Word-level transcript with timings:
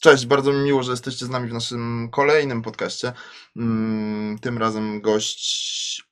Cześć, 0.00 0.26
bardzo 0.26 0.52
mi 0.52 0.58
miło, 0.64 0.82
że 0.82 0.90
jesteście 0.90 1.26
z 1.26 1.30
nami 1.30 1.48
w 1.48 1.52
naszym 1.52 2.08
kolejnym 2.12 2.62
podcaście. 2.62 3.12
Mm, 3.56 4.38
Tym 4.38 4.58
razem 4.58 5.00
gość, 5.00 6.02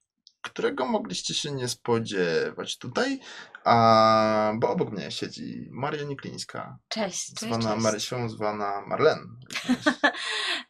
którego 0.42 0.86
mogliście 0.86 1.34
się 1.34 1.50
nie 1.52 1.68
spodziewać 1.68 2.78
tutaj, 2.78 3.20
a, 3.64 4.52
bo 4.56 4.68
obok 4.70 4.90
mnie 4.92 5.10
siedzi 5.10 5.68
Maria 5.70 6.04
Niklińska, 6.04 6.78
Cześć, 6.88 7.26
cześć, 7.26 7.40
zwana 7.40 7.70
cześć. 7.70 7.82
Marysią, 7.82 8.28
zwana 8.28 8.82
Marlen. 8.86 9.18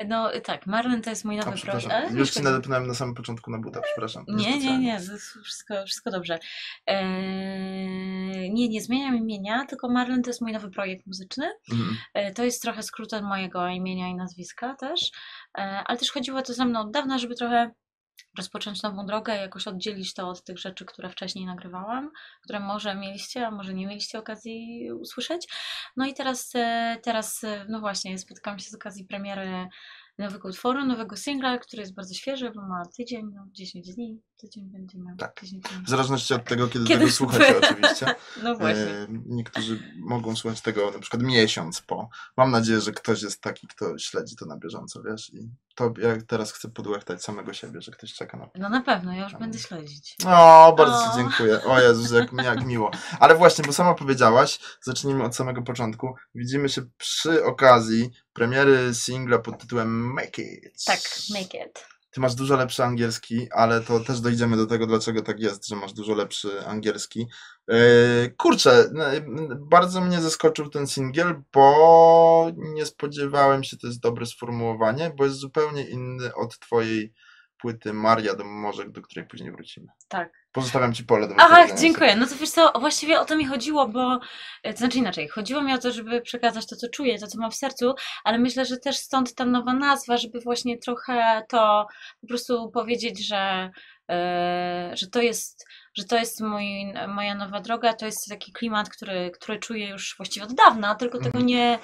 No 0.08 0.30
tak, 0.44 0.66
Marlen 0.66 1.03
to 1.03 1.11
jest 1.11 1.25
mój 1.25 1.36
nowy 1.36 1.58
projekt. 1.58 2.12
już 2.14 2.30
ci 2.30 2.43
nadepnąłem 2.43 2.86
na 2.86 2.94
samym 2.94 3.14
początku 3.14 3.50
na 3.50 3.58
buta, 3.58 3.80
przepraszam. 3.80 4.25
Nie, 4.29 4.58
nie, 4.58 4.79
nie, 4.79 4.93
jest 4.93 5.11
wszystko, 5.44 5.75
wszystko 5.86 6.11
dobrze. 6.11 6.39
Eee, 6.86 8.18
nie, 8.50 8.68
nie 8.68 8.80
zmieniam 8.80 9.16
imienia, 9.16 9.64
tylko 9.66 9.88
Marlen 9.88 10.22
to 10.22 10.30
jest 10.30 10.40
mój 10.40 10.52
nowy 10.52 10.70
projekt 10.70 11.06
muzyczny. 11.06 11.46
Mhm. 11.72 11.96
E, 12.14 12.32
To 12.34 12.44
jest 12.44 12.62
trochę 12.62 12.82
skrótem 12.82 13.24
mojego 13.24 13.68
imienia 13.68 14.08
i 14.08 14.14
nazwiska 14.14 14.74
też, 14.74 15.11
E, 15.58 15.84
ale 15.86 15.98
też 15.98 16.12
chodziło 16.12 16.42
to 16.42 16.54
ze 16.54 16.64
mną 16.64 16.80
od 16.80 16.90
dawna, 16.90 17.18
żeby 17.18 17.34
trochę 17.34 17.70
rozpocząć 18.38 18.82
nową 18.82 19.06
drogę 19.06 19.36
jakoś 19.36 19.66
oddzielić 19.66 20.14
to 20.14 20.28
od 20.28 20.44
tych 20.44 20.58
rzeczy, 20.58 20.84
które 20.84 21.11
wcześniej 21.11 21.46
nagrywałam, 21.46 22.11
które 22.42 22.61
może 22.61 22.94
mieliście, 22.94 23.46
a 23.46 23.50
może 23.50 23.74
nie 23.74 23.86
mieliście 23.86 24.18
okazji 24.18 24.89
usłyszeć. 24.92 25.48
No 25.96 26.06
i 26.06 26.14
teraz, 26.14 26.50
e, 26.54 26.96
teraz 27.02 27.42
no 27.68 27.80
właśnie, 27.80 28.18
spotkałam 28.18 28.58
się 28.58 28.70
z 28.70 28.75
okazji 28.75 29.04
premiery 29.04 29.68
nowego 30.18 30.48
utworu, 30.48 30.84
nowego 30.84 31.16
singla, 31.16 31.58
który 31.58 31.80
jest 31.80 31.94
bardzo 31.94 32.14
świeży, 32.14 32.50
bo 32.50 32.62
ma 32.62 32.83
tydzień, 32.97 33.30
no 33.34 33.47
10 33.52 33.94
dni, 33.94 34.20
tydzień 34.38 34.70
będzie 34.70 34.98
miał. 34.98 35.16
Tak. 35.16 35.41
Tydzień 35.41 35.60
temu. 35.60 35.84
W 35.84 35.88
zależności 35.88 36.34
od 36.34 36.44
tego, 36.44 36.69
kiedy, 36.69 36.84
Kiedy 36.84 37.00
tego 37.00 37.12
słuchacie 37.12 37.55
oczywiście. 37.58 38.06
No 38.42 38.56
właśnie. 38.56 38.83
E, 38.83 39.06
Niektórzy 39.27 39.92
mogą 39.97 40.36
słuchać 40.36 40.61
tego 40.61 40.91
na 40.91 40.98
przykład 40.98 41.22
miesiąc 41.22 41.80
po. 41.80 42.08
Mam 42.36 42.50
nadzieję, 42.50 42.80
że 42.80 42.92
ktoś 42.92 43.22
jest 43.22 43.41
taki, 43.41 43.67
kto 43.67 43.98
śledzi 43.98 44.36
to 44.36 44.47
na 44.47 44.56
bieżąco, 44.56 45.03
wiesz? 45.03 45.34
I 45.34 45.50
to 45.75 45.92
ja 45.98 46.17
teraz 46.27 46.53
chcę 46.53 46.69
podłechtać 46.69 47.25
samego 47.25 47.53
siebie, 47.53 47.80
że 47.83 47.92
ktoś 47.92 48.14
czeka 48.14 48.36
na 48.39 48.48
No 48.55 48.69
na 48.69 48.80
pewno, 48.83 49.12
ja 49.12 49.25
już 49.25 49.33
będę 49.34 49.58
śledzić. 49.58 50.17
O, 50.27 50.75
bardzo 50.78 51.05
Ci 51.05 51.11
O. 51.11 51.17
dziękuję. 51.17 51.64
O 51.64 51.80
Jezus, 51.80 52.11
jak, 52.11 52.33
jak 52.45 52.64
miło. 52.67 52.91
Ale 53.20 53.34
właśnie, 53.34 53.64
bo 53.64 53.73
sama 53.73 53.95
powiedziałaś, 53.95 54.58
zacznijmy 54.83 55.25
od 55.25 55.36
samego 55.36 55.62
początku. 55.62 56.14
Widzimy 56.34 56.69
się 56.69 56.83
przy 56.98 57.45
okazji 57.45 58.11
premiery 58.33 58.95
singla 58.95 59.39
pod 59.39 59.58
tytułem 59.58 60.12
Make 60.12 60.39
It. 60.39 60.84
Tak, 60.86 61.00
make 61.34 61.55
it. 61.55 61.98
Ty 62.11 62.20
masz 62.20 62.34
dużo 62.34 62.56
lepszy 62.56 62.84
angielski, 62.84 63.48
ale 63.53 63.81
to 63.81 64.01
też 64.01 64.20
dojdziemy 64.20 64.56
do 64.56 64.67
tego, 64.67 64.87
dlaczego 64.87 65.23
tak 65.23 65.41
jest, 65.41 65.69
że 65.69 65.77
masz 65.77 65.92
dużo 65.92 66.14
lepszy 66.14 66.67
angielski. 66.67 67.27
Yy, 67.69 68.34
kurczę, 68.37 68.91
bardzo 69.61 70.01
mnie 70.01 70.20
zaskoczył 70.20 70.69
ten 70.69 70.86
singiel, 70.86 71.42
bo 71.53 72.51
nie 72.56 72.86
spodziewałem 72.86 73.64
się, 73.64 73.77
to 73.77 73.86
jest 73.86 74.01
dobre 74.01 74.27
sformułowanie, 74.27 75.12
bo 75.17 75.25
jest 75.25 75.36
zupełnie 75.36 75.89
inny 75.89 76.34
od 76.34 76.59
twojej 76.59 77.12
płyty 77.61 77.92
Maria 77.92 78.34
do 78.34 78.45
Morzek, 78.45 78.91
do 78.91 79.03
której 79.03 79.28
później 79.28 79.53
wrócimy. 79.53 79.87
Tak. 80.09 80.33
Pozostawiam 80.53 80.95
ci 80.95 81.05
pole 81.05 81.28
do 81.28 81.34
się. 81.69 81.75
dziękuję. 81.75 82.17
No 82.17 82.27
to 82.27 82.34
wiesz 82.37 82.51
co, 82.51 82.73
właściwie 82.81 83.20
o 83.20 83.25
to 83.25 83.37
mi 83.37 83.47
chodziło, 83.47 83.89
bo, 83.89 84.20
e, 84.62 84.73
to 84.73 84.78
znaczy 84.78 84.98
inaczej, 84.98 85.28
chodziło 85.28 85.62
mi 85.62 85.73
o 85.73 85.79
to, 85.79 85.92
żeby 85.92 86.20
przekazać 86.20 86.67
to, 86.67 86.77
co 86.77 86.89
czuję, 86.89 87.19
to, 87.19 87.27
co 87.27 87.39
mam 87.39 87.51
w 87.51 87.55
sercu, 87.55 87.95
ale 88.25 88.39
myślę, 88.39 88.64
że 88.64 88.77
też 88.77 88.97
stąd 88.97 89.34
ta 89.34 89.45
nowa 89.45 89.75
nazwa, 89.75 90.17
żeby 90.17 90.41
właśnie 90.41 90.79
trochę 90.79 91.42
to 91.48 91.86
po 92.20 92.27
prostu 92.27 92.70
powiedzieć, 92.70 93.27
że, 93.27 93.70
e, 94.11 94.91
że 94.95 95.06
to 95.06 95.23
jest, 95.23 95.67
że 95.99 96.05
to 96.05 96.17
jest 96.17 96.41
mój, 96.41 96.93
moja 97.09 97.35
nowa 97.35 97.61
droga, 97.61 97.93
to 97.93 98.07
jest 98.07 98.29
taki 98.29 98.53
klimat, 98.53 98.89
który, 98.89 99.31
który 99.31 99.59
czuję 99.59 99.89
już 99.89 100.15
właściwie 100.17 100.47
od 100.47 100.55
dawna, 100.55 100.95
tylko 100.95 101.19
tego 101.19 101.39
Mhm. 101.39 101.47
nie, 101.47 101.79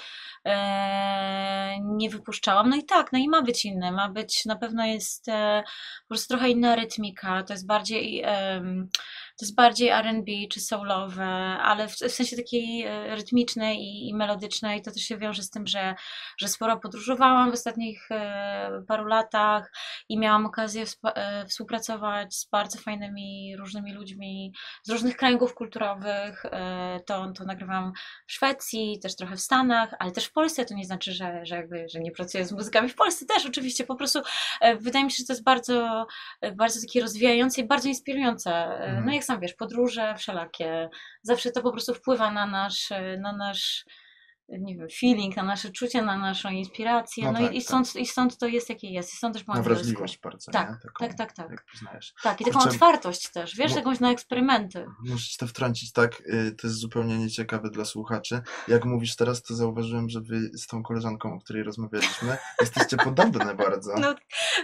e, 0.46 1.76
nie 1.80 2.10
wypuszczałam. 2.10 2.68
No 2.68 2.76
i 2.76 2.84
tak, 2.84 3.12
no 3.12 3.18
i 3.18 3.28
ma 3.28 3.42
być 3.42 3.64
inny, 3.64 3.92
ma 3.92 4.08
być, 4.08 4.44
na 4.46 4.56
pewno 4.56 4.84
jest 4.86 5.28
e, 5.28 5.62
po 6.02 6.08
prostu 6.08 6.28
trochę 6.34 6.50
inna 6.50 6.76
rytmika, 6.76 7.42
to 7.42 7.52
jest 7.52 7.66
bardziej... 7.66 8.22
em, 8.24 8.88
to 9.36 9.44
jest 9.44 9.54
bardziej 9.54 9.88
R&B 9.88 10.32
czy 10.50 10.60
soulowe, 10.60 11.26
ale 11.62 11.88
w, 11.88 11.92
w 11.92 12.12
sensie 12.12 12.36
takiej 12.36 12.82
e, 12.82 13.16
rytmicznej 13.16 13.78
i, 13.78 14.08
i 14.08 14.14
melodycznej. 14.14 14.82
To 14.82 14.90
też 14.90 15.02
się 15.02 15.18
wiąże 15.18 15.42
z 15.42 15.50
tym, 15.50 15.66
że, 15.66 15.94
że 16.38 16.48
sporo 16.48 16.76
podróżowałam 16.76 17.50
w 17.50 17.54
ostatnich 17.54 18.10
e, 18.10 18.82
paru 18.88 19.04
latach 19.04 19.72
i 20.08 20.18
miałam 20.18 20.46
okazję 20.46 20.84
e, 21.04 21.46
współpracować 21.46 22.34
z 22.34 22.48
bardzo 22.48 22.78
fajnymi 22.78 23.56
różnymi 23.56 23.92
ludźmi 23.92 24.52
z 24.82 24.90
różnych 24.90 25.16
kręgów 25.16 25.54
kulturowych. 25.54 26.42
To, 27.06 27.32
to 27.32 27.44
nagrywam 27.44 27.92
w 28.26 28.32
Szwecji, 28.32 28.98
też 29.02 29.16
trochę 29.16 29.36
w 29.36 29.40
Stanach, 29.40 29.94
ale 29.98 30.12
też 30.12 30.24
w 30.24 30.32
Polsce. 30.32 30.64
To 30.64 30.74
nie 30.74 30.84
znaczy, 30.84 31.12
że, 31.12 31.40
że, 31.46 31.56
jakby, 31.56 31.86
że 31.88 32.00
nie 32.00 32.10
pracuję 32.10 32.44
z 32.44 32.52
muzykami 32.52 32.88
w 32.88 32.94
Polsce 32.94 33.26
też 33.26 33.46
oczywiście. 33.46 33.84
Po 33.84 33.96
prostu 33.96 34.20
wydaje 34.80 35.04
mi 35.04 35.10
się, 35.10 35.16
że 35.16 35.26
to 35.26 35.32
jest 35.32 35.44
bardzo, 35.44 36.06
bardzo 36.56 36.80
takie 36.80 37.00
rozwijające 37.00 37.60
i 37.60 37.66
bardzo 37.66 37.88
inspirujące. 37.88 38.64
Mhm. 38.64 39.06
No 39.06 39.12
jak 39.12 39.23
sam 39.24 39.40
wiesz, 39.40 39.54
podróże 39.54 40.14
wszelakie, 40.18 40.88
zawsze 41.22 41.50
to 41.50 41.62
po 41.62 41.72
prostu 41.72 41.94
wpływa 41.94 42.30
na 42.30 42.46
nasz, 42.46 42.90
na 43.18 43.32
nasz 43.32 43.84
nie 44.48 44.76
wiem, 44.76 44.88
feeling, 45.00 45.36
na 45.36 45.42
nasze 45.42 45.70
czucie, 45.70 46.02
na 46.02 46.18
naszą 46.18 46.50
inspirację. 46.50 47.24
No 47.24 47.32
No, 47.32 47.38
tak, 47.38 47.52
i, 47.54 47.58
tak. 47.58 47.64
stąd, 47.64 47.96
i 47.96 48.06
stąd 48.06 48.38
to 48.38 48.46
jest 48.46 48.68
jakie 48.68 48.90
jest. 48.90 49.14
I 49.14 49.16
stąd 49.16 49.34
też 49.34 49.44
angielsku. 49.48 49.74
wrażliwość 49.74 50.18
bardzo, 50.22 50.52
Tak, 50.52 50.68
nie? 50.70 50.76
Taką, 50.76 51.06
tak, 51.06 51.14
tak, 51.14 51.32
tak. 51.32 51.50
Jak. 51.50 51.64
Tak, 52.22 52.40
i 52.40 52.44
taką 52.44 52.58
Kurczę, 52.58 52.70
otwartość 52.74 53.30
też, 53.32 53.56
wiesz, 53.56 53.70
bo- 53.72 53.76
jakąś 53.78 54.00
na 54.00 54.10
eksperymenty. 54.10 54.86
Muszę 55.04 55.26
ci 55.28 55.38
to 55.38 55.46
wtrącić 55.46 55.92
tak, 55.92 56.20
y, 56.20 56.52
to 56.60 56.66
jest 56.66 56.78
zupełnie 56.78 57.18
nieciekawe 57.18 57.70
dla 57.70 57.84
słuchaczy. 57.84 58.40
Jak 58.68 58.84
mówisz 58.84 59.16
teraz, 59.16 59.42
to 59.42 59.54
zauważyłem, 59.54 60.08
że 60.08 60.20
wy 60.20 60.40
z 60.54 60.66
tą 60.66 60.82
koleżanką, 60.82 61.34
o 61.34 61.40
której 61.40 61.62
rozmawialiśmy, 61.62 62.36
jesteście 62.60 62.96
podobne 62.96 63.54
bardzo. 63.54 63.94
No, 64.00 64.14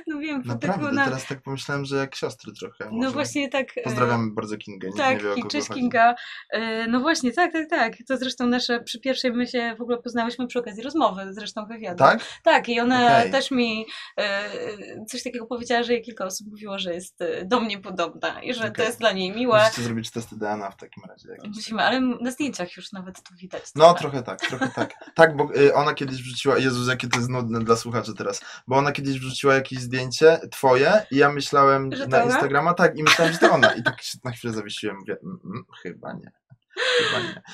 no 0.06 0.18
wiem, 0.18 0.42
Naprawdę, 0.44 0.82
tego 0.84 0.92
na... 0.94 1.04
teraz 1.04 1.26
tak 1.26 1.42
pomyślałem, 1.42 1.84
że 1.84 1.96
jak 1.96 2.14
siostry 2.14 2.52
trochę. 2.52 2.84
No 2.84 2.90
może. 2.92 3.10
właśnie 3.10 3.48
tak. 3.48 3.66
e, 3.78 3.82
Pozdrawiam 3.82 4.34
bardzo 4.34 4.56
Kingę, 4.56 4.88
Tak, 4.96 5.16
nie 5.18 5.24
wie 5.24 5.32
o 5.32 5.34
kogo 5.34 5.48
cześć 5.48 5.68
chodzi. 5.68 5.80
Kinga. 5.80 6.14
E, 6.50 6.86
No 6.86 7.00
właśnie, 7.00 7.32
tak, 7.32 7.52
tak, 7.52 7.70
tak. 7.70 7.92
To 8.08 8.16
zresztą 8.16 8.46
nasze, 8.46 8.80
przy 8.80 9.00
pierwszej 9.00 9.32
my 9.32 9.46
się 9.70 9.76
w 9.76 9.80
ogóle 9.80 9.98
poznałyśmy 9.98 10.46
przy 10.46 10.58
okazji 10.58 10.82
rozmowy, 10.82 11.22
zresztą 11.30 11.66
wywiadu. 11.66 11.98
Tak? 11.98 12.20
Tak, 12.42 12.68
i 12.68 12.80
ona 12.80 13.18
Okej. 13.18 13.30
też 13.30 13.50
mi 13.50 13.86
e, 14.18 15.04
coś 15.04 15.22
takiego 15.22 15.46
powiedziała, 15.46 15.82
że 15.82 15.92
jej 15.92 16.02
kilka 16.02 16.24
osób 16.24 16.46
mówiło, 16.46 16.78
że 16.78 16.94
jest 16.94 17.22
e, 17.22 17.44
do 17.44 17.60
mnie 17.60 17.78
podobna 17.78 18.42
i 18.42 18.54
że 18.54 18.62
to 18.62 18.68
Okej. 18.68 18.86
jest 18.86 18.98
dla 18.98 19.12
niej 19.12 19.32
miłe. 19.32 19.62
Musicie 19.64 19.82
zrobić 19.82 20.10
testy 20.10 20.36
DNA 20.36 20.70
w 20.70 20.76
takim 20.76 21.02
razie. 21.08 21.28
Musimy, 21.54 21.82
ale 21.82 22.00
na 22.00 22.30
zdjęciach 22.30 22.76
już 22.76 22.92
nawet 22.92 23.22
to 23.22 23.34
widać. 23.34 23.62
No, 23.74 23.94
trochę 23.94 24.22
tak, 24.22 24.40
trochę 24.40 24.68
tak. 24.68 24.94
Tak, 25.14 25.36
bo 25.36 25.48
ona 25.74 25.94
kiedyś 25.94 26.22
wrzuciła, 26.22 26.58
Jezus, 26.58 26.88
jakie 26.88 27.08
to 27.08 27.18
jest 27.18 27.30
nudne 27.30 27.60
dla 27.60 27.76
słuchaczy 27.76 28.14
teraz, 28.14 28.40
bo 28.66 28.76
ona 28.76 28.92
kiedyś 28.92 29.18
wrzuciła 29.18 29.54
jakieś 29.54 29.78
zdjęcie 29.78 30.40
twoje 30.50 31.06
i 31.10 31.16
ja 31.16 31.32
myślałem 31.32 31.88
na 31.88 31.96
to 31.96 32.04
ona? 32.04 32.24
Instagrama, 32.24 32.74
tak, 32.74 32.98
i 32.98 33.02
myślałem, 33.02 33.32
że 33.32 33.38
to 33.38 33.50
ona. 33.52 33.74
I 33.74 33.82
tak 33.82 34.02
się 34.02 34.18
na 34.24 34.30
chwilę 34.30 34.54
zawiesiłem, 34.54 34.96
mówię, 34.96 35.16
mm, 35.22 35.40
mm, 35.44 35.64
chyba 35.82 36.12
nie. 36.12 36.39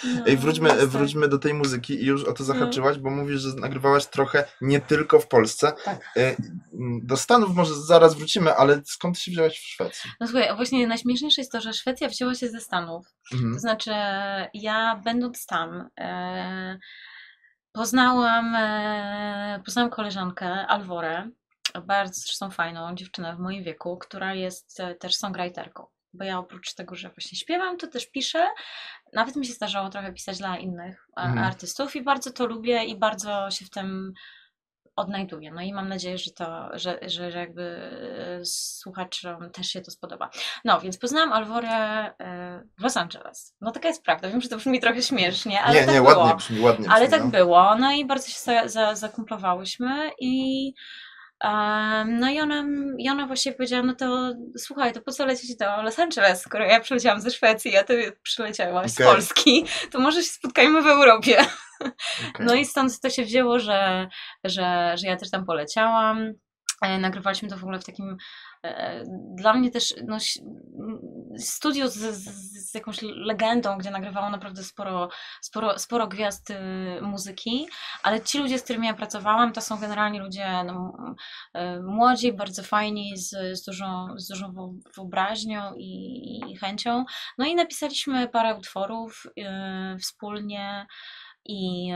No, 0.05 0.27
Ej, 0.27 0.37
wróćmy, 0.37 0.87
wróćmy 0.87 1.29
do 1.29 1.39
tej 1.39 1.55
muzyki 1.55 2.03
i 2.03 2.07
już 2.07 2.25
o 2.25 2.33
to 2.33 2.37
No. 2.39 2.45
zahaczyłaś, 2.45 2.99
bo 2.99 3.11
mówisz, 3.11 3.41
że 3.41 3.55
nagrywałaś 3.55 4.07
trochę 4.07 4.45
nie 4.61 4.81
tylko 4.81 5.21
w 5.21 5.29
Polsce. 5.29 5.73
Tak. 5.85 6.11
Y, 6.17 6.37
Do 7.03 7.17
Stanów 7.17 7.55
może 7.57 7.75
zaraz 7.75 8.15
wrócimy, 8.15 8.55
ale 8.55 8.83
skąd 8.85 9.19
się 9.19 9.31
wziąłeś 9.31 9.59
w 9.59 9.67
Szwecji? 9.67 10.11
No 10.21 10.27
słuchaj, 10.27 10.57
właśnie 10.57 10.87
najśmieszniejsze 10.87 11.41
jest 11.41 11.53
to, 11.53 11.61
że 11.61 11.73
Szwecja 11.73 12.09
wzięła 12.09 12.35
się 12.35 12.49
ze 12.49 12.61
Stanów. 12.61 13.07
Mhm. 13.33 13.55
To 13.55 13.61
znaczy, 13.61 13.91
ja 14.55 15.01
będąc 15.05 15.47
tam, 15.47 15.89
e, 16.01 16.79
poznałam, 17.73 18.55
e, 18.55 19.63
poznałam 19.65 19.91
koleżankę 19.91 20.47
Alvorę, 20.67 21.31
bardzo 21.87 22.21
zresztą 22.21 22.51
fajną 22.51 22.95
dziewczynę 22.95 23.37
w 23.37 23.39
moim 23.39 23.65
wieku, 23.65 23.99
która 23.99 24.35
jest 24.35 24.81
e, 24.81 24.95
też 24.95 25.17
songwriterką. 25.17 25.87
Bo 26.13 26.25
ja 26.25 26.39
oprócz 26.39 26.75
tego, 26.75 26.95
że 26.95 27.09
właśnie 27.09 27.39
śpiewam, 27.39 27.77
to 27.77 27.87
też 27.87 28.11
piszę. 28.11 28.49
Nawet 29.13 29.37
mi 29.37 29.47
się 29.47 29.53
zdarzało 29.53 29.89
trochę 29.89 30.13
pisać 30.13 30.39
dla 30.39 30.57
innych 30.59 31.07
e, 31.17 31.21
Mhm. 31.21 31.47
artystów 31.47 31.97
i 31.97 32.03
bardzo 32.03 32.31
to 32.33 32.47
lubię 32.47 32.85
i 32.85 32.97
bardzo 32.99 33.51
się 33.51 33.65
w 33.65 33.71
tym 33.71 34.13
odnajduję. 34.97 35.51
No 35.53 35.63
i 35.63 35.73
mam 35.73 35.89
nadzieję, 35.89 36.19
że 36.19 36.31
to, 36.31 36.69
że, 36.79 36.99
że, 37.03 37.31
że 37.31 37.39
jakby 37.39 37.63
e, 38.41 38.45
słuchaczom 38.45 39.51
też 39.51 39.67
się 39.67 39.81
to 39.81 39.91
spodoba. 39.91 40.31
No, 40.65 40.81
więc 40.81 40.99
poznałam 40.99 41.33
Alvorę 41.33 41.69
e, 41.69 42.63
w 42.79 42.83
Los 42.83 42.97
Angeles. 42.97 43.55
No 43.61 43.71
taka 43.71 43.89
jest 43.89 44.03
prawda. 44.05 44.29
Wiem, 44.29 44.41
że 44.41 44.49
to 44.49 44.57
brzmi 44.57 44.81
trochę 44.81 45.03
śmiesznie, 45.03 45.61
ale 45.63 45.75
nie, 45.81 45.87
tak 45.87 45.95
nie, 45.95 46.01
było. 46.03 46.19
ładnie 46.19 46.37
brzmi, 46.37 46.61
ładnie 46.61 46.89
Ale 46.91 47.01
brzmi, 47.07 47.11
tak 47.19 47.25
no. 47.25 47.31
było. 47.31 47.75
No 47.75 47.93
i 47.93 48.05
bardzo 48.05 48.29
się 48.29 48.39
za, 48.41 48.69
za, 48.69 48.95
zakumplowałyśmy 48.95 50.11
i 50.21 50.73
no 52.07 52.31
i 52.31 52.41
ona, 52.41 52.65
i 52.99 53.09
ona 53.09 53.27
właśnie 53.27 53.53
powiedziała, 53.53 53.83
no 53.83 53.95
to 53.95 54.35
słuchaj, 54.59 54.93
to 54.93 55.01
po 55.01 55.13
co 55.13 55.27
lecieć 55.27 55.57
do 55.57 55.83
Los 55.83 55.99
Angeles, 55.99 56.41
skoro 56.41 56.65
ja 56.65 56.81
przyleciałam 56.81 57.21
ze 57.21 57.31
Szwecji, 57.31 57.77
a 57.77 57.85
ty 57.85 58.13
przyleciałaś 58.23 58.91
z 58.91 59.01
Okej. 59.01 59.07
Polski, 59.07 59.65
to 59.93 60.01
może 60.01 60.23
się 60.23 60.29
spotkajmy 60.29 60.83
w 60.83 60.87
Europie. 60.87 61.39
Okej. 61.81 62.47
No 62.47 62.55
i 62.55 62.65
stąd 62.65 63.01
to 63.01 63.11
się 63.11 63.25
wzięło, 63.25 63.59
że, 63.59 64.09
że, 64.45 64.95
że 64.97 65.07
ja 65.07 65.17
też 65.17 65.31
tam 65.31 65.47
poleciałam. 65.47 66.33
E, 66.83 66.99
Nagrywaliśmy 66.99 67.49
to 67.49 67.57
w 67.57 67.63
ogóle 67.63 67.79
w 67.79 67.85
takim 67.85 68.17
dla 69.35 69.55
mnie 69.55 69.71
też 69.71 69.95
no, 70.07 70.19
studio 71.39 71.89
z, 71.89 71.95
z, 71.95 72.25
z 72.71 72.75
jakąś 72.75 73.03
legendą, 73.03 73.79
gdzie 73.79 73.91
nagrywało 73.91 74.31
naprawdę 74.31 74.65
sporo, 74.65 75.09
sporo, 75.43 75.79
sporo 75.79 76.07
gwiazd 76.07 76.51
y, 76.51 76.55
muzyki, 77.03 77.69
ale 78.03 78.21
ci 78.21 78.39
ludzie, 78.39 78.59
z 78.59 78.63
którymi 78.63 78.87
ja 78.87 78.95
pracowałam, 78.95 79.53
to 79.53 79.61
są 79.61 79.79
generalnie 79.79 80.21
ludzie 80.21 80.65
no, 80.65 80.93
y, 81.57 81.83
młodzi, 81.83 82.33
bardzo 82.33 82.63
fajni, 82.63 83.17
z, 83.17 83.59
z, 83.59 83.65
dużą, 83.65 84.09
z 84.17 84.29
dużą 84.29 84.79
wyobraźnią 84.97 85.75
i, 85.77 86.41
i 86.51 86.57
chęcią. 86.57 87.05
No 87.39 87.47
i 87.47 87.55
napisaliśmy 87.55 88.29
parę 88.29 88.55
utworów 88.55 89.27
y, 89.39 89.99
wspólnie 89.99 90.87
i 91.45 91.93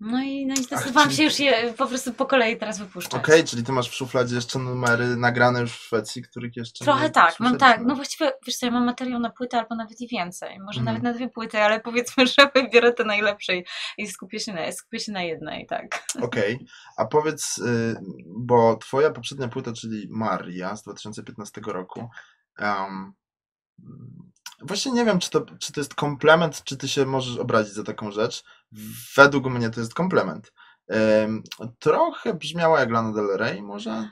no 0.00 0.22
i, 0.22 0.46
no 0.46 0.54
i 0.54 0.56
zdecydowałam 0.56 1.08
czyli- 1.08 1.16
się 1.16 1.24
już 1.24 1.38
je 1.38 1.74
po 1.78 1.86
prostu 1.86 2.12
po 2.12 2.26
kolei 2.26 2.56
teraz 2.56 2.78
wypuszczać. 2.78 3.14
Okej, 3.22 3.44
czyli 3.44 3.64
ty 3.64 3.72
masz 3.72 3.88
w 3.90 3.94
szufladzie 3.94 4.34
jeszcze 4.34 4.58
numery 4.58 5.16
nagrane 5.16 5.60
już 5.60 5.72
w 5.72 5.82
Szwecji, 5.82 6.22
których 6.22 6.56
jeszcze 6.56 6.84
Trochę 6.84 7.04
nie 7.04 7.10
tak, 7.10 7.40
mam 7.40 7.58
tak. 7.58 7.80
No 7.84 7.96
właściwie, 7.96 8.32
wiesz 8.46 8.56
co, 8.56 8.66
ja 8.66 8.72
mam 8.72 8.84
materiał 8.84 9.20
na 9.20 9.30
płytę 9.30 9.58
albo 9.58 9.74
nawet 9.74 10.00
i 10.00 10.08
więcej. 10.08 10.58
Może 10.60 10.80
Mhm. 10.80 10.84
nawet 10.84 11.02
na 11.02 11.12
dwie 11.12 11.28
płyty, 11.28 11.58
ale 11.62 11.80
powiedzmy, 11.80 12.26
że 12.38 12.50
wybiorę 12.54 12.92
te 12.92 13.04
najlepsze 13.04 13.56
i- 13.56 13.64
i 13.98 14.06
skupię 14.06 14.40
się 14.40 14.52
na, 14.52 14.72
skupię 14.72 15.00
się 15.00 15.12
na 15.12 15.22
jednej, 15.22 15.66
tak. 15.66 16.04
Okej, 16.22 16.66
a 16.96 17.04
powiedz, 17.04 17.58
y, 17.58 17.96
bo 18.26 18.76
twoja 18.76 19.10
poprzednia 19.10 19.48
płyta, 19.48 19.72
czyli 19.72 20.06
Maria 20.10 20.76
z 20.76 20.82
2015 20.82 21.60
roku, 21.66 22.08
em, 22.58 23.12
właśnie 24.62 24.92
nie 24.92 25.04
wiem, 25.04 25.18
czy 25.18 25.30
to, 25.30 25.46
czy 25.60 25.72
to 25.72 25.80
jest 25.80 25.94
komplement, 25.94 26.64
czy 26.64 26.76
ty 26.76 26.88
się 26.88 27.06
możesz 27.06 27.38
obrazić 27.38 27.74
za 27.74 27.84
taką 27.84 28.10
rzecz. 28.10 28.44
Według 29.16 29.46
mnie 29.46 29.70
to 29.70 29.80
jest 29.80 29.94
komplement. 29.94 30.52
Em, 30.88 31.42
trochę 31.78 32.34
brzmiała 32.34 32.80
jak 32.80 32.90
Lana 32.90 33.12
Del 33.12 33.36
Rey 33.36 33.62
może? 33.62 34.08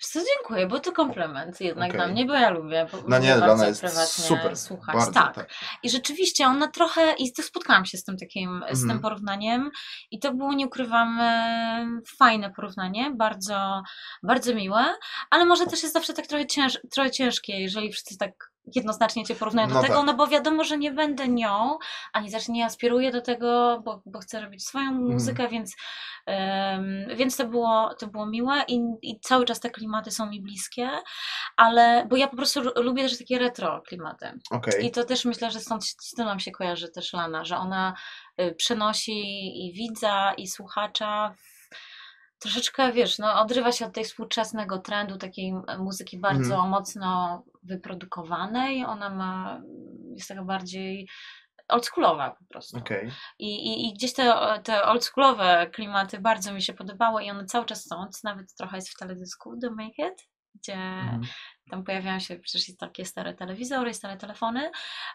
Wiesz 0.00 0.08
co, 0.08 0.20
dziękuję, 0.36 0.66
bo 0.66 0.80
to 0.80 0.92
komplement 0.92 1.60
jednak 1.60 1.88
Okej. 1.88 1.98
dla 2.00 2.08
mnie, 2.08 2.26
bo 2.26 2.34
ja 2.34 2.50
lubię 2.50 2.86
No 3.08 3.18
nie, 3.18 3.30
bardzo 3.30 3.46
Lana 3.46 3.66
jest 3.66 3.80
prywatnie 3.80 4.06
super, 4.06 4.56
słuchać. 4.56 4.94
bardzo, 4.96 5.12
tak. 5.12 5.34
tak. 5.34 5.50
I 5.82 5.90
rzeczywiście 5.90 6.46
ona 6.46 6.68
trochę, 6.68 7.12
i 7.18 7.32
to 7.32 7.42
spotkałam 7.42 7.84
się 7.86 7.98
z 7.98 8.04
tym 8.04 8.16
takim, 8.16 8.64
z 8.70 8.80
tym 8.80 8.82
Mhm. 8.90 9.00
porównaniem 9.00 9.70
i 10.10 10.18
to 10.18 10.34
było, 10.34 10.52
nie 10.52 10.66
ukrywam, 10.66 11.20
e, 11.20 12.00
fajne 12.18 12.50
porównanie, 12.50 13.10
bardzo, 13.16 13.82
bardzo 14.22 14.54
miłe, 14.54 14.84
ale 15.30 15.44
może 15.44 15.66
też 15.66 15.82
jest 15.82 15.94
zawsze 15.94 16.14
tak 16.14 16.26
trochę, 16.26 16.46
cięż, 16.46 16.78
trochę 16.90 17.10
ciężkie, 17.10 17.60
jeżeli 17.60 17.92
wszyscy 17.92 18.16
tak 18.18 18.32
jednoznacznie 18.74 19.24
cię 19.24 19.34
porównują 19.34 19.68
do 19.68 19.74
No 19.74 19.82
tego, 19.82 19.94
tak. 19.94 20.06
no 20.06 20.14
bo 20.14 20.26
wiadomo, 20.26 20.64
że 20.64 20.78
nie 20.78 20.90
będę 20.92 21.28
nią, 21.28 21.78
ani 22.12 22.30
też 22.30 22.48
nie 22.48 22.64
aspiruję 22.64 23.12
do 23.12 23.20
tego, 23.20 23.80
bo, 23.84 24.02
bo 24.06 24.18
chcę 24.18 24.40
robić 24.40 24.66
swoją 24.66 24.88
Mhm. 24.88 25.12
muzykę, 25.12 25.48
więc, 25.48 25.76
em, 26.26 27.06
więc 27.16 27.36
to 27.36 27.46
było, 27.46 27.94
to 27.98 28.06
było 28.06 28.26
miłe 28.26 28.62
i, 28.68 28.80
i 29.02 29.20
cały 29.20 29.44
czas 29.44 29.60
te 29.60 29.70
klimaty 29.70 30.10
są 30.10 30.26
mi 30.26 30.40
bliskie, 30.42 30.90
ale, 31.56 32.06
bo 32.10 32.16
ja 32.16 32.28
po 32.28 32.36
prostu 32.36 32.60
lu- 32.60 32.72
lubię 32.82 33.02
też 33.02 33.18
takie 33.18 33.38
retro 33.38 33.82
klimaty. 33.86 34.32
Okej. 34.50 34.86
I 34.86 34.90
to 34.90 35.04
też 35.04 35.24
myślę, 35.24 35.50
że 35.50 35.60
stąd 35.60 35.84
tym 36.16 36.26
nam 36.26 36.40
się 36.40 36.50
kojarzy 36.50 36.88
też 36.88 37.12
Lana, 37.12 37.44
że 37.44 37.56
ona 37.56 37.94
y, 38.40 38.54
przenosi 38.54 39.20
i 39.66 39.72
widza, 39.72 40.32
i 40.36 40.46
słuchacza 40.48 41.34
troszeczkę, 42.38 42.92
wiesz, 42.92 43.18
no, 43.18 43.40
odrywa 43.40 43.72
się 43.72 43.86
od 43.86 43.92
tej 43.94 44.04
współczesnego 44.04 44.78
trendu 44.78 45.16
takiej 45.16 45.48
m- 45.50 45.62
muzyki 45.78 46.18
bardzo 46.18 46.54
Mhm. 46.54 46.70
mocno 46.70 47.42
wyprodukowanej. 47.68 48.84
Ona 48.84 49.10
ma, 49.10 49.60
jest 50.16 50.28
taka 50.28 50.44
bardziej 50.44 51.08
oldschoolowa 51.68 52.30
po 52.30 52.44
prostu. 52.48 52.78
Okej. 52.78 53.10
I, 53.38 53.46
i, 53.46 53.88
I 53.88 53.94
gdzieś 53.94 54.12
te, 54.14 54.34
te 54.64 54.82
oldschoolowe 54.82 55.70
klimaty 55.72 56.18
bardzo 56.20 56.52
mi 56.52 56.62
się 56.62 56.72
podobały 56.72 57.24
i 57.24 57.30
one 57.30 57.44
cały 57.44 57.66
czas 57.66 57.84
są, 57.84 58.08
co 58.08 58.20
nawet 58.24 58.54
trochę 58.54 58.76
jest 58.76 58.88
w 58.88 58.98
teledysku 58.98 59.56
The 59.60 59.70
Make 59.70 59.98
It, 59.98 60.28
gdzie 60.54 60.74
Mhm. 60.74 61.22
tam 61.70 61.84
pojawiają 61.84 62.20
się 62.20 62.36
przecież 62.36 62.76
takie 62.76 63.04
stare 63.04 63.34
telewizory, 63.34 63.94
stare 63.94 64.16
telefony, 64.16 64.70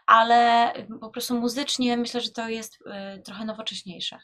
ale 0.05 0.73
po 1.01 1.09
prostu 1.09 1.39
muzycznie 1.39 1.97
myślę, 1.97 2.21
że 2.21 2.31
to 2.31 2.49
jest 2.49 2.77
y, 3.17 3.21
trochę 3.21 3.45
nowocześniejsze. 3.45 4.19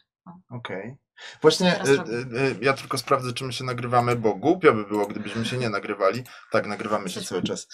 Okej. 0.49 0.97
Właśnie 1.41 1.71
Teraz 1.71 2.09
y, 2.09 2.11
y, 2.11 2.39
y, 2.39 2.55
ja 2.61 2.73
tylko 2.73 2.97
sprawdzę, 2.97 3.33
czy 3.33 3.45
my 3.45 3.53
się 3.53 3.63
nagrywamy, 3.63 4.15
bo 4.15 4.35
głupio 4.35 4.73
by 4.73 4.85
było, 4.85 5.07
gdybyśmy 5.07 5.45
się 5.45 5.57
nie 5.57 5.69
nagrywali. 5.69 6.23
Tak, 6.51 6.67
nagrywamy 6.67 7.09
się 7.09 7.21
cały 7.21 7.43
czas. 7.43 7.67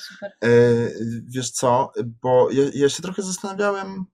Y, 0.44 1.24
wiesz 1.27 1.51
co, 1.51 1.92
bo 2.21 2.51
ja, 2.51 2.63
ja 2.74 2.89
się 2.89 3.03
trochę 3.03 3.21
zastanawiałem, 3.21 4.06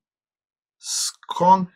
skąd 0.78 1.69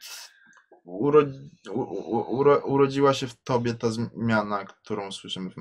uro, 0.84 1.22
u, 1.70 1.82
u, 1.82 2.36
uro, 2.38 2.58
urodziła 2.58 3.14
się 3.14 3.28
w 3.28 3.36
tobie 3.44 3.74
ta 3.74 3.88
zmiana, 3.92 4.66
którą 4.66 5.12
słyszymy 5.12 5.50
w. 5.50 5.56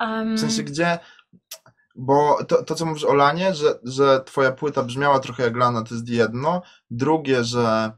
Um, 0.00 0.36
W 0.36 0.40
sensie, 0.40 0.62
gdzie... 0.62 0.98
Bo 1.96 2.44
to, 2.44 2.62
to 2.62 2.74
co 2.74 2.86
mówisz 2.86 3.04
o 3.04 3.14
Lanie, 3.14 3.54
że, 3.54 3.78
że 3.82 4.20
twoja 4.24 4.52
płyta 4.52 4.82
brzmiała 4.82 5.18
trochę 5.18 5.42
jak 5.42 5.56
Lana, 5.56 5.82
to 5.82 5.94
jest 5.94 6.08
jedno. 6.08 6.62
Drugie, 6.90 7.44
że 7.44 7.92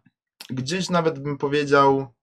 gdzieś 0.50 0.90
nawet 0.90 1.18
bym 1.18 1.38
powiedział, 1.38 2.14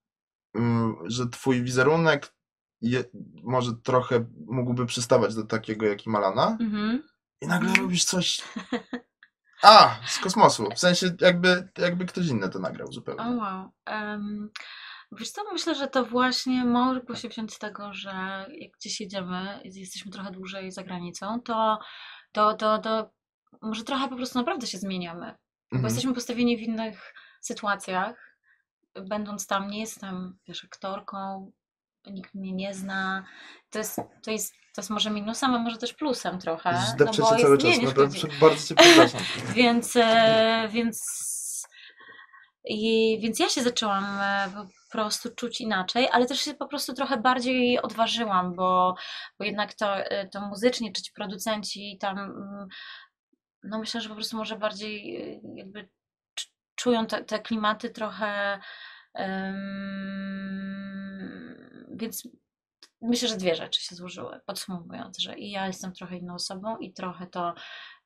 ym, 0.57 0.95
że 1.05 1.27
twój 1.29 1.63
wizerunek 1.63 2.33
je, 2.81 3.03
może 3.43 3.71
trochę 3.83 4.25
mógłby 4.47 4.85
przystawać 4.85 5.35
do 5.35 5.43
takiego, 5.43 5.85
jaki 5.85 6.09
ma 6.09 6.19
Lana. 6.19 6.57
mhm. 6.61 7.03
I 7.41 7.47
nagle 7.47 7.73
robisz 7.75 8.03
coś... 8.03 8.41
A, 9.63 9.95
z 10.07 10.19
kosmosu. 10.19 10.69
W 10.75 10.79
sensie 10.79 11.15
jakby, 11.21 11.69
jakby 11.77 12.05
ktoś 12.05 12.27
inny 12.27 12.49
to 12.49 12.59
nagrał 12.59 12.91
zupełnie. 12.91 13.23
wow. 13.37 13.69
Um, 13.87 14.49
wiesz 15.11 15.31
co, 15.31 15.41
myślę, 15.53 15.75
że 15.75 15.87
to 15.87 16.05
właśnie 16.05 16.65
mogło 16.65 17.15
się 17.15 17.29
wziąć 17.29 17.53
z 17.53 17.59
tego, 17.59 17.93
że 17.93 18.45
jak 18.49 18.71
gdzieś 18.79 19.01
jedziemy, 19.01 19.61
i 19.63 19.79
jesteśmy 19.79 20.11
trochę 20.11 20.31
dłużej 20.31 20.71
za 20.71 20.83
granicą, 20.83 21.41
to, 21.41 21.79
to, 22.31 22.53
to, 22.53 22.77
to 22.79 23.11
może 23.61 23.83
trochę 23.83 24.07
po 24.09 24.15
prostu 24.15 24.39
naprawdę 24.39 24.67
się 24.67 24.77
zmieniamy. 24.77 25.25
Bo 25.25 25.75
Mhm. 25.77 25.83
jesteśmy 25.85 26.13
postawieni 26.13 26.57
w 26.57 26.61
innych 26.61 27.13
sytuacjach. 27.41 28.37
Będąc 29.07 29.47
tam, 29.47 29.67
nie 29.67 29.79
jestem, 29.79 30.37
wiesz, 30.47 30.65
aktorką, 30.65 31.51
nikt 32.07 32.35
mnie 32.35 32.51
nie 32.51 32.73
zna. 32.73 33.25
To 33.69 33.79
jest, 33.79 33.95
to 34.23 34.31
jest, 34.31 34.53
to 34.75 34.81
jest 34.81 34.89
może 34.89 35.09
minusem, 35.09 35.55
a 35.55 35.59
może 35.59 35.77
też 35.77 35.93
plusem 35.93 36.39
trochę. 36.39 36.71
No 36.71 36.81
Zdepczę 36.81 37.21
bo 37.21 37.35
cię 37.37 37.43
cały 37.43 37.57
czas, 37.57 37.75
szkodzi. 37.75 37.95
bardzo 38.39 38.67
cię 38.67 38.75
przepraszam. 38.75 39.21
Więc, 39.55 39.95
e, 39.95 40.69
więc, 40.71 40.99
i, 42.65 43.17
więc 43.21 43.39
ja 43.39 43.49
się 43.49 43.63
zaczęłam 43.63 44.03
e, 44.21 44.49
po 44.53 44.91
prostu 44.91 45.35
czuć 45.35 45.61
inaczej, 45.61 46.07
ale 46.11 46.25
też 46.25 46.39
się 46.39 46.53
po 46.53 46.67
prostu 46.67 46.93
trochę 46.93 47.17
bardziej 47.17 47.81
odważyłam, 47.81 48.55
bo, 48.55 48.95
bo 49.39 49.45
jednak 49.45 49.73
to, 49.73 49.95
e, 49.95 50.27
to 50.27 50.41
muzycznie, 50.41 50.91
czy 50.91 51.01
ci 51.01 51.11
producenci 51.11 51.97
tam, 52.01 52.17
mm, 52.17 52.67
no 53.63 53.79
myślę, 53.79 54.01
że 54.01 54.09
po 54.09 54.15
prostu 54.15 54.37
może 54.37 54.57
bardziej 54.57 55.19
jakby 55.55 55.89
czują 56.79 57.05
te, 57.05 57.23
te 57.23 57.39
klimaty 57.39 57.89
trochę, 57.89 58.59
em, 59.13 59.69
więc 61.91 62.27
myślę, 63.01 63.27
że 63.27 63.37
dwie 63.37 63.55
rzeczy 63.55 63.81
się 63.81 63.95
złożyły, 63.95 64.39
podsumowując, 64.45 65.19
że 65.19 65.37
i 65.37 65.51
ja 65.51 65.67
jestem 65.67 65.93
trochę 65.93 66.17
inną 66.17 66.33
osobą 66.33 66.77
i 66.77 66.93
trochę 66.93 67.27
to, 67.27 67.53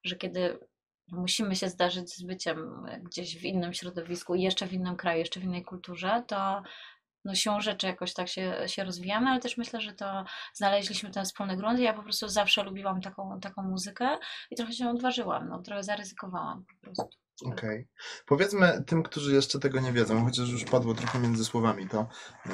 że 0.03 0.15
kiedy 0.15 0.60
musimy 1.08 1.56
się 1.56 1.70
zdarzyć 1.70 2.15
z 2.15 2.24
byciem 2.24 2.86
gdzieś 3.03 3.38
w 3.38 3.44
innym 3.44 3.74
środowisku, 3.74 4.36
jeszcze 4.36 4.68
w 4.68 4.74
innym 4.74 4.96
kraju, 4.96 5.20
jeszcze 5.20 5.39
w 5.39 5.44
innej 5.44 5.63
kulturze, 5.63 6.24
to 6.27 6.63
no 7.25 7.36
siłą 7.36 7.62
rzeczy 7.62 7.88
jakoś 7.88 8.13
tak 8.13 8.27
się, 8.27 8.56
się 8.68 8.84
rozwijamy, 8.84 9.30
ale 9.30 9.39
też 9.39 9.58
myślę, 9.58 9.82
że 9.82 9.94
to 9.94 10.25
znaleźliśmy 10.53 11.12
ten 11.12 11.25
wspólny 11.25 11.58
grunt 11.58 11.80
ja 11.80 11.94
po 11.94 12.03
prostu 12.03 12.27
zawsze 12.27 12.63
lubiłam 12.63 13.01
taką, 13.01 13.39
taką 13.39 13.63
muzykę 13.63 14.18
i 14.51 14.56
trochę 14.56 14.74
się 14.74 14.89
odważyłam, 14.89 15.50
no 15.50 15.62
trochę 15.62 15.84
zaryzykowałam 15.84 16.65
po 16.65 16.86
prostu. 16.86 17.10
Okej. 17.46 17.88
Powiedzmy 18.25 18.84
tym, 18.88 19.03
którzy 19.03 19.34
jeszcze 19.34 19.60
tego 19.60 19.80
nie 19.80 19.92
wiedzą, 19.92 20.25
chociaż 20.25 20.50
już 20.50 20.63
padło 20.63 20.94
trochę 20.94 21.20
między 21.20 21.46
słowami 21.46 21.89
to 21.89 22.08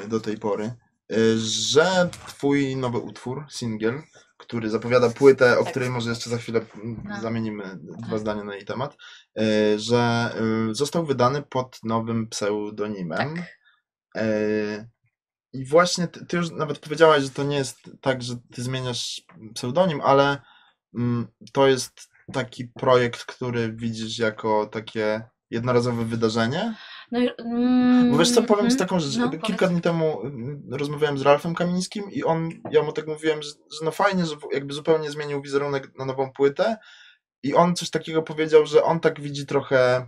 y, 0.06 0.08
do 0.08 0.20
tej 0.20 0.38
pory, 0.38 0.72
y, 1.12 1.40
że 1.40 2.10
twój 2.28 2.76
nowy 2.76 2.98
utwór, 2.98 3.46
singiel, 3.50 4.02
który 4.38 4.70
zapowiada 4.70 5.10
płytę, 5.10 5.60
o 5.60 5.64
Tak. 5.64 5.72
której 5.72 5.90
może 5.90 6.10
jeszcze 6.10 6.30
za 6.30 6.38
chwilę 6.38 6.62
mm, 6.76 7.04
No. 7.06 7.22
zamienimy 7.22 7.64
dwa 7.76 8.10
Tak. 8.10 8.20
zdania 8.20 8.44
na 8.44 8.56
jej 8.56 8.66
temat, 8.66 8.98
y, 9.40 9.80
że 9.80 10.30
został 10.72 11.06
wydany 11.06 11.42
pod 11.42 11.80
nowym 11.84 12.28
pseudonimem. 12.28 13.36
Tak. 13.36 13.59
Y, 14.22 14.90
I 15.54 15.66
właśnie 15.66 16.08
ty, 16.08 16.26
ty 16.26 16.38
już 16.38 16.52
nawet 16.52 16.80
powiedziałaś, 16.80 17.24
że 17.24 17.30
to 17.30 17.44
nie 17.44 17.58
jest 17.58 17.78
tak, 18.02 18.24
że 18.24 18.36
ty 18.54 18.62
zmieniasz 18.62 19.22
pseudonim, 19.54 20.02
ale 20.02 20.42
mm, 20.96 21.28
to 21.54 21.68
jest 21.68 22.10
taki 22.34 22.66
projekt, 22.68 23.26
który 23.26 23.74
widzisz 23.74 24.20
jako 24.20 24.66
takie 24.66 25.22
jednorazowe 25.50 26.06
wydarzenie. 26.06 26.76
No, 27.12 27.20
mm, 27.20 28.12
Bo 28.12 28.18
wiesz 28.18 28.32
co, 28.32 28.44
powiem 28.44 28.66
ci 28.66 28.72
mhm. 28.72 28.90
taką 28.90 29.00
rzecz. 29.00 29.18
No, 29.18 29.30
Kilka 29.30 29.48
powiedz. 29.48 29.72
dni 29.72 29.82
temu 29.82 30.22
mm, 30.22 30.62
rozmawiałem 30.72 31.18
z 31.18 31.22
Ralfem 31.22 31.56
Kamińskim 31.56 32.12
i 32.12 32.24
on, 32.24 32.50
ja 32.72 32.84
mu 32.84 32.92
tak 32.92 33.08
mówiłem, 33.08 33.42
że, 33.42 33.50
że 33.50 33.86
no 33.86 33.92
fajnie, 33.92 34.26
że 34.26 34.36
jakby 34.54 34.74
zupełnie 34.74 35.12
zmienił 35.12 35.42
wizerunek 35.42 35.98
na 35.98 36.06
nową 36.06 36.32
płytę 36.32 36.78
i 37.44 37.56
on 37.56 37.76
coś 37.76 37.90
takiego 37.90 38.24
powiedział, 38.24 38.66
że 38.66 38.84
on 38.84 39.00
tak 39.00 39.22
widzi 39.22 39.46
trochę 39.46 40.08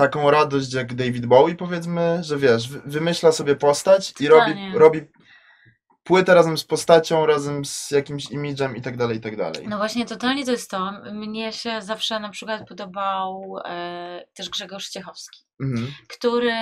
taką 0.00 0.30
radość 0.30 0.74
jak 0.74 0.94
David 0.94 1.26
Bowie 1.26 1.54
powiedzmy, 1.54 2.18
że 2.24 2.38
wiesz, 2.38 2.68
wy- 2.68 2.80
wymyśla 2.86 3.32
sobie 3.32 3.56
postać 3.56 4.14
i 4.20 4.28
robi, 4.28 4.52
robi 4.78 5.00
płytę 6.04 6.34
razem 6.34 6.58
z 6.58 6.64
postacią, 6.64 7.26
razem 7.26 7.64
z 7.64 7.90
jakimś 7.90 8.30
imidżem 8.30 8.76
i 8.76 8.82
tak 8.82 8.96
dalej, 8.96 9.16
i 9.16 9.20
tak 9.20 9.36
dalej. 9.36 9.68
No 9.68 9.76
właśnie, 9.76 10.06
totalnie 10.06 10.44
to 10.44 10.50
jest 10.50 10.70
to. 10.70 10.92
Mnie 11.12 11.52
się 11.52 11.82
zawsze 11.82 12.20
na 12.20 12.28
przykład 12.28 12.68
podobał 12.68 13.56
e, 13.64 14.24
też 14.34 14.50
Grzegorz 14.50 14.88
Ciechowski, 14.88 15.40
Mhm. 15.62 15.92
który 16.08 16.54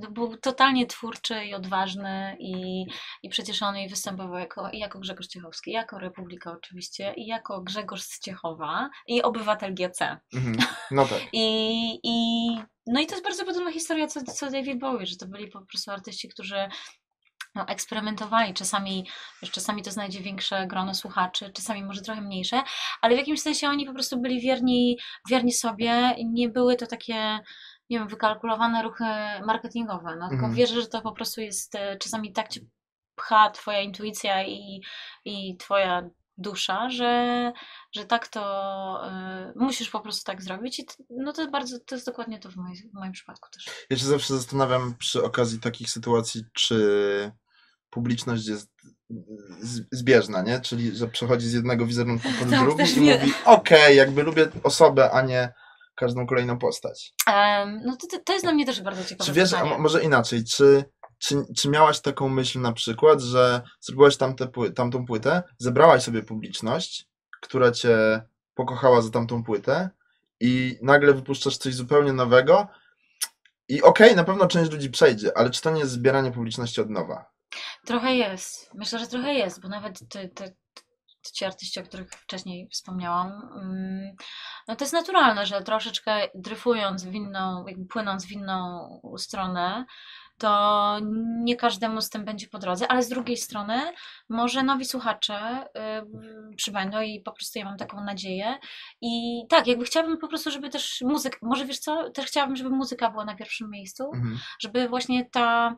no, 0.00 0.10
był 0.10 0.36
totalnie 0.36 0.86
twórczy 0.86 1.44
i 1.44 1.54
odważny 1.54 2.36
i, 2.40 2.84
i 3.22 3.28
przecież 3.28 3.62
on 3.62 3.76
jej 3.76 3.88
występował 3.88 4.38
jako, 4.38 4.70
i 4.70 4.78
jako 4.78 4.98
Grzegorz 4.98 5.26
Ciechowski, 5.26 5.70
jako 5.70 5.98
Republika 5.98 6.52
oczywiście 6.52 7.14
i 7.16 7.26
jako 7.26 7.60
Grzegorz 7.60 8.02
z 8.02 8.20
Ciechowa 8.20 8.90
i 9.06 9.22
obywatel 9.22 9.74
GC. 9.74 10.20
Mhm. 10.34 10.56
No 10.90 11.06
tak. 11.06 11.20
I, 11.32 12.00
i, 12.02 12.48
no 12.86 13.00
i 13.00 13.06
to 13.06 13.12
jest 13.14 13.24
bardzo 13.24 13.44
podobna 13.44 13.72
historia 13.72 14.06
co, 14.06 14.20
co 14.24 14.50
David 14.50 14.78
Bowie, 14.78 15.06
że 15.06 15.16
to 15.16 15.26
byli 15.26 15.48
po 15.48 15.60
prostu 15.60 15.90
artyści, 15.90 16.28
którzy 16.28 16.68
no, 17.54 17.66
eksperymentowali. 17.66 18.54
Czasami, 18.54 19.06
wiesz, 19.42 19.50
czasami 19.50 19.82
to 19.82 19.90
znajdzie 19.90 20.20
większe 20.20 20.66
grono 20.66 20.94
słuchaczy, 20.94 21.52
czasami 21.52 21.84
może 21.84 22.00
trochę 22.02 22.20
mniejsze, 22.20 22.62
ale 23.00 23.14
w 23.14 23.18
jakimś 23.18 23.40
sensie 23.42 23.68
oni 23.68 23.86
po 23.86 23.94
prostu 23.94 24.20
byli 24.20 24.40
wierni, 24.40 24.98
wierni 25.30 25.52
sobie 25.52 26.14
i 26.16 26.26
nie 26.26 26.48
były 26.48 26.76
to 26.76 26.86
takie 26.86 27.38
nie 27.90 27.98
wiem, 27.98 28.08
wykalkulowane 28.08 28.82
ruchy 28.82 29.04
marketingowe, 29.46 30.16
no, 30.16 30.28
tylko 30.28 30.44
Mhm. 30.44 30.54
wierzę, 30.54 30.80
że 30.80 30.86
to 30.86 31.02
po 31.02 31.12
prostu 31.12 31.40
jest, 31.40 31.74
e, 31.74 31.96
czasami 31.96 32.32
tak 32.32 32.48
cię 32.48 32.60
pcha 33.14 33.50
twoja 33.50 33.80
intuicja 33.80 34.46
i, 34.46 34.82
i 35.24 35.56
twoja 35.56 36.02
dusza, 36.38 36.90
że, 36.90 37.52
że 37.92 38.04
tak 38.04 38.28
to 38.28 39.00
y, 39.06 39.52
musisz 39.56 39.90
po 39.90 40.00
prostu 40.00 40.24
tak 40.24 40.42
zrobić 40.42 40.78
i 40.78 40.84
t- 40.84 40.94
no 41.10 41.32
to 41.32 41.40
jest 41.40 41.52
bardzo, 41.52 41.78
to 41.86 41.94
jest 41.94 42.06
dokładnie 42.06 42.38
to 42.38 42.50
w, 42.50 42.56
moj, 42.56 42.74
w 42.76 42.94
moim 42.94 43.12
przypadku 43.12 43.48
też. 43.50 43.66
Ja 43.90 43.96
się 43.96 44.04
zawsze 44.04 44.36
zastanawiam 44.36 44.94
przy 44.98 45.24
okazji 45.24 45.60
takich 45.60 45.90
sytuacji, 45.90 46.44
czy 46.52 47.32
publiczność 47.90 48.46
jest 48.46 48.70
zbieżna, 49.92 50.42
nie? 50.42 50.60
Czyli, 50.60 50.96
że 50.96 51.08
przechodzi 51.08 51.48
z 51.48 51.52
jednego 51.52 51.86
wizerunku 51.86 52.28
pod 52.40 52.50
Tak, 52.50 52.60
drugi 52.60 52.96
i 52.96 53.00
mówi, 53.00 53.32
okej, 53.44 53.96
jakby 53.96 54.22
lubię 54.22 54.48
osobę, 54.62 55.10
a 55.10 55.22
nie 55.22 55.52
każdą 55.94 56.26
kolejną 56.26 56.58
postać. 56.58 57.14
Em, 57.26 57.80
no 57.84 57.96
to, 57.96 58.18
to, 58.24 58.32
jest 58.32 58.44
dla 58.44 58.52
mnie 58.52 58.66
też 58.66 58.82
bardzo 58.82 59.04
ciekawe 59.04 59.24
Czy 59.24 59.32
wiesz, 59.32 59.50
może 59.78 60.02
inaczej, 60.02 60.44
czy, 60.44 60.84
czy, 61.18 61.36
czy 61.56 61.68
miałaś 61.68 62.00
taką 62.00 62.28
myśl 62.28 62.60
na 62.60 62.72
przykład, 62.72 63.20
że 63.20 63.62
zrobiłaś 63.80 64.16
tamte, 64.16 64.48
tamtą 64.74 65.06
płytę, 65.06 65.42
zebrałaś 65.58 66.02
sobie 66.02 66.22
publiczność, 66.22 67.08
która 67.40 67.72
cię 67.72 68.22
pokochała 68.54 69.02
za 69.02 69.10
tamtą 69.10 69.44
płytę 69.44 69.90
i 70.40 70.78
nagle 70.82 71.14
wypuszczasz 71.14 71.56
coś 71.56 71.74
zupełnie 71.74 72.12
nowego 72.12 72.68
i 73.68 73.82
okej, 73.82 74.16
na 74.16 74.24
pewno 74.24 74.46
część 74.46 74.70
ludzi 74.70 74.90
przejdzie, 74.90 75.38
ale 75.38 75.50
czy 75.50 75.62
to 75.62 75.70
nie 75.70 75.80
jest 75.80 75.92
zbieranie 75.92 76.32
publiczności 76.32 76.80
od 76.80 76.90
nowa? 76.90 77.30
Trochę 77.86 78.14
jest. 78.14 78.74
Myślę, 78.74 78.98
że 78.98 79.06
trochę 79.06 79.34
jest, 79.34 79.60
bo 79.60 79.68
nawet 79.68 80.08
te, 80.08 80.28
ci 81.32 81.44
artyści, 81.44 81.80
o 81.80 81.82
których 81.82 82.10
wcześniej 82.10 82.68
wspomniałam, 82.72 83.28
mm, 83.56 84.16
no 84.68 84.76
to 84.76 84.84
jest 84.84 84.92
naturalne, 84.92 85.46
że 85.46 85.62
troszeczkę 85.62 86.28
dryfując 86.34 87.04
w 87.04 87.14
inną, 87.14 87.64
płynąc 87.90 88.26
w 88.26 88.32
inną 88.32 88.88
stronę, 89.18 89.84
to 90.38 90.96
nie 91.44 91.56
każdemu 91.56 92.00
z 92.00 92.10
tym 92.10 92.24
będzie 92.24 92.46
po 92.48 92.58
drodze, 92.58 92.88
ale 92.88 93.02
z 93.02 93.08
drugiej 93.08 93.36
strony 93.36 93.92
może 94.28 94.62
nowi 94.62 94.84
słuchacze 94.84 95.66
y, 96.50 96.56
przybędą 96.56 97.00
i 97.00 97.20
po 97.20 97.32
prostu 97.32 97.58
ja 97.58 97.64
mam 97.64 97.76
taką 97.76 98.04
nadzieję. 98.04 98.58
I 99.00 99.42
tak, 99.48 99.66
jakby 99.66 99.84
chciałabym 99.84 100.18
po 100.18 100.28
prostu, 100.28 100.50
żeby 100.50 100.68
też 100.70 101.00
muzyka, 101.06 101.38
może 101.42 101.64
wiesz 101.64 101.78
co, 101.78 102.10
też 102.10 102.26
chciałabym, 102.26 102.56
żeby 102.56 102.70
muzyka 102.70 103.10
była 103.10 103.24
na 103.24 103.34
pierwszym 103.36 103.70
miejscu, 103.70 104.04
Mhm. 104.14 104.38
żeby 104.60 104.88
właśnie 104.88 105.24
ta, 105.30 105.76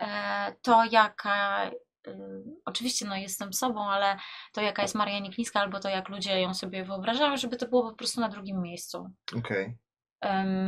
e, 0.00 0.54
to 0.62 0.84
jaka, 0.90 1.70
y, 2.08 2.16
oczywiście 2.64 3.06
no 3.06 3.16
jestem 3.16 3.52
sobą, 3.52 3.90
ale 3.90 4.16
to 4.52 4.60
jaka 4.60 4.82
jest 4.82 4.94
Maria 4.94 5.18
Niklińska 5.18 5.60
albo 5.60 5.80
to 5.80 5.88
jak 5.88 6.08
ludzie 6.08 6.40
ją 6.40 6.54
sobie 6.54 6.84
wyobrażają, 6.84 7.36
żeby 7.36 7.56
to 7.56 7.68
było 7.68 7.90
po 7.90 7.96
prostu 7.96 8.20
na 8.20 8.28
drugim 8.28 8.62
miejscu. 8.62 9.10
Okej. 9.38 9.64
Em, 9.64 9.78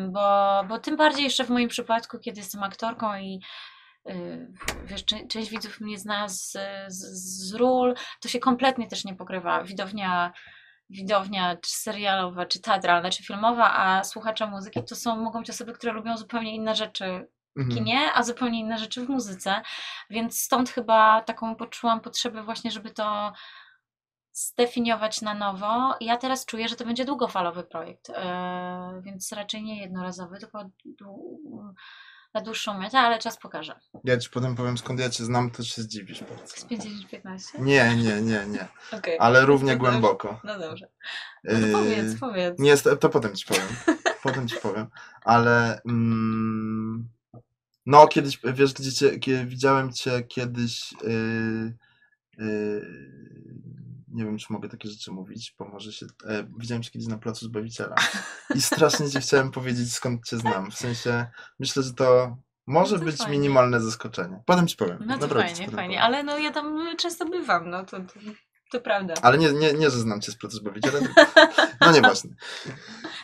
bo, 0.09 0.65
bo 0.69 0.79
tym 0.79 0.97
bardziej 0.97 1.25
jeszcze 1.25 1.45
w 1.45 1.51
moim 1.51 1.69
przypadku, 1.69 2.19
kiedy 2.19 2.41
jestem 2.41 2.63
aktorką 2.63 3.17
i 3.17 3.41
y, 4.09 4.53
wiesz, 4.85 5.05
część 5.05 5.51
widzów 5.51 5.81
mnie 5.81 5.99
zna 5.99 6.29
z, 6.29 6.53
z, 6.89 6.97
z 7.49 7.55
ról, 7.55 7.95
to 8.21 8.29
się 8.29 8.39
kompletnie 8.39 8.89
też 8.89 9.05
nie 9.05 9.15
pokrywa 9.15 9.65
widownia, 9.65 10.33
widownia 10.91 11.57
czy 11.57 11.71
serialowa, 11.71 12.47
czy 12.47 12.61
teatralna, 12.61 13.11
czy 13.11 13.23
filmowa, 13.25 13.75
a 13.77 14.05
słuchacze 14.05 14.47
muzyki 14.47 14.85
to 14.85 14.97
są, 14.97 15.17
mogą 15.17 15.41
być 15.41 15.51
osoby, 15.51 15.73
które 15.73 15.93
lubią 15.93 16.17
zupełnie 16.17 16.55
inne 16.55 16.75
rzeczy 16.75 17.29
w 17.57 17.61
Mhm. 17.61 17.79
kinie, 17.79 18.13
a 18.15 18.23
zupełnie 18.23 18.61
inne 18.61 18.79
rzeczy 18.79 19.07
w 19.07 19.09
muzyce, 19.09 19.63
więc 20.11 20.41
stąd 20.41 20.71
chyba 20.71 21.21
taką 21.23 21.57
poczułam 21.57 22.01
potrzebę 22.01 22.43
właśnie, 22.43 22.71
żeby 22.71 22.91
to 22.91 23.33
zdefiniować 24.33 25.23
na 25.23 25.35
nowo. 25.35 25.95
Ja 26.01 26.17
teraz 26.17 26.47
czuję, 26.47 26.69
że 26.69 26.77
to 26.77 26.85
będzie 26.85 27.05
długofalowy 27.05 27.63
projekt, 27.63 28.11
e, 28.11 29.03
więc 29.05 29.33
raczej 29.33 29.63
nie 29.63 29.81
jednorazowy, 29.81 30.39
tylko 30.39 30.71
na 32.35 32.41
dłuższą 32.41 32.79
metę, 32.79 32.99
ale 32.99 33.19
czas 33.19 33.37
pokaże. 33.37 33.81
Ja 34.05 34.19
ci 34.19 34.31
potem 34.31 34.57
powiem, 34.57 34.79
skąd 34.79 35.01
ja 35.01 35.11
cię 35.11 35.25
znam, 35.25 35.51
to 35.51 35.65
się 35.65 35.83
zdziwisz 35.83 36.25
bardzo. 36.25 36.47
Z 36.47 36.67
50-15? 36.67 37.61
Nie, 37.61 37.97
nie, 37.97 38.23
nie, 38.23 38.47
nie. 38.47 38.69
Okej. 38.93 39.17
Ale 39.19 39.47
równie 39.47 39.77
Dobrze. 39.77 39.91
głęboko. 39.91 40.41
No 40.45 40.59
dobrze. 40.59 40.89
No 41.45 41.53
to 41.53 41.67
Yy, 41.67 41.73
powiedz, 41.73 42.21
powiedz. 42.21 42.59
Nie, 42.59 42.77
to 42.77 43.09
potem 43.09 43.37
ci 43.37 43.47
powiem. 43.47 43.67
Potem 44.23 44.49
ci 44.49 44.57
powiem. 44.57 44.87
Ale 45.25 45.81
mm, 45.87 47.09
no, 47.87 48.07
kiedyś, 48.09 48.41
wiesz, 48.45 48.73
gdzie 48.75 48.93
cię, 48.93 49.47
widziałem 49.47 49.93
cię 49.93 50.23
kiedyś. 50.23 50.93
Yy, 51.03 51.77
yy, 52.39 53.31
nie 54.11 54.25
wiem, 54.25 54.39
czy 54.39 54.47
mogę 54.53 54.69
takie 54.69 54.89
rzeczy 54.89 55.13
mówić, 55.13 55.55
bo 55.59 55.65
może 55.69 55.93
się. 55.93 56.07
E, 56.27 56.47
widziałem 56.59 56.83
cię 56.83 56.91
kiedyś 56.91 57.09
na 57.09 57.19
placu 57.19 57.45
Zbawiciela. 57.47 57.95
I 58.55 58.63
strasznie 58.63 59.11
ci 59.11 59.21
chciałem 59.21 59.51
powiedzieć, 59.61 59.93
skąd 59.95 60.27
cię 60.27 60.37
znam. 60.39 60.71
W 60.71 60.75
sensie, 60.75 61.27
myślę, 61.59 61.83
że 61.83 61.95
to 61.95 62.37
może 62.67 62.99
No 62.99 63.05
być 63.05 63.17
fajnie. 63.17 63.33
minimalne 63.33 63.81
zaskoczenie. 63.81 64.43
Potem 64.47 64.67
ci 64.67 64.77
powiem. 64.77 64.99
No 65.01 65.15
to 65.15 65.21
Naprawdę 65.21 65.41
fajnie, 65.55 65.57
fajnie, 65.57 65.97
powiem. 65.97 66.03
ale 66.03 66.23
no 66.23 66.39
ja 66.39 66.51
tam 66.51 66.97
często 66.99 67.27
bywam, 67.27 67.71
no 67.71 67.85
to, 67.85 68.01
to, 68.01 68.15
to 68.73 68.81
prawda. 68.81 69.15
Ale 69.23 69.39
nie, 69.39 69.53
nie, 69.53 69.73
nie, 69.73 69.91
że 69.91 69.99
znam 69.99 70.21
cię 70.21 70.33
z 70.33 70.37
placu 70.37 70.57
Zbawiciela. 70.57 70.99
No 71.81 71.93
nieważne. 71.93 72.31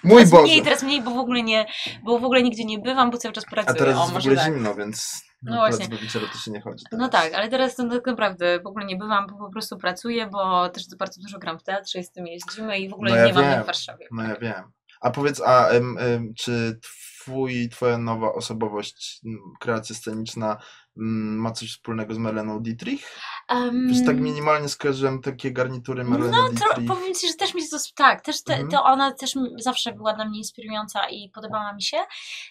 Mój 0.05 0.17
teraz 0.17 0.31
Boże. 0.31 0.43
mniej, 0.43 0.63
teraz 0.63 0.83
mniej, 0.83 1.03
bo 1.03 1.11
w 1.11 1.19
ogóle 1.19 1.43
nie, 1.43 1.67
bo 2.05 2.19
w 2.19 2.25
ogóle 2.25 2.43
nigdzie 2.43 2.65
nie 2.65 2.79
bywam, 2.79 3.11
bo 3.11 3.19
cały 3.19 3.33
czas 3.35 3.45
A 3.47 3.51
pracuję. 3.51 3.79
teraz 3.79 3.97
o, 3.99 4.01
jest 4.01 4.13
w 4.13 4.17
ogóle 4.17 4.37
tak. 4.37 4.45
zimno, 4.45 4.75
więc 4.75 5.23
No 5.47 5.57
na 5.57 5.59
właśnie. 5.59 5.85
Zbawiciela 5.87 6.29
to 6.33 6.39
się 6.39 6.51
nie 6.51 6.61
chodzi. 6.61 6.85
No 6.93 7.09
teraz. 7.09 7.25
tak, 7.25 7.35
ale 7.35 7.49
teraz 7.49 7.77
to 7.77 7.89
tak 7.89 8.07
naprawdę 8.07 8.61
w 8.61 8.67
ogóle 8.67 8.87
nie 8.87 8.97
bywam, 8.97 9.27
bo 9.27 9.37
po 9.37 9.51
prostu 9.51 9.77
pracuję, 9.77 10.27
bo 10.27 10.69
też 10.69 10.85
bardzo 10.99 11.21
dużo 11.23 11.39
gram 11.39 11.59
w 11.59 11.63
teatrze, 11.63 12.03
z 12.03 12.11
tym 12.13 12.27
jeździmy 12.27 12.79
i 12.79 12.89
w 12.89 12.93
ogóle 12.93 13.11
No 13.11 13.17
ja 13.17 13.27
nie 13.27 13.33
mam 13.33 13.45
wiem. 13.45 13.63
w 13.63 13.67
Warszawie. 13.67 14.07
No 14.11 14.23
ja 14.23 14.37
wiem. 14.37 14.65
A 15.01 15.11
powiedz, 15.11 15.41
a 15.41 15.69
em, 15.69 15.99
em, 15.99 16.35
czy 16.35 16.79
twój, 16.83 17.69
twoja 17.69 17.99
nowa 17.99 18.33
osobowość, 18.33 19.21
kreacja 19.61 19.97
sceniczna 19.97 20.57
ma 20.97 21.53
coś 21.53 21.71
wspólnego 21.73 22.15
z 22.15 22.19
Meleną 22.19 22.61
Dietrich? 22.63 23.19
Um, 23.51 23.89
Wiesz, 23.89 24.07
tak 24.07 24.21
minimalnie 24.21 24.69
skojarzyłem 24.69 25.23
takie 25.23 25.53
garnitury 25.53 26.05
Meleny 26.05 26.31
No, 26.31 26.49
Dietrich. 26.49 26.89
powiem 26.89 27.15
Ci, 27.15 27.29
że 27.29 27.35
też 27.35 27.55
mi 27.55 27.69
to, 27.69 27.77
tak, 27.97 28.21
też 28.21 28.43
te, 28.43 28.53
Mhm. 28.53 28.71
to 28.71 28.85
ona 28.85 29.13
też 29.13 29.35
zawsze 29.59 29.93
była 29.93 30.13
dla 30.13 30.25
mnie 30.25 30.39
inspirująca 30.39 31.09
i 31.09 31.31
podobała 31.31 31.73
mi 31.73 31.83
się. 31.83 31.97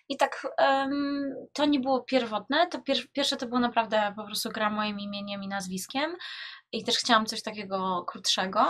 I 0.10 0.18
tak 0.18 0.48
em, 0.58 1.34
to 1.54 1.66
nie 1.66 1.80
było 1.80 2.02
pierwotne, 2.02 2.68
to 2.68 2.82
pier, 2.82 2.98
pierwsze 3.14 3.38
to 3.38 3.48
było 3.48 3.60
naprawdę 3.60 4.14
po 4.16 4.24
prostu 4.26 4.50
gra 4.50 4.70
moim 4.70 5.00
imieniem 5.00 5.44
i 5.44 5.48
nazwiskiem 5.48 6.16
i 6.72 6.84
też 6.84 6.98
chciałam 6.98 7.26
coś 7.26 7.42
takiego 7.44 8.04
krótszego. 8.08 8.66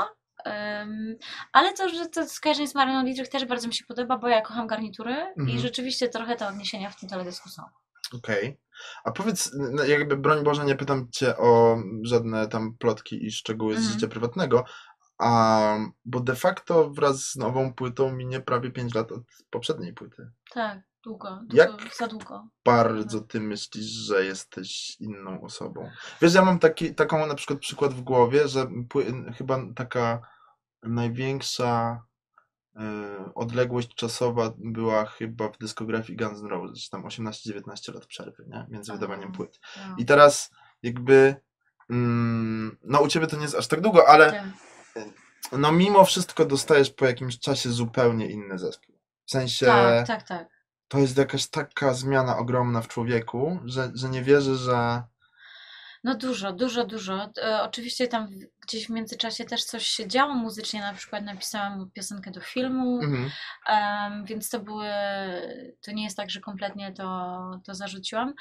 Em, 0.45 1.15
ale 1.51 1.73
to, 1.73 1.89
że 1.89 2.05
to 2.09 2.25
skojarzenie 2.27 2.67
z 2.67 2.75
Marianą 2.75 3.05
Dietrich 3.05 3.29
też 3.29 3.45
bardzo 3.45 3.67
mi 3.67 3.73
się 3.73 3.85
podoba, 3.85 4.17
bo 4.17 4.27
ja 4.27 4.41
kocham 4.41 4.67
garnitury 4.67 5.33
i 5.37 5.39
Mhm. 5.39 5.59
rzeczywiście 5.59 6.09
trochę 6.09 6.35
te 6.35 6.47
odniesienia 6.47 6.89
w 6.89 6.99
tym 6.99 7.09
teledysku 7.09 7.49
są. 7.49 7.63
Okej. 8.17 8.57
A 9.03 9.11
powiedz, 9.11 9.51
jakby 9.87 10.17
broń 10.17 10.43
Boże, 10.43 10.65
nie 10.65 10.75
pytam 10.75 11.07
cię 11.11 11.37
o 11.37 11.77
żadne 12.01 12.47
tam 12.47 12.73
plotki 12.77 13.25
i 13.25 13.31
szczegóły 13.31 13.73
z 13.73 13.77
Mhm. 13.77 13.93
życia 13.93 14.07
prywatnego, 14.07 14.63
a, 15.17 15.77
bo 16.05 16.19
de 16.19 16.35
facto 16.35 16.89
wraz 16.89 17.31
z 17.31 17.35
nową 17.35 17.73
płytą 17.73 18.11
minie 18.11 18.39
prawie 18.41 18.71
5 18.71 18.93
lat 18.95 19.11
od 19.11 19.21
poprzedniej 19.49 19.93
płyty. 19.93 20.31
Tak, 20.53 20.79
długo, 21.03 21.29
długo 21.29 21.57
Jak- 21.57 21.95
za 21.95 22.07
długo. 22.07 22.47
bardzo 22.65 23.21
ty 23.21 23.39
myślisz, 23.39 23.85
że 23.85 24.25
jesteś 24.25 24.97
inną 24.99 25.41
osobą. 25.41 25.89
Wiesz, 26.21 26.33
ja 26.33 26.45
mam 26.45 26.59
taki, 26.59 26.95
taką 26.95 27.27
na 27.27 27.35
przykład 27.35 27.59
przykład 27.59 27.93
w 27.93 28.01
głowie, 28.01 28.47
że 28.47 28.67
chyba 29.37 29.59
taka 29.75 30.21
największa 30.83 32.03
odległość 33.35 33.95
czasowa 33.95 34.53
była 34.57 35.05
chyba 35.05 35.49
w 35.49 35.57
dyskografii 35.57 36.17
Guns 36.17 36.39
N' 36.39 36.47
Roses, 36.47 36.89
tam 36.89 37.03
18-19 37.03 37.93
lat 37.93 38.05
przerwy, 38.05 38.45
nie? 38.47 38.65
Między 38.69 38.91
wydawaniem 38.91 39.27
Aha. 39.29 39.37
płyt. 39.37 39.59
No. 39.89 39.95
I 39.97 40.05
teraz 40.05 40.51
jakby 40.83 41.35
mm, 41.89 42.77
no 42.83 43.01
u 43.01 43.07
ciebie 43.07 43.27
to 43.27 43.35
nie 43.35 43.41
jest 43.41 43.55
aż 43.55 43.67
tak 43.67 43.81
długo, 43.81 44.07
ale 44.09 44.31
Tak. 44.93 45.03
no 45.51 45.71
mimo 45.71 46.05
wszystko 46.05 46.45
dostajesz 46.45 46.89
po 46.89 47.05
jakimś 47.05 47.39
czasie 47.39 47.69
zupełnie 47.69 48.29
inny 48.29 48.57
zespół. 48.57 48.95
W 49.25 49.31
sensie 49.31 49.65
tak, 49.65 50.07
tak, 50.07 50.27
tak. 50.27 50.47
to 50.87 50.99
jest 50.99 51.17
jakaś 51.17 51.47
taka 51.47 51.93
zmiana 51.93 52.37
ogromna 52.37 52.81
w 52.81 52.87
człowieku, 52.87 53.59
że, 53.65 53.91
że 53.93 54.09
nie 54.09 54.23
wierzę, 54.23 54.55
że. 54.55 55.03
No 56.05 56.15
dużo, 56.15 56.53
dużo, 56.53 56.85
dużo. 56.85 57.29
E, 57.43 57.61
oczywiście 57.61 58.07
tam 58.07 58.27
gdzieś 58.61 58.87
w 58.87 58.89
międzyczasie 58.89 59.45
też 59.45 59.63
coś 59.63 59.87
się 59.87 60.07
działo 60.07 60.33
muzycznie, 60.33 60.81
na 60.81 60.93
przykład 60.93 61.23
napisałam 61.23 61.91
piosenkę 61.93 62.31
do 62.31 62.41
filmu, 62.41 62.99
Mhm. 63.03 64.25
więc 64.25 64.49
to 64.49 64.59
były, 64.59 64.87
to 65.81 65.91
nie 65.91 66.03
jest 66.03 66.17
tak, 66.17 66.29
że 66.29 66.39
kompletnie 66.39 66.93
to, 66.93 67.61
to 67.63 67.75
zarzuciłam. 67.75 68.33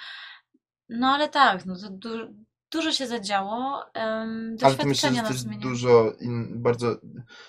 No 0.89 1.09
ale 1.09 1.29
tak, 1.29 1.67
no 1.67 1.77
to 1.77 1.91
du 1.91 2.35
dużo 2.73 2.93
się 2.93 3.07
zadziało, 3.07 3.85
em, 3.95 4.57
Ale 4.63 4.75
ty 4.75 4.87
myślisz, 4.87 5.03
że 5.03 5.09
doświadczenia 5.09 5.23
nas 5.23 5.31
jesteś 5.33 5.57
dużo, 5.57 6.13
in, 6.21 6.63
bardzo, 6.63 6.97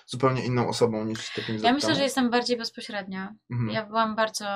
zupełnie 0.06 0.44
inną 0.46 0.68
osobą 0.68 1.04
niż 1.04 1.32
5 1.34 1.62
Ja 1.62 1.72
myślę, 1.72 1.94
że 1.94 2.02
jestem 2.02 2.30
bardziej 2.30 2.56
bezpośrednia. 2.56 3.34
Mhm. 3.50 3.70
Ja 3.70 3.86
byłam 3.86 4.16
bardzo. 4.16 4.46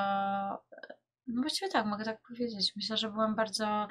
No 1.34 1.42
właściwie 1.42 1.70
tak, 1.70 1.86
mogę 1.86 2.04
tak 2.04 2.18
powiedzieć. 2.28 2.72
Myślę, 2.76 2.96
że 2.96 3.10
byłam 3.10 3.34
bardzo 3.34 3.88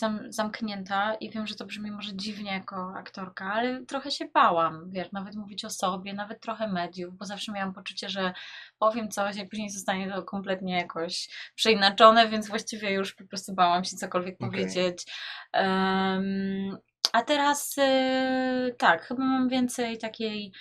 tam 0.00 0.32
zamknięta 0.32 1.14
i 1.14 1.30
wiem, 1.30 1.46
że 1.46 1.54
to 1.54 1.66
brzmi 1.66 1.90
może 1.90 2.16
dziwnie 2.16 2.52
jako 2.52 2.92
aktorka, 2.96 3.52
ale 3.52 3.84
trochę 3.84 4.10
się 4.10 4.24
bałam, 4.34 4.90
wiesz, 4.90 5.12
nawet 5.12 5.36
mówić 5.36 5.64
o 5.64 5.70
sobie, 5.70 6.14
nawet 6.14 6.40
trochę 6.40 6.68
mediów, 6.68 7.16
bo 7.16 7.24
zawsze 7.24 7.52
miałam 7.52 7.74
poczucie, 7.74 8.08
że 8.08 8.32
powiem 8.78 9.10
coś, 9.10 9.38
a 9.38 9.46
później 9.50 9.70
zostanie 9.70 10.10
to 10.10 10.22
kompletnie 10.22 10.76
jakoś 10.76 11.28
przeinaczone, 11.54 12.28
więc 12.28 12.48
właściwie 12.48 12.92
już 12.92 13.14
po 13.14 13.24
prostu 13.24 13.54
bałam 13.54 13.84
się 13.84 13.96
cokolwiek 13.96 14.34
Okej. 14.34 14.50
powiedzieć. 14.50 15.06
Em, 15.52 16.78
a 17.12 17.22
teraz 17.22 17.78
y, 17.78 18.74
tak, 18.78 19.02
chyba 19.02 19.24
mam 19.24 19.48
więcej 19.48 19.98
takiej. 19.98 20.52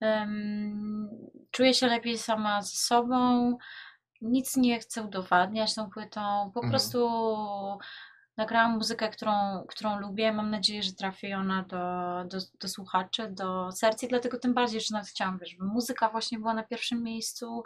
em, 0.00 1.08
czuję 1.50 1.74
się 1.74 1.86
lepiej 1.86 2.18
sama 2.18 2.62
ze 2.62 2.76
sobą. 2.76 3.56
Nic 4.20 4.56
nie 4.56 4.80
chcę 4.80 5.02
udowadniać 5.02 5.74
tą 5.74 5.90
płytą. 5.90 6.50
Po 6.54 6.60
Mhm. 6.60 6.70
prostu 6.70 7.08
nagrałam 8.36 8.72
muzykę, 8.76 9.08
którą, 9.08 9.64
którą 9.68 9.98
lubię. 9.98 10.32
Mam 10.32 10.50
nadzieję, 10.50 10.82
że 10.82 10.92
trafi 10.92 11.34
ona 11.34 11.62
do, 11.62 11.78
do, 12.28 12.38
do 12.60 12.68
słuchaczy, 12.68 13.28
do 13.30 13.72
serc 13.72 14.02
i 14.02 14.08
dlatego 14.08 14.38
tym 14.38 14.54
bardziej 14.54 14.74
jeszcze 14.74 14.94
nawet 14.94 15.08
chciałam, 15.08 15.38
wiesz, 15.38 15.50
żeby 15.50 15.64
muzyka 15.64 16.08
właśnie 16.08 16.38
była 16.38 16.54
na 16.54 16.62
pierwszym 16.62 17.02
miejscu. 17.02 17.62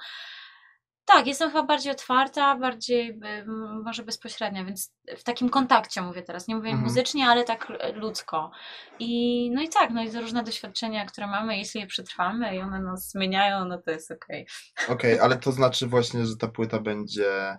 Tak, 1.07 1.27
jestem 1.27 1.51
chyba 1.51 1.63
bardziej 1.63 1.93
otwarta, 1.93 2.57
bardziej 2.57 3.11
y, 3.11 3.45
może 3.85 4.03
bezpośrednia, 4.03 4.65
więc 4.65 4.93
w 5.19 5.23
takim 5.25 5.49
kontakcie 5.49 6.03
mówię 6.03 6.23
teraz. 6.23 6.49
Nie 6.49 6.57
mówię 6.57 6.69
Mhm. 6.69 6.85
muzycznie, 6.89 7.27
ale 7.27 7.45
tak 7.45 7.73
ludzko. 7.95 8.51
I 8.99 9.51
no 9.55 9.63
i 9.63 9.69
tak, 9.69 9.91
no 9.91 10.03
i 10.03 10.11
różne 10.11 10.43
doświadczenia, 10.43 11.07
które 11.07 11.27
mamy, 11.27 11.59
jeśli 11.59 11.81
je 11.81 11.87
przetrwamy 11.87 12.57
i 12.57 12.61
one 12.61 12.81
nas 12.81 13.11
zmieniają, 13.11 13.65
no 13.65 13.79
to 13.79 13.91
jest 13.91 14.11
okej. 14.11 14.47
Okej, 14.89 15.21
ale 15.21 15.37
to 15.37 15.53
znaczy 15.53 15.87
właśnie, 15.87 16.27
że 16.27 16.37
ta 16.37 16.49
płyta 16.49 16.81
będzie 16.81 17.31
mm, 17.41 17.59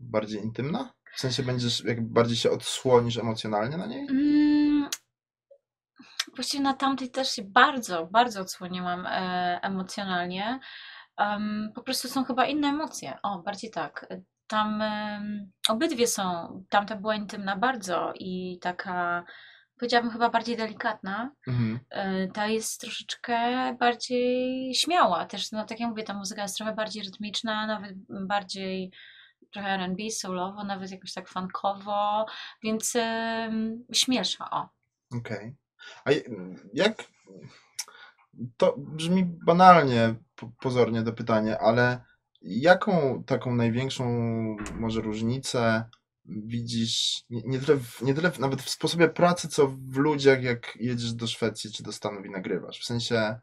bardziej 0.00 0.42
intymna? 0.42 0.92
W 1.16 1.20
sensie 1.20 1.42
będziesz 1.42 1.84
jakby 1.84 2.08
bardziej 2.14 2.36
się 2.36 2.50
odsłonisz 2.50 3.16
emocjonalnie 3.18 3.76
na 3.76 3.86
niej? 3.86 4.06
Mm, 4.10 4.88
Właściwie 6.34 6.62
na 6.62 6.74
tamtej 6.74 7.10
też 7.10 7.30
się 7.30 7.42
bardzo, 7.42 8.06
bardzo 8.06 8.40
odsłoniłam 8.40 9.06
e, 9.06 9.58
emocjonalnie. 9.62 10.60
Em, 11.20 11.72
po 11.74 11.82
prostu 11.82 12.08
są 12.08 12.24
chyba 12.24 12.46
inne 12.46 12.68
emocje. 12.68 13.18
O, 13.22 13.38
bardziej 13.38 13.70
tak. 13.70 14.06
Tam 14.46 14.82
em, 14.82 15.50
obydwie 15.68 16.06
są. 16.06 16.24
Tamta 16.68 16.96
była 16.96 17.14
intymna 17.14 17.56
bardzo 17.56 18.12
i 18.16 18.58
taka, 18.60 19.24
powiedziałabym, 19.78 20.12
chyba 20.12 20.30
bardziej 20.30 20.56
delikatna. 20.56 21.30
Mhm. 21.46 21.80
E, 21.90 22.28
Ta 22.28 22.46
jest 22.46 22.80
troszeczkę 22.80 23.38
bardziej 23.80 24.74
śmiała. 24.74 25.24
Też, 25.26 25.52
no 25.52 25.64
tak 25.64 25.80
jak 25.80 25.88
mówię, 25.90 26.02
ta 26.02 26.14
muzyka 26.14 26.42
jest 26.42 26.56
trochę 26.56 26.74
bardziej 26.74 27.02
rytmiczna, 27.02 27.66
nawet 27.66 27.94
bardziej 28.26 28.92
trochę 29.52 29.68
R&B, 29.68 30.10
soulowo, 30.10 30.64
nawet 30.64 30.90
jakoś 30.90 31.12
tak 31.12 31.28
funkowo, 31.28 32.26
więc 32.62 32.92
śmiesza, 33.92 34.50
o. 34.50 34.68
Okej. 35.18 35.56
A 36.04 36.10
je- 36.12 36.22
jak... 36.74 37.04
To 38.56 38.74
brzmi 38.78 39.24
banalnie, 39.24 40.14
pozornie 40.60 41.02
to 41.02 41.12
pytanie, 41.12 41.58
ale 41.58 42.04
jaką 42.42 43.24
taką 43.26 43.54
największą 43.54 44.04
może 44.74 45.00
różnicę 45.00 45.84
widzisz, 46.24 47.24
nie, 47.30 47.42
nie, 47.44 47.58
tyle 47.58 47.78
w, 47.78 48.02
nie 48.02 48.14
tyle 48.14 48.30
w, 48.30 48.38
nawet 48.38 48.62
w 48.62 48.70
sposobie 48.70 49.08
pracy, 49.08 49.48
co 49.48 49.68
w 49.68 49.96
ludziach, 49.96 50.42
jak 50.42 50.76
jedziesz 50.76 51.12
do 51.12 51.26
Szwecji 51.26 51.72
czy 51.72 51.82
do 51.82 51.92
Stanów 51.92 52.26
i 52.26 52.30
nagrywasz? 52.30 52.80
W 52.80 52.84
sensie 52.84 53.40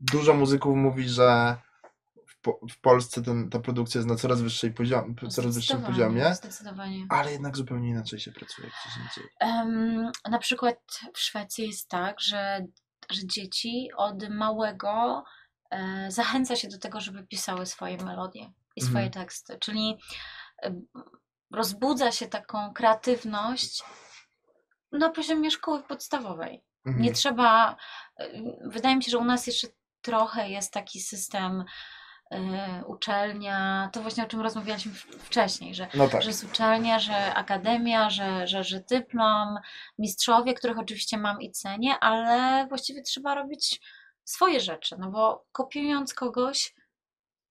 dużo 0.00 0.34
muzyków 0.34 0.76
mówi, 0.76 1.08
że 1.08 1.56
w, 2.26 2.40
po, 2.40 2.60
w 2.70 2.80
Polsce 2.80 3.22
ten, 3.22 3.50
ta 3.50 3.58
produkcja 3.58 3.98
jest 3.98 4.08
na 4.08 4.16
coraz 4.16 4.42
wyższej 4.42 4.72
poziom, 4.72 5.14
coraz 5.30 5.54
wyższym 5.54 5.82
poziomie, 5.82 6.34
Zdecydowanie. 6.34 7.06
ale 7.08 7.32
jednak 7.32 7.56
zupełnie 7.56 7.88
inaczej 7.88 8.20
się 8.20 8.32
pracuje 8.32 8.68
gdzieś 8.68 8.96
indziej. 8.96 9.30
Em, 9.40 10.10
na 10.30 10.38
przykład 10.38 10.78
w 11.14 11.18
Szwecji 11.18 11.66
jest 11.66 11.88
tak, 11.88 12.20
że, 12.20 12.66
że 13.10 13.26
dzieci 13.26 13.88
od 13.96 14.28
małego 14.28 15.24
zachęca 16.08 16.56
się 16.56 16.68
do 16.68 16.78
tego, 16.78 17.00
żeby 17.00 17.22
pisały 17.26 17.66
swoje 17.66 17.96
melodie 17.96 18.52
i 18.76 18.80
swoje 18.80 19.04
Mhm. 19.06 19.12
teksty. 19.12 19.58
Czyli 19.58 19.98
e, 20.62 20.74
rozbudza 21.50 22.12
się 22.12 22.26
taką 22.28 22.72
kreatywność 22.72 23.82
na 24.92 25.10
poziomie 25.10 25.50
szkoły 25.50 25.82
podstawowej. 25.82 26.64
Mhm. 26.86 27.04
Nie 27.04 27.12
trzeba. 27.12 27.76
y, 28.20 28.58
Wydaje 28.64 28.96
mi 28.96 29.04
się, 29.04 29.10
że 29.10 29.18
u 29.18 29.24
nas 29.24 29.46
jeszcze 29.46 29.68
trochę 30.02 30.50
jest 30.50 30.72
taki 30.72 31.00
system 31.00 31.64
y, 32.34 32.36
uczelnia, 32.86 33.90
to 33.92 34.02
właśnie 34.02 34.24
o 34.24 34.26
czym 34.26 34.40
rozmawialiśmy 34.40 34.92
wcześniej, 35.18 35.74
że, 35.74 35.88
No 35.94 36.08
tak. 36.08 36.22
że 36.22 36.28
jest 36.30 36.44
uczelnia, 36.44 36.98
że 36.98 37.34
akademia, 37.34 38.10
że, 38.10 38.46
że, 38.46 38.64
że 38.64 38.80
dyplom, 38.80 39.58
mistrzowie, 39.98 40.54
których 40.54 40.78
oczywiście 40.78 41.18
mam 41.18 41.40
i 41.40 41.50
cenię, 41.50 41.98
ale 41.98 42.66
właściwie 42.66 43.02
trzeba 43.02 43.34
robić 43.34 43.80
swoje 44.30 44.60
rzeczy, 44.60 44.96
no 44.98 45.10
bo 45.10 45.46
kopiując 45.52 46.14
kogoś, 46.14 46.74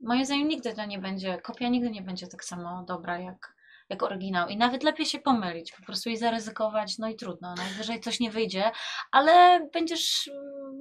moim 0.02 0.26
zdaniem 0.26 0.48
nigdy 0.48 0.74
to 0.76 0.86
nie 0.86 1.00
będzie, 1.00 1.38
kopia 1.42 1.68
nigdy 1.70 1.90
nie 1.92 2.02
będzie 2.02 2.28
tak 2.28 2.44
samo 2.44 2.84
dobra 2.88 3.20
jak, 3.20 3.56
jak 3.90 4.04
oryginał. 4.04 4.48
I 4.50 4.58
nawet 4.58 4.84
lepiej 4.84 5.06
się 5.06 5.20
pomylić, 5.20 5.72
po 5.72 5.84
prostu 5.84 6.10
i 6.10 6.18
zaryzykować, 6.18 6.98
no 6.98 7.10
i 7.10 7.16
trudno, 7.16 7.54
najwyżej 7.56 8.00
coś 8.02 8.20
nie 8.20 8.32
wyjdzie, 8.32 8.72
ale 9.12 9.68
będziesz, 9.74 10.30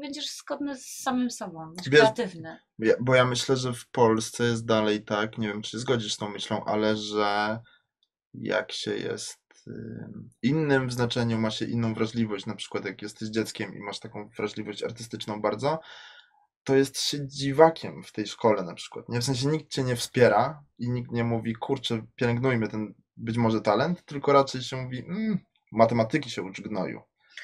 będziesz 0.00 0.36
zgodny 0.36 0.76
z 0.76 0.86
samym 0.86 1.30
sobą, 1.30 1.66
będziesz 1.66 1.88
Wiesz- 1.92 2.00
kreatywny. 2.00 2.58
Bo 3.00 3.14
ja 3.14 3.24
myślę, 3.24 3.56
że 3.56 3.72
w 3.72 3.88
Polsce 3.88 4.44
jest 4.44 4.66
dalej 4.66 5.04
tak, 5.04 5.38
nie 5.38 5.48
wiem, 5.48 5.62
czy 5.62 5.78
zgodzisz 5.78 6.14
z 6.14 6.16
tą 6.16 6.28
myślą, 6.28 6.64
ale 6.64 6.96
że 6.96 7.58
jak 8.34 8.72
się 8.72 8.96
jest 8.96 9.47
innym 10.42 10.88
w 10.88 10.92
znaczeniu, 10.92 11.38
ma 11.38 11.50
się 11.50 11.64
inną 11.64 11.94
wrażliwość, 11.94 12.46
na 12.46 12.54
przykład 12.54 12.84
jak 12.84 13.02
jesteś 13.02 13.28
dzieckiem 13.28 13.74
i 13.74 13.78
masz 13.78 14.00
taką 14.00 14.28
wrażliwość 14.36 14.82
artystyczną 14.82 15.40
bardzo, 15.40 15.80
to 16.64 16.76
jest 16.76 17.00
się 17.00 17.28
dziwakiem 17.28 18.02
w 18.02 18.12
tej 18.12 18.26
szkole 18.26 18.62
na 18.62 18.74
przykład. 18.74 19.08
Nie? 19.08 19.20
W 19.20 19.24
sensie 19.24 19.46
nikt 19.46 19.70
cię 19.70 19.82
nie 19.82 19.96
wspiera 19.96 20.62
i 20.78 20.90
nikt 20.90 21.10
nie 21.12 21.24
mówi, 21.24 21.54
kurczę, 21.54 22.06
pielęgnujmy 22.16 22.68
ten 22.68 22.94
być 23.16 23.36
może 23.36 23.60
talent, 23.60 24.04
tylko 24.04 24.32
raczej 24.32 24.62
się 24.62 24.76
mówi, 24.76 24.98
mm, 24.98 25.38
matematyki 25.72 26.30
się 26.30 26.42
ucz 26.42 26.60
gnoju. 26.60 27.02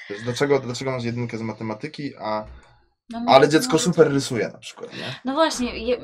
Wiesz, 0.09 0.23
dlaczego, 0.23 0.59
dlaczego 0.59 0.91
masz 0.91 1.03
jedynkę 1.03 1.37
z 1.37 1.41
matematyki, 1.41 2.15
a, 2.15 2.45
No, 3.09 3.25
ale 3.27 3.49
dziecko 3.49 3.79
super 3.79 4.11
rysuje 4.11 4.47
na 4.47 4.57
przykład, 4.57 4.93
nie? 4.93 5.15
No 5.25 5.33
właśnie, 5.33 5.87
je, 5.87 5.97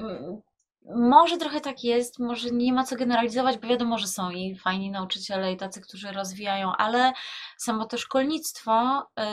może 0.95 1.37
trochę 1.37 1.61
tak 1.61 1.83
jest, 1.83 2.19
może 2.19 2.49
nie 2.51 2.73
ma 2.73 2.83
co 2.83 2.95
generalizować, 2.95 3.57
bo 3.57 3.67
wiadomo, 3.67 3.97
że 3.97 4.07
są 4.07 4.29
i 4.29 4.55
fajni 4.55 4.91
nauczyciele, 4.91 5.51
i 5.51 5.57
tacy, 5.57 5.81
którzy 5.81 6.11
rozwijają, 6.11 6.75
ale 6.75 7.13
samo 7.57 7.85
to 7.85 7.97
szkolnictwo, 7.97 9.07
yy, 9.17 9.23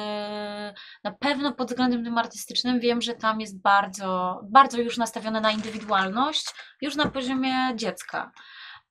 na 1.05 1.13
pewno 1.21 1.53
pod 1.53 1.69
względem 1.69 2.05
tym 2.05 2.19
artystycznym 2.19 2.81
wiem, 2.81 3.03
że 3.03 3.15
tam 3.15 3.41
jest 3.41 3.61
bardzo, 3.61 4.41
bardzo 4.51 4.79
już 4.79 4.97
nastawione 4.97 5.41
na 5.41 5.51
indywidualność, 5.51 6.55
już 6.81 6.97
na 6.97 7.07
poziomie 7.07 7.73
dziecka. 7.75 8.33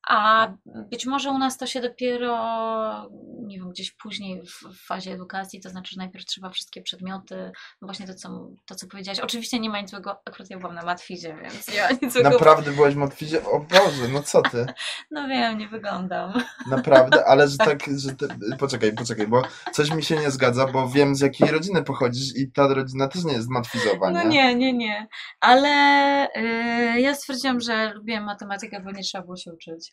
A 0.07 0.47
być 0.65 1.05
może 1.05 1.29
u 1.29 1.37
nas 1.37 1.57
to 1.57 1.67
się 1.67 1.81
dopiero, 1.81 3.09
nie 3.39 3.57
wiem, 3.57 3.69
gdzieś 3.69 3.91
później 3.91 4.41
w, 4.41 4.85
fazie 4.87 5.11
edukacji, 5.11 5.61
to 5.61 5.69
znaczy, 5.69 5.95
że 5.95 5.97
najpierw 5.97 6.25
trzeba 6.25 6.49
wszystkie 6.49 6.81
przedmioty, 6.81 7.51
no 7.81 7.87
właśnie 7.87 8.07
to 8.07 8.13
co, 8.13 8.49
to, 8.65 8.75
co 8.75 8.87
powiedziałaś. 8.87 9.19
Oczywiście 9.19 9.59
nie 9.59 9.69
ma 9.69 9.81
nic 9.81 9.89
złego, 9.89 10.21
akurat 10.25 10.49
ja 10.49 10.59
byłam 10.59 10.75
na 10.75 10.83
matwizie, 10.83 11.37
więc 11.41 11.67
ja 11.67 11.89
nic 12.01 12.13
złego, 12.13 12.29
Naprawdę 12.29 12.71
byłaś 12.71 12.93
w 12.93 12.97
matwizie? 12.97 13.45
O 13.45 13.59
Boże, 13.59 14.07
no 14.13 14.23
co 14.23 14.41
ty? 14.41 14.65
no 15.11 15.27
wiem, 15.27 15.57
nie 15.57 15.67
wyglądam. 15.67 16.43
Naprawdę, 16.69 17.25
ale 17.25 17.47
że 17.47 17.57
tak, 17.69 17.79
że 17.97 18.15
ty, 18.15 18.27
poczekaj, 18.59 18.93
poczekaj, 18.93 19.27
bo 19.27 19.41
coś 19.73 19.91
mi 19.91 20.03
się 20.03 20.17
nie 20.17 20.31
zgadza, 20.31 20.67
bo 20.67 20.89
wiem 20.89 21.15
z 21.15 21.19
jakiej 21.19 21.51
rodziny 21.51 21.83
pochodzisz 21.83 22.35
i 22.35 22.51
ta 22.51 22.67
rodzina 22.67 23.07
też 23.07 23.23
nie 23.23 23.33
jest 23.33 23.49
matwizowa, 23.49 24.11
No 24.11 24.23
nie? 24.23 24.29
nie, 24.29 24.55
nie, 24.55 24.73
nie. 24.73 25.07
Ale 25.39 25.67
y, 26.37 27.01
ja 27.01 27.15
stwierdziłam, 27.15 27.59
że 27.59 27.93
lubię 27.93 28.21
matematykę, 28.21 28.79
bo 28.79 28.91
nie 28.91 29.03
trzeba 29.03 29.23
było 29.23 29.37
się 29.37 29.53
uczyć. 29.53 29.91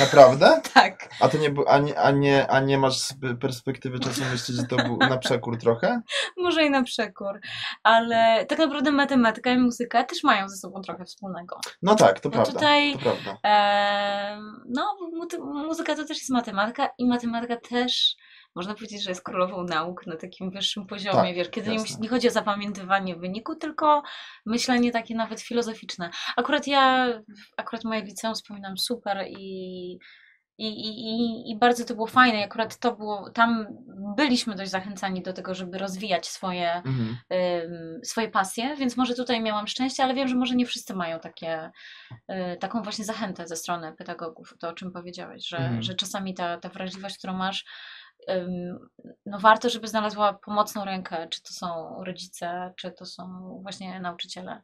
Naprawdę? 0.00 0.60
Tak. 0.74 1.08
A 1.20 1.28
to 1.28 1.38
nie, 1.38 1.50
bu- 1.50 1.68
a 1.68 1.78
nie, 1.78 1.98
a 2.00 2.10
nie, 2.10 2.46
a 2.50 2.60
nie 2.60 2.78
masz 2.78 2.98
z 2.98 3.14
perspektywy 3.40 3.98
czasu 4.00 4.20
myśleć, 4.32 4.56
że 4.58 4.62
to 4.66 4.76
był 4.76 4.96
na 4.96 5.18
przekór 5.18 5.58
trochę? 5.58 6.00
Może 6.44 6.64
i 6.64 6.70
na 6.70 6.82
przekór, 6.82 7.40
ale 7.82 8.46
tak 8.46 8.58
naprawdę 8.58 8.92
matematyka 8.92 9.50
i 9.50 9.58
muzyka 9.58 10.04
też 10.04 10.22
mają 10.24 10.48
ze 10.48 10.56
sobą 10.56 10.82
trochę 10.82 11.04
wspólnego. 11.04 11.60
No 11.82 11.94
tak, 11.94 12.20
to 12.20 12.28
No 12.28 12.32
prawda. 12.32 12.52
tutaj- 12.52 12.92
To 12.92 12.98
prawda. 12.98 13.36
Em, 13.42 14.62
no, 14.68 14.96
mu- 15.12 15.64
muzyka 15.66 15.94
to 15.96 16.04
też 16.04 16.18
jest 16.18 16.30
matematyka 16.30 16.88
i 16.98 17.06
matematyka 17.06 17.56
też 17.56 18.16
można 18.54 18.74
powiedzieć, 18.74 19.02
że 19.02 19.10
jest 19.10 19.22
królową 19.22 19.64
nauk 19.64 20.06
na 20.06 20.16
takim 20.16 20.50
wyższym 20.50 20.86
poziomie, 20.86 21.14
Tak, 21.28 21.34
wiesz, 21.34 21.50
kiedy 21.50 21.70
nie, 21.70 21.76
jasne. 21.76 21.96
nie 22.00 22.08
chodzi 22.08 22.28
o 22.28 22.30
zapamiętywanie 22.30 23.16
wyniku, 23.16 23.54
tylko 23.56 24.02
myślenie 24.46 24.90
takie 24.90 25.14
nawet 25.14 25.40
filozoficzne. 25.40 26.10
Akurat 26.36 26.66
ja, 26.66 27.08
akurat 27.56 27.84
moje 27.84 28.02
liceum 28.02 28.34
wspominam 28.34 28.78
super 28.78 29.26
i 29.28 29.98
i, 30.58 30.66
i, 30.68 31.50
i, 31.50 31.56
bardzo 31.58 31.84
to 31.84 31.94
było 31.94 32.06
fajne. 32.06 32.40
I 32.40 32.42
akurat 32.42 32.78
to 32.78 32.96
było, 32.96 33.30
tam 33.30 33.66
byliśmy 34.16 34.54
dość 34.54 34.70
zachęcani 34.70 35.22
do 35.22 35.32
tego, 35.32 35.54
żeby 35.54 35.78
rozwijać 35.78 36.26
swoje, 36.28 36.72
Mhm. 36.74 37.16
ym, 37.64 38.04
swoje 38.04 38.28
pasje, 38.28 38.76
więc 38.76 38.96
może 38.96 39.14
tutaj 39.14 39.40
miałam 39.42 39.66
szczęście, 39.66 40.04
ale 40.04 40.14
wiem, 40.14 40.28
że 40.28 40.34
może 40.34 40.54
nie 40.54 40.66
wszyscy 40.66 40.94
mają 40.94 41.20
takie, 41.20 41.70
y, 42.30 42.56
taką 42.60 42.82
właśnie 42.82 43.04
zachętę 43.04 43.46
ze 43.48 43.56
strony 43.56 43.92
pedagogów, 43.92 44.54
to 44.60 44.68
o 44.68 44.72
czym 44.72 44.92
powiedziałeś, 44.92 45.48
że, 45.48 45.56
Mhm. 45.58 45.82
że 45.82 45.94
czasami 45.94 46.34
ta, 46.34 46.58
ta 46.58 46.68
wrażliwość, 46.68 47.18
którą 47.18 47.32
masz, 47.32 47.64
no 49.26 49.38
warto, 49.38 49.68
żeby 49.68 49.88
znalazła 49.88 50.32
pomocną 50.32 50.84
rękę, 50.84 51.28
czy 51.30 51.42
to 51.42 51.52
są 51.52 51.96
rodzice, 52.04 52.72
czy 52.76 52.92
to 52.92 53.06
są 53.06 53.24
właśnie 53.62 54.00
nauczyciele. 54.00 54.62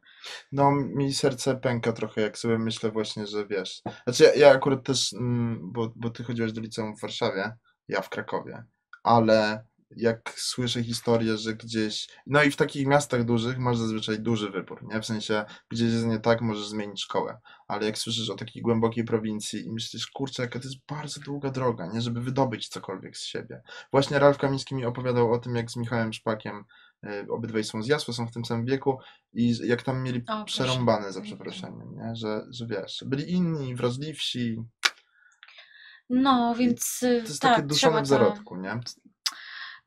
No, 0.53 0.71
mi 0.71 1.15
serce 1.15 1.57
pęka 1.57 1.93
trochę, 1.93 2.21
jak 2.21 2.39
sobie 2.39 2.59
myślę 2.59 2.91
właśnie, 2.91 3.27
że 3.27 3.47
wiesz. 3.47 3.83
Znaczy, 4.05 4.25
ja, 4.25 4.35
ja 4.35 4.55
akurat 4.55 4.85
też, 4.85 5.13
mm, 5.13 5.73
bo, 5.73 5.93
bo 5.97 6.11
ty 6.11 6.25
chodziłeś 6.25 6.53
do 6.53 6.61
liceum 6.61 6.97
w 6.97 7.01
Warszawie, 7.01 7.53
ja 7.89 8.03
w 8.03 8.09
Krakowie, 8.09 8.65
ale 9.03 9.65
jak 9.97 10.35
słyszę 10.37 10.83
historię, 10.83 11.37
że 11.37 11.55
gdzieś, 11.55 12.09
no 12.27 12.43
i 12.43 12.51
w 12.51 12.57
takich 12.57 12.87
miastach 12.87 13.25
dużych 13.25 13.59
masz 13.59 13.77
zazwyczaj 13.77 14.21
duży 14.21 14.51
wybór, 14.51 14.83
nie? 14.83 15.01
W 15.01 15.07
sensie, 15.07 15.45
gdzieś 15.69 15.93
jest 15.93 16.07
nie 16.07 16.19
tak, 16.19 16.41
możesz 16.41 16.67
zmienić 16.67 17.03
szkołę, 17.03 17.39
ale 17.69 17.87
jak 17.87 17.99
słyszysz 17.99 18.31
o 18.31 18.35
takiej 18.35 18.63
głębokiej 18.63 19.05
prowincji 19.05 19.67
i 19.67 19.73
myślisz, 19.73 20.07
kurczę, 20.07 20.43
jaka 20.43 20.59
to 20.59 20.69
jest 20.69 20.87
bardzo 20.89 21.21
długa 21.21 21.51
droga, 21.51 21.87
nie? 21.87 22.01
Żeby 22.01 22.21
wydobyć 22.21 22.69
cokolwiek 22.69 23.17
z 23.17 23.25
siebie. 23.25 23.63
Właśnie 23.93 24.19
Ralf 24.19 24.39
Kamiński 24.39 24.75
mi 24.75 24.85
opowiadał 24.85 25.33
o 25.33 25.39
tym, 25.39 25.57
jak 25.57 25.71
z 25.71 25.77
Michałem 25.77 26.13
Szpakiem, 26.13 26.65
y, 27.07 27.27
obydwaj 27.31 27.65
są 27.65 27.83
z 27.83 27.87
Jasła, 27.87 28.15
są 28.15 28.27
w 28.27 28.33
tym 28.33 28.45
samym 28.45 28.67
wieku 28.67 28.99
i 29.33 29.55
jak 29.69 29.83
tam 29.83 30.03
mieli 30.03 30.23
O, 30.29 30.45
przerąbane, 30.45 31.13
za 31.13 31.21
przeproszeniem, 31.21 31.97
nie? 31.97 32.17
Że, 32.17 32.47
że 32.51 32.67
wiesz, 32.67 33.05
byli 33.07 33.33
inni, 33.33 33.75
wrażliwsi, 33.75 34.65
No, 36.11 36.55
więc 36.55 37.03
y, 37.03 37.23
to 37.23 37.29
jest 37.29 37.43
tak, 37.43 37.57
takie 37.57 37.67
duszone 37.67 38.03
w 38.03 38.07
zarodku, 38.07 38.57
nie? 38.57 38.81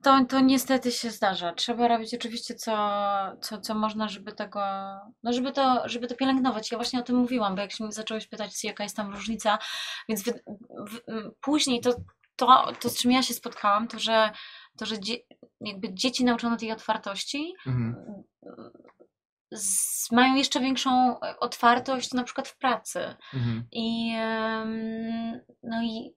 To, 0.04 0.26
to 0.30 0.40
niestety 0.40 0.92
się 0.92 1.12
zdarza. 1.12 1.54
Trzeba 1.54 1.88
robić 1.88 2.14
oczywiście 2.14 2.56
co, 2.56 2.78
co, 3.42 3.58
co 3.58 3.76
można, 3.76 4.08
żeby 4.10 4.32
tego, 4.32 4.62
no 5.24 5.34
żeby 5.34 5.52
to, 5.52 5.90
żeby 5.90 6.08
to 6.08 6.16
pielęgnować. 6.16 6.72
Ja 6.72 6.78
właśnie 6.78 7.00
o 7.00 7.04
tym 7.04 7.16
mówiłam, 7.16 7.56
bo 7.56 7.62
jak 7.62 7.72
się 7.72 7.84
mnie 7.84 7.94
zacząłeś 7.94 8.28
pytać, 8.28 8.64
jaka 8.64 8.84
jest 8.84 8.96
tam 8.96 9.14
różnica, 9.14 9.60
więc 10.10 10.24
wy, 10.24 10.44
w, 10.90 11.00
później 11.42 11.82
to, 11.82 11.96
to, 12.36 12.72
to, 12.80 12.90
z 12.90 12.98
czym 12.98 13.12
ja 13.12 13.24
się 13.24 13.34
spotkałam, 13.34 13.88
to, 13.88 14.00
że, 14.00 14.32
to, 14.78 14.86
że 14.86 15.00
dzie, 15.00 15.18
jakby 15.62 15.94
dzieci 15.94 16.26
nauczono 16.26 16.58
tej 16.58 16.72
otwartości, 16.72 17.54
Mhm. 17.68 18.24
z, 19.52 20.12
mają 20.12 20.36
jeszcze 20.36 20.60
większą 20.60 21.20
otwartość 21.40 22.14
na 22.14 22.24
przykład 22.24 22.48
w 22.48 22.58
pracy. 22.58 23.16
Mhm. 23.34 23.68
I 23.72 24.14
no 25.64 25.84
i, 25.84 26.14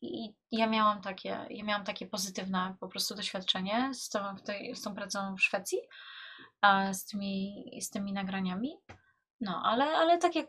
i 0.00 0.34
ja 0.50 0.66
miałam 0.66 1.00
takie, 1.02 1.46
ja 1.50 1.64
miałam 1.64 1.84
takie 1.84 2.06
pozytywne 2.06 2.76
po 2.80 2.88
prostu 2.88 3.14
doświadczenie 3.14 3.94
z 3.94 4.08
tą, 4.08 4.20
z 4.74 4.82
tą 4.82 4.94
pracą 4.94 5.36
w 5.36 5.42
Szwecji, 5.42 5.78
z 6.92 7.04
tymi, 7.04 7.64
z 7.80 7.90
tymi 7.90 8.12
nagraniami. 8.12 8.76
No, 9.40 9.62
ale, 9.64 9.84
ale 9.84 10.18
tak 10.18 10.34
jak 10.34 10.46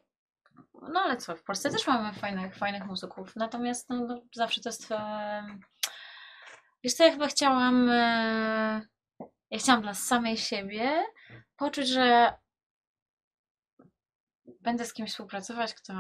no 0.82 1.00
ale 1.00 1.18
co, 1.18 1.36
w 1.36 1.44
Polsce 1.44 1.70
też 1.70 1.88
mamy 1.88 2.14
fajnych, 2.14 2.56
fajnych 2.56 2.86
muzyków, 2.86 3.36
natomiast 3.36 3.90
no, 3.90 4.06
no, 4.06 4.22
zawsze 4.36 4.62
to 4.62 4.70
jest 4.70 4.92
em, 4.92 5.60
wiesz 6.84 7.00
ja 7.00 7.12
chyba 7.12 7.28
chciałam 7.28 7.90
e, 7.90 8.82
ja 9.52 9.60
chciałam 9.60 9.82
dla 9.82 9.94
samej 9.94 10.38
siebie 10.38 11.06
poczuć, 11.56 11.88
że 11.88 12.34
będę 14.62 14.86
z 14.86 14.94
kimś 14.94 15.12
współpracować, 15.12 15.74
kto 15.74 15.94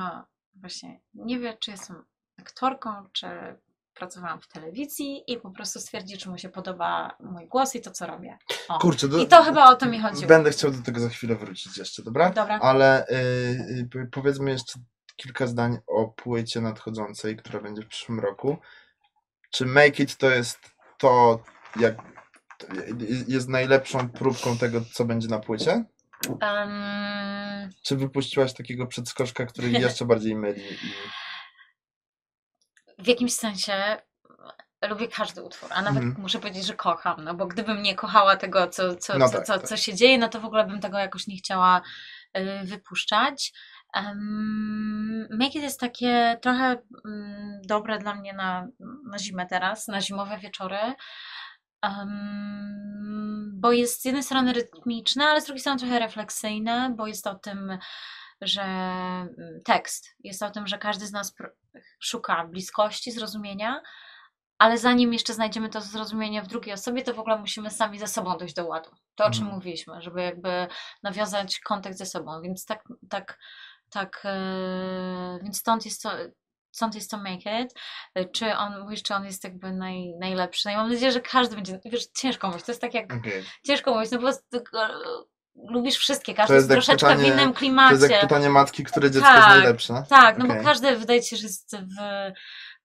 właśnie 0.53 1.01
nie 1.13 1.39
wie, 1.39 1.57
czy 1.57 1.71
jestem 1.71 2.05
aktorką, 2.39 2.89
czy 3.11 3.27
pracowałam 3.93 4.41
w 4.41 4.47
telewizji 4.47 5.23
i 5.27 5.37
po 5.37 5.51
prostu 5.51 5.79
stwierdzi, 5.79 6.17
czy 6.17 6.29
mu 6.29 6.37
się 6.37 6.49
podoba 6.49 7.15
mój 7.19 7.47
głos 7.47 7.75
i 7.75 7.81
to, 7.81 7.91
co 7.91 8.07
robię. 8.07 8.37
O. 8.67 8.79
Kurczę, 8.79 9.07
do, 9.07 9.17
I 9.17 9.27
to 9.27 9.43
chyba 9.43 9.69
o 9.69 9.75
to 9.75 9.85
mi 9.85 9.99
chodziło. 9.99 10.27
Będę 10.27 10.51
chciał 10.51 10.71
do 10.71 10.83
tego 10.83 10.99
za 10.99 11.09
chwilę 11.09 11.35
wrócić 11.35 11.77
jeszcze, 11.77 12.03
dobra? 12.03 12.29
Dobra. 12.29 12.59
Ale 12.59 13.07
y, 13.07 13.89
y, 13.95 14.09
powiedzmy 14.11 14.51
jeszcze 14.51 14.79
kilka 15.15 15.47
zdań 15.47 15.77
o 15.87 16.07
płycie 16.07 16.61
nadchodzącej, 16.61 17.37
która 17.37 17.59
będzie 17.59 17.81
w 17.81 17.87
przyszłym 17.87 18.19
roku. 18.19 18.57
Czy 19.51 19.65
Make 19.65 19.99
It 19.99 20.17
to 20.17 20.29
jest 20.29 20.59
to, 20.97 21.43
jak 21.79 21.95
jest 23.27 23.49
najlepszą 23.49 24.09
próbką 24.09 24.57
tego, 24.57 24.81
co 24.93 25.05
będzie 25.05 25.27
na 25.27 25.39
płycie? 25.39 25.85
Em, 26.41 27.69
Czy 27.81 27.95
wypuściłaś 27.95 28.53
takiego 28.53 28.87
przedskoczka, 28.87 29.45
który 29.45 29.69
jeszcze 29.87 30.05
bardziej 30.05 30.35
myli? 30.35 30.61
I... 30.61 31.26
w 33.07 33.09
jakimś 33.09 33.33
sensie 33.33 33.97
lubię 34.89 35.07
każdy 35.07 35.43
utwór, 35.43 35.69
a 35.73 35.81
nawet 35.81 36.03
Mhm. 36.03 36.21
muszę 36.21 36.39
powiedzieć, 36.39 36.65
że 36.65 36.73
kocham, 36.73 37.23
no 37.23 37.33
bo 37.33 37.47
gdybym 37.47 37.81
nie 37.81 37.95
kochała 37.95 38.35
tego, 38.35 38.67
co, 38.67 38.95
co, 38.95 39.17
No 39.17 39.29
co, 39.29 39.37
tak, 39.37 39.45
co, 39.47 39.53
tak. 39.59 39.67
co 39.67 39.77
się 39.77 39.93
dzieje, 39.95 40.17
no 40.17 40.29
to 40.29 40.39
w 40.39 40.45
ogóle 40.45 40.65
bym 40.65 40.79
tego 40.79 40.97
jakoś 40.97 41.27
nie 41.27 41.37
chciała 41.37 41.81
y, 42.37 42.59
wypuszczać. 42.63 43.53
Um, 43.95 45.27
Make 45.31 45.55
It 45.55 45.63
jest 45.63 45.79
takie 45.79 46.37
trochę 46.41 46.81
mm, 47.05 47.61
dobre 47.67 47.99
dla 47.99 48.15
mnie 48.15 48.33
na, 48.33 48.67
na 49.11 49.19
zimę 49.19 49.45
teraz, 49.45 49.87
na 49.87 50.01
zimowe 50.01 50.37
wieczory. 50.37 50.77
Um, 51.83 53.51
bo 53.53 53.71
jest 53.71 54.01
z 54.01 54.05
jednej 54.05 54.23
strony 54.23 54.53
rytmiczne, 54.53 55.25
ale 55.25 55.41
z 55.41 55.45
drugiej 55.45 55.61
strony 55.61 55.79
trochę 55.79 55.99
refleksyjne, 55.99 56.93
bo 56.97 57.07
jest 57.07 57.27
o 57.27 57.35
tym, 57.35 57.77
że 58.41 58.61
mm, 58.61 59.61
tekst 59.65 60.15
jest 60.23 60.43
o 60.43 60.49
tym, 60.49 60.67
że 60.67 60.77
każdy 60.77 61.05
z 61.07 61.11
nas 61.11 61.35
szuka 61.99 62.45
bliskości, 62.47 63.11
zrozumienia, 63.11 63.81
ale 64.57 64.77
zanim 64.77 65.13
jeszcze 65.13 65.33
znajdziemy 65.33 65.69
to 65.69 65.81
zrozumienie 65.81 66.41
w 66.41 66.47
drugiej 66.47 66.73
osobie, 66.73 67.01
to 67.01 67.13
w 67.13 67.19
ogóle 67.19 67.37
musimy 67.37 67.69
sami 67.71 67.99
ze 67.99 68.07
sobą 68.07 68.37
dojść 68.37 68.53
do 68.53 68.65
ładu. 68.65 68.89
To, 69.15 69.25
o 69.25 69.29
czym 69.29 69.43
Mhm. 69.43 69.55
mówiliśmy, 69.55 70.01
żeby 70.01 70.21
jakby 70.21 70.67
nawiązać 71.03 71.59
kontakt 71.59 71.97
ze 71.97 72.05
sobą. 72.05 72.41
Więc 72.41 72.65
tak, 72.65 72.83
tak, 73.09 73.39
tak, 73.89 74.21
yy, 74.23 75.43
więc 75.43 75.57
stąd 75.59 75.85
jest 75.85 76.01
to, 76.01 76.11
stąd 76.71 76.95
jest 76.95 77.11
to 77.11 77.17
Make 77.17 77.45
It. 77.63 77.73
Czy 78.31 78.55
on, 78.55 78.79
mówisz, 78.79 79.03
czy 79.03 79.15
on 79.15 79.25
jest 79.25 79.43
jakby 79.43 79.73
naj, 79.73 80.13
najlepszy? 80.19 80.67
No 80.67 80.73
i 80.73 80.77
mam 80.77 80.89
nadzieję, 80.91 81.11
że 81.11 81.21
każdy 81.21 81.55
będzie, 81.55 81.79
wiesz, 81.85 82.07
ciężko 82.07 82.47
mówić, 82.47 82.65
to 82.65 82.71
jest 82.71 82.81
tak 82.81 82.93
jak, 82.93 83.13
Okej. 83.13 83.43
ciężko 83.65 83.93
mówić, 83.95 84.11
no 84.11 84.19
bo 84.19 84.27
yy, 84.27 84.63
lubisz 85.69 85.95
wszystkie, 85.97 86.33
To 86.33 86.37
każdy 86.37 86.53
jest 86.55 86.69
jest 86.69 86.75
troszeczkę 86.85 87.07
w 87.07 87.09
pytanie- 87.17 87.27
innym 87.33 87.53
To 87.53 87.59
klimacie. 87.59 87.95
jest 87.95 88.09
jak 88.09 88.21
pytanie 88.21 88.49
matki, 88.49 88.83
które 88.83 89.11
dziecko 89.11 89.27
Tak, 89.27 89.35
jest 89.37 89.47
najlepsze. 89.47 90.03
Tak, 90.09 90.37
no 90.37 90.45
Okej. 90.45 90.57
bo 90.57 90.63
każdy 90.63 90.95
wydaje 90.97 91.23
się, 91.23 91.35
że 91.37 91.43
jest 91.43 91.75
w, 91.77 91.95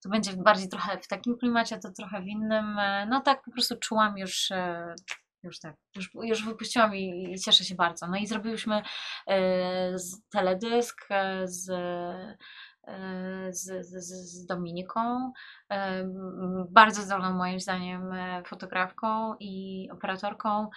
to 0.03 0.09
będzie 0.09 0.33
bardziej 0.37 0.69
trochę 0.69 0.99
w 0.99 1.09
takim 1.09 1.39
klimacie, 1.39 1.79
to 1.79 1.91
trochę 1.93 2.23
w 2.23 2.27
innym. 2.27 2.77
No 3.09 3.21
tak 3.21 3.43
po 3.45 3.53
prostu 3.53 3.77
czułam 3.77 4.19
już, 4.19 4.51
e, 4.51 4.95
już 5.43 5.59
tak, 5.61 5.75
już, 5.97 6.11
już 6.23 6.45
wypuściłam 6.45 6.95
i, 6.95 7.33
i 7.35 7.41
cieszę 7.41 7.65
się 7.65 7.75
bardzo. 7.75 8.07
No 8.07 8.17
i 8.17 8.27
zrobiłyśmy 8.27 8.83
e, 9.27 9.99
z 9.99 10.29
teledysk 10.33 10.99
e, 11.11 11.49
z, 11.49 11.65
z, 13.51 13.87
z, 13.87 13.95
z- 14.05 14.47
Dominiką, 14.47 15.33
bardzo 16.71 17.03
zdolną 17.03 17.33
moim 17.33 17.61
zdaniem 17.61 18.11
fotografką 18.47 19.35
i 19.41 19.89
operatorką 19.93 20.69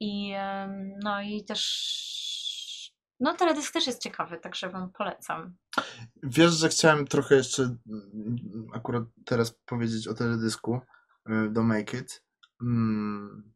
i 0.00 0.34
no 1.02 1.22
i 1.22 1.44
też 1.44 1.60
no 3.20 3.34
teledysk 3.34 3.72
też 3.72 3.86
jest 3.86 4.02
ciekawy, 4.02 4.38
także 4.38 4.68
wam 4.70 4.92
polecam. 4.92 5.56
Wiesz, 6.22 6.52
że 6.52 6.68
chciałem 6.68 7.06
trochę 7.06 7.34
jeszcze 7.34 7.62
mm, 7.62 7.76
akurat 8.74 9.04
teraz 9.24 9.54
powiedzieć 9.66 10.08
o 10.08 10.14
teledysku 10.14 10.80
y, 11.28 11.50
do 11.50 11.62
Make 11.62 11.94
It. 11.94 12.24
Mm. 12.62 13.52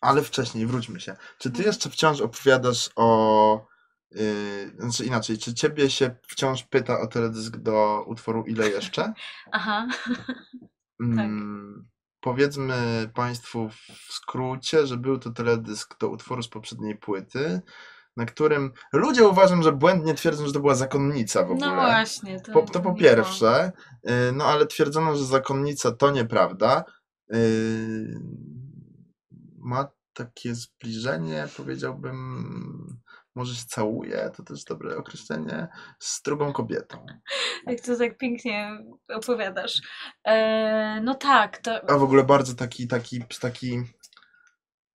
Ale 0.00 0.22
wcześniej, 0.22 0.66
wróćmy 0.66 1.00
się. 1.00 1.16
Czy 1.38 1.50
ty 1.50 1.56
Mhm. 1.56 1.66
jeszcze 1.66 1.90
wciąż 1.90 2.20
opowiadasz 2.20 2.90
o. 2.96 3.66
Yy, 4.10 4.72
znaczy 4.78 5.04
inaczej, 5.04 5.38
czy 5.38 5.54
ciebie 5.54 5.90
się 5.90 6.16
wciąż 6.28 6.62
pyta 6.64 7.00
o 7.00 7.06
teledysk 7.06 7.56
do 7.56 8.04
utworu 8.06 8.44
Ile 8.46 8.68
jeszcze? 8.68 9.12
Aha. 9.52 9.86
Mm, 11.00 11.88
Powiedzmy 12.26 13.10
Państwu 13.14 13.68
w 13.68 14.12
skrócie, 14.12 14.86
że 14.86 14.96
był 14.96 15.18
to 15.18 15.30
teledysk 15.30 15.98
do 16.00 16.08
utworu 16.08 16.42
z 16.42 16.48
poprzedniej 16.48 16.96
płyty. 16.96 17.60
na 18.16 18.26
którym 18.26 18.72
ludzie 18.92 19.28
uważam, 19.28 19.62
że 19.62 19.72
błędnie 19.72 20.14
twierdzą, 20.14 20.46
że 20.46 20.52
to 20.52 20.60
była 20.60 20.74
zakonnica 20.74 21.44
w 21.44 21.50
ogóle. 21.50 21.66
No 21.66 21.74
właśnie. 21.74 22.40
To, 22.40 22.52
Po, 22.52 22.62
to 22.62 22.80
po 22.80 22.94
pierwsze, 22.94 23.72
y, 24.08 24.32
no 24.32 24.44
ale 24.44 24.66
twierdzono, 24.66 25.16
że 25.16 25.24
zakonnica 25.24 25.92
to 25.92 26.10
nieprawda. 26.10 26.84
Y, 27.34 28.20
Ma 29.58 29.88
takie 30.12 30.54
zbliżenie, 30.54 31.48
powiedziałbym, 31.56 32.98
może 33.36 33.54
się 33.54 33.66
całuje, 33.66 34.30
to 34.36 34.42
też 34.42 34.64
dobre 34.64 34.96
określenie, 34.96 35.68
z 35.98 36.22
drugą 36.22 36.52
kobietą. 36.52 37.06
Jak 37.66 37.80
to 37.80 37.96
tak 37.96 38.18
pięknie 38.18 38.78
opowiadasz. 39.08 39.80
E, 40.24 41.00
no 41.00 41.14
tak, 41.14 41.58
to. 41.58 41.90
A 41.90 41.98
w 41.98 42.02
ogóle 42.02 42.24
bardzo 42.24 42.54
taki, 42.54 42.88
taki, 42.88 43.22
taki 43.40 43.82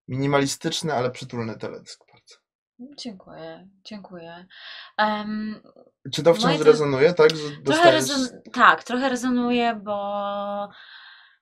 minimalistyczny, 0.07 0.93
ale 0.93 1.11
przytulny 1.11 1.57
teledysk. 1.57 2.11
Dziękuję, 2.97 3.67
dziękuję. 3.83 4.45
Em, 4.97 5.61
Czy 6.13 6.23
to 6.23 6.33
wciąż 6.33 6.59
rezonuje, 6.59 7.13
tak? 7.13 7.29
Że 7.29 7.43
trochę 7.43 7.61
dostajesz... 7.63 7.93
rezon... 7.93 8.27
Tak, 8.53 8.83
trochę 8.83 9.09
rezonuje, 9.09 9.75
bo. 9.75 10.69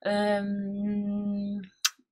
em, 0.01 1.61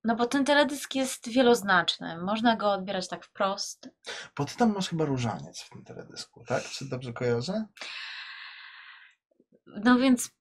no 0.03 0.15
bo 0.15 0.25
ten 0.25 0.45
teledysk 0.45 0.95
jest 0.95 1.29
wieloznaczny. 1.29 2.17
Można 2.21 2.55
go 2.55 2.71
odbierać 2.71 3.07
tak 3.07 3.25
wprost. 3.25 3.89
Bo 4.37 4.45
ty 4.45 4.55
tam 4.57 4.73
masz 4.73 4.89
chyba 4.89 5.05
różaniec 5.05 5.61
w 5.61 5.69
tym 5.69 5.83
teledysku, 5.83 6.43
tak? 6.47 6.63
Czy 6.63 6.89
dobrze 6.89 7.13
kojarzę? 7.13 7.65
No 9.67 9.97
więc 9.99 10.31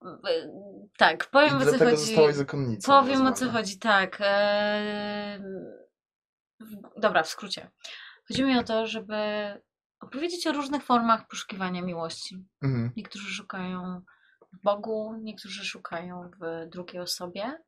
tak, 0.99 1.25
I 1.25 1.29
powiem 1.31 1.57
o 1.57 1.59
co 1.65 1.79
chodzi. 1.97 2.15
Powiem 2.87 3.27
o 3.27 3.33
co 3.33 3.51
chodzi, 3.51 3.79
tak. 3.79 4.17
E, 4.21 5.41
w- 6.61 7.01
Dobra, 7.01 7.23
w 7.23 7.29
skrócie. 7.29 7.71
Chodzi 8.29 8.45
mi 8.45 8.59
o 8.59 8.65
to, 8.65 8.87
żeby 8.87 9.17
opowiedzieć 10.01 10.47
o 10.47 10.53
różnych 10.53 10.83
formach 10.83 11.29
poszukiwania 11.29 11.83
miłości. 11.83 12.45
Mhm. 12.63 12.93
Niektórzy 12.97 13.35
szukają 13.35 14.03
w 14.53 14.63
Bogu, 14.63 15.15
niektórzy 15.23 15.65
szukają 15.65 16.31
w 16.41 16.69
drugiej 16.71 17.03
osobie. 17.03 17.59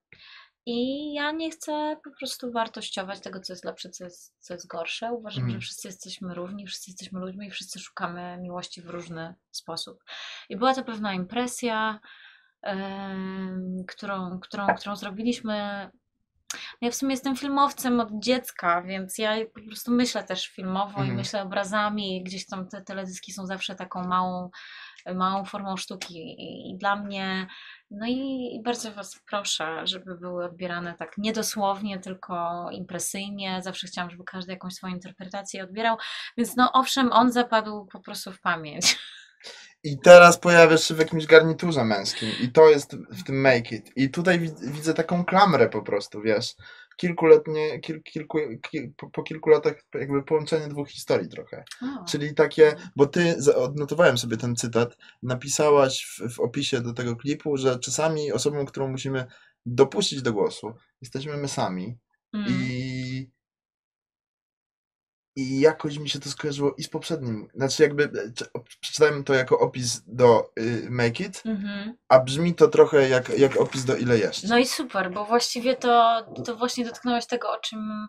I 0.70 1.12
ja 1.12 1.32
nie 1.32 1.50
chcę 1.50 1.96
po 2.04 2.10
prostu 2.18 2.52
wartościować 2.52 3.20
tego, 3.20 3.40
co 3.40 3.52
jest 3.52 3.64
lepsze, 3.64 3.90
co 3.90 4.04
jest, 4.04 4.34
co 4.38 4.54
jest 4.54 4.66
gorsze. 4.66 5.12
Uważam, 5.12 5.42
Mhm. 5.44 5.60
że 5.60 5.64
wszyscy 5.64 5.88
jesteśmy 5.88 6.34
równi, 6.34 6.66
wszyscy 6.66 6.90
jesteśmy 6.90 7.20
ludźmi 7.20 7.46
i 7.46 7.50
wszyscy 7.50 7.78
szukamy 7.78 8.38
miłości 8.40 8.82
w 8.82 8.88
różny 8.90 9.34
sposób. 9.50 10.04
I 10.48 10.56
była 10.56 10.74
to 10.74 10.84
pewna 10.84 11.14
impresja, 11.14 12.00
em, 12.62 13.84
którą, 13.88 14.40
którą, 14.40 14.66
którą 14.74 14.96
zrobiliśmy. 14.96 15.90
Ja 16.80 16.90
w 16.90 16.94
sumie 16.94 17.10
jestem 17.12 17.36
filmowcem 17.36 18.00
od 18.00 18.08
dziecka, 18.12 18.82
więc 18.82 19.18
ja 19.18 19.36
po 19.54 19.60
prostu 19.68 19.92
myślę 19.92 20.24
też 20.24 20.46
filmowo 20.48 20.98
i 20.98 21.00
Mhm. 21.00 21.16
myślę 21.16 21.42
obrazami. 21.42 22.22
Gdzieś 22.24 22.46
tam 22.46 22.68
te 22.68 22.82
teledyski 22.82 23.32
są 23.32 23.46
zawsze 23.46 23.74
taką 23.74 24.04
małą, 24.04 24.50
małą 25.14 25.44
formą 25.44 25.76
sztuki. 25.76 26.14
I, 26.16 26.70
i 26.70 26.78
dla 26.78 26.96
mnie, 26.96 27.46
no 27.90 28.06
i, 28.06 28.60
bardzo 28.64 28.92
Was 28.92 29.20
proszę, 29.30 29.86
żeby 29.86 30.14
były 30.14 30.44
odbierane 30.44 30.94
tak 30.94 31.18
niedosłownie, 31.18 31.98
tylko 31.98 32.66
impresyjnie. 32.72 33.60
Zawsze 33.62 33.86
chciałam, 33.86 34.10
żeby 34.10 34.24
każdy 34.24 34.52
jakąś 34.52 34.74
swoją 34.74 34.94
interpretację 34.94 35.64
odbierał. 35.64 35.96
Więc 36.36 36.56
no 36.56 36.72
owszem, 36.72 37.12
on 37.12 37.32
zapadł 37.32 37.86
po 37.86 38.00
prostu 38.00 38.32
w 38.32 38.40
pamięć. 38.40 38.98
I 39.84 39.98
teraz 39.98 40.38
pojawiasz 40.38 40.88
się 40.88 40.94
w 40.94 40.98
jakimś 40.98 41.26
garniturze 41.26 41.84
męskim 41.84 42.28
i 42.40 42.52
to 42.52 42.68
jest 42.68 42.96
w 42.96 43.24
tym 43.24 43.40
Make 43.40 43.72
It. 43.72 43.96
I 43.96 44.10
tutaj 44.10 44.38
wi- 44.38 44.72
widzę 44.72 44.94
taką 44.94 45.24
klamrę 45.24 45.68
po 45.68 45.82
prostu, 45.82 46.20
wiesz. 46.22 46.54
Kilkuletnie, 47.00 47.78
kil, 47.80 48.02
kilku, 48.02 48.38
kil, 48.62 48.92
po, 48.96 49.10
po 49.10 49.22
kilku 49.22 49.50
latach 49.50 49.74
jakby 49.94 50.22
połączenie 50.22 50.68
dwóch 50.68 50.88
historii 50.88 51.28
trochę. 51.28 51.64
Czyli 52.08 52.34
takie, 52.34 52.74
bo 52.96 53.06
ty, 53.06 53.36
odnotowałem 53.56 54.18
sobie 54.18 54.36
ten 54.36 54.56
cytat, 54.56 54.96
napisałaś 55.22 56.04
w, 56.04 56.34
w 56.34 56.40
opisie 56.40 56.80
do 56.80 56.92
tego 56.92 57.16
klipu, 57.16 57.56
że 57.56 57.78
czasami 57.78 58.32
osobą, 58.32 58.64
którą 58.64 58.88
musimy 58.88 59.26
dopuścić 59.66 60.22
do 60.22 60.32
głosu, 60.32 60.74
jesteśmy 61.00 61.36
my 61.36 61.48
sami. 61.48 61.98
Mm. 62.34 62.46
I, 62.48 62.77
I 65.38 65.60
jakoś 65.60 65.98
mi 65.98 66.08
się 66.08 66.20
to 66.20 66.28
skojarzyło 66.30 66.74
i 66.78 66.82
z 66.82 66.88
poprzednim. 66.88 67.48
Znaczy 67.54 67.82
jakby 67.82 68.10
czy- 68.36 68.46
przeczytałem 68.80 69.24
to 69.24 69.34
jako 69.34 69.58
opis 69.58 70.02
do 70.06 70.50
y, 70.58 70.86
Make 70.90 71.20
It, 71.20 71.42
Mhm. 71.46 71.96
a 72.08 72.20
brzmi 72.20 72.54
to 72.54 72.68
trochę 72.68 73.08
jak, 73.08 73.28
jak 73.38 73.56
opis 73.56 73.84
do 73.84 73.96
Ile 73.96 74.18
jeszcze. 74.18 74.48
No 74.48 74.58
i 74.58 74.66
super, 74.66 75.10
bo 75.10 75.24
właściwie 75.24 75.76
to, 75.76 76.22
to 76.44 76.56
właśnie 76.56 76.84
dotknąłeś 76.84 77.26
tego, 77.26 77.50
o 77.52 77.60
czym, 77.60 78.08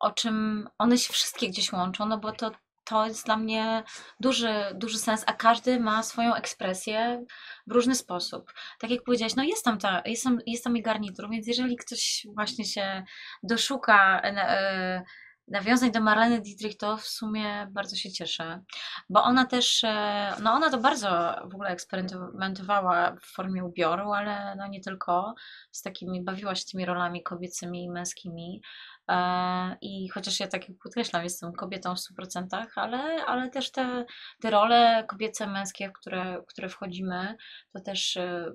o 0.00 0.10
czym 0.10 0.68
one 0.78 0.98
się 0.98 1.12
wszystkie 1.12 1.48
gdzieś 1.48 1.72
łączą, 1.72 2.06
no 2.06 2.18
bo 2.18 2.32
to, 2.32 2.50
to 2.84 3.06
jest 3.06 3.24
dla 3.26 3.36
mnie 3.36 3.82
duży, 4.20 4.54
duży 4.74 4.98
sens, 4.98 5.24
a 5.26 5.32
każdy 5.32 5.80
ma 5.80 6.02
swoją 6.02 6.34
ekspresję 6.34 7.24
w 7.66 7.72
różny 7.72 7.94
sposób. 7.94 8.52
Tak 8.80 8.90
jak 8.90 9.02
powiedziałeś, 9.02 9.34
no 9.36 9.42
jest 9.44 9.64
tam, 9.64 9.78
ta, 9.78 10.02
jest 10.06 10.24
tam, 10.24 10.38
jest 10.46 10.64
tam 10.64 10.76
i 10.76 10.82
garnitur, 10.82 11.30
więc 11.30 11.46
jeżeli 11.46 11.76
ktoś 11.76 12.26
właśnie 12.34 12.64
się 12.64 13.04
doszuka 13.42 14.20
e, 14.24 15.02
nawiązań 15.50 15.92
do 15.92 16.00
Marleny 16.00 16.40
Dietrich, 16.40 16.76
to 16.76 16.96
w 16.96 17.06
sumie 17.06 17.66
bardzo 17.70 17.96
się 17.96 18.12
cieszę, 18.12 18.62
bo 19.10 19.24
ona 19.24 19.46
też, 19.46 19.84
e, 19.84 20.32
no 20.42 20.52
ona 20.52 20.70
to 20.70 20.78
bardzo 20.78 21.36
w 21.44 21.54
ogóle 21.54 21.70
eksperymentowała 21.70 23.16
w 23.20 23.26
formie 23.26 23.64
ubioru, 23.64 24.12
ale 24.12 24.56
no 24.56 24.66
nie 24.66 24.80
tylko, 24.80 25.34
z 25.70 25.82
takimi, 25.82 26.24
bawiła 26.24 26.54
się 26.54 26.64
tymi 26.64 26.84
rolami 26.84 27.22
kobiecymi 27.22 27.84
i 27.84 27.90
męskimi. 27.90 28.62
E, 29.08 29.76
I 29.80 30.08
chociaż 30.08 30.40
ja 30.40 30.48
tak 30.48 30.62
podkreślam, 30.82 31.24
jestem 31.24 31.52
kobietą 31.52 31.94
w 31.94 31.98
100%, 31.98 32.66
ale, 32.74 33.24
ale 33.26 33.50
też 33.50 33.70
te, 33.72 34.04
te 34.40 34.50
role 34.50 35.04
kobiece, 35.08 35.46
męskie, 35.46 35.88
w 35.88 35.92
które, 35.92 36.42
w 36.42 36.46
które 36.46 36.68
wchodzimy, 36.68 37.36
to 37.72 37.80
też 37.80 38.16
e, 38.16 38.52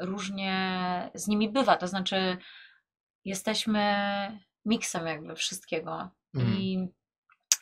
różnie 0.00 1.10
z 1.14 1.28
nimi 1.28 1.52
bywa. 1.52 1.76
To 1.76 1.86
znaczy, 1.86 2.38
jesteśmy 3.24 3.82
miksem 4.66 5.06
jakby 5.06 5.34
wszystkiego. 5.34 6.10
Mhm. 6.34 6.56
I, 6.58 6.88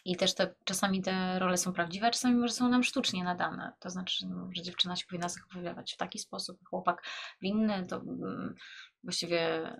I 0.04 0.16
też 0.16 0.34
te, 0.34 0.54
czasami 0.64 1.02
te 1.02 1.38
role 1.38 1.56
są 1.56 1.72
prawdziwe, 1.72 2.06
a 2.06 2.10
czasami 2.10 2.34
może 2.34 2.52
są 2.52 2.68
nam 2.68 2.84
sztucznie 2.84 3.24
nadane. 3.24 3.72
To 3.80 3.90
znaczy, 3.90 4.16
że, 4.20 4.26
no, 4.26 4.48
dziewczyna 4.52 4.96
się 4.96 5.06
powinna 5.06 5.28
zachowywać 5.28 5.94
w 5.94 5.96
taki 5.96 6.18
sposób, 6.18 6.58
chłopak 6.68 7.02
w 7.40 7.44
inny. 7.44 7.86
To 7.86 7.96
mm, 7.96 8.54
właściwie 9.04 9.70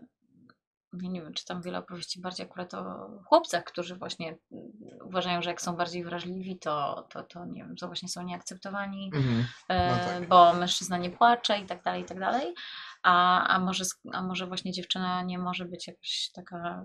ja 1.03 1.11
nie 1.11 1.23
wiem, 1.23 1.35
czytam 1.35 1.63
wiele 1.63 1.79
opowieści 1.79 2.21
bardziej 2.21 2.47
akurat 2.47 2.75
o 2.75 3.11
chłopcach, 3.25 3.65
którzy 3.65 3.97
właśnie 3.97 4.39
mm, 4.53 4.73
uważają, 5.05 5.43
że 5.43 5.51
jak 5.51 5.63
są 5.63 5.77
bardziej 5.77 6.05
wrażliwi, 6.05 6.59
to, 6.59 7.07
to, 7.11 7.23
to 7.23 7.45
nie 7.47 7.65
wiem, 7.65 7.77
to 7.77 7.87
właśnie 7.87 8.09
są 8.09 8.23
nieakceptowani 8.23 9.11
Mhm. 9.15 9.47
e, 9.69 10.07
tak. 10.07 10.29
bo 10.29 10.55
mężczyzna 10.55 10.99
nie 10.99 11.11
płacze 11.11 11.59
i 11.59 11.67
tak 11.67 11.83
dalej, 11.83 12.03
i 12.03 12.05
tak 12.05 12.21
dalej. 12.21 12.55
A, 13.03 13.47
a, 13.47 13.59
może, 13.59 13.85
a 14.13 14.23
może 14.23 14.47
właśnie 14.47 14.73
dziewczyna 14.73 15.23
nie 15.23 15.39
może 15.39 15.65
być 15.65 15.87
jakaś 15.87 16.31
taka 16.35 16.85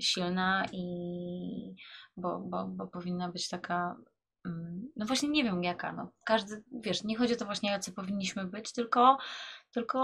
silna 0.00 0.64
i 0.72 1.74
bo, 2.16 2.38
bo, 2.38 2.66
bo 2.66 2.86
powinna 2.86 3.28
być 3.28 3.48
taka 3.48 3.96
mm, 4.46 4.88
no 4.96 5.06
właśnie 5.06 5.28
nie 5.28 5.44
wiem 5.44 5.64
jaka, 5.64 5.92
no. 5.92 6.12
Każdy, 6.24 6.62
wiesz, 6.72 7.04
nie 7.04 7.16
chodzi 7.16 7.34
o 7.34 7.36
to 7.36 7.44
właśnie 7.44 7.70
jacy 7.70 7.92
powinniśmy 7.92 8.44
być, 8.44 8.72
tylko 8.72 9.18
tylko 9.72 9.98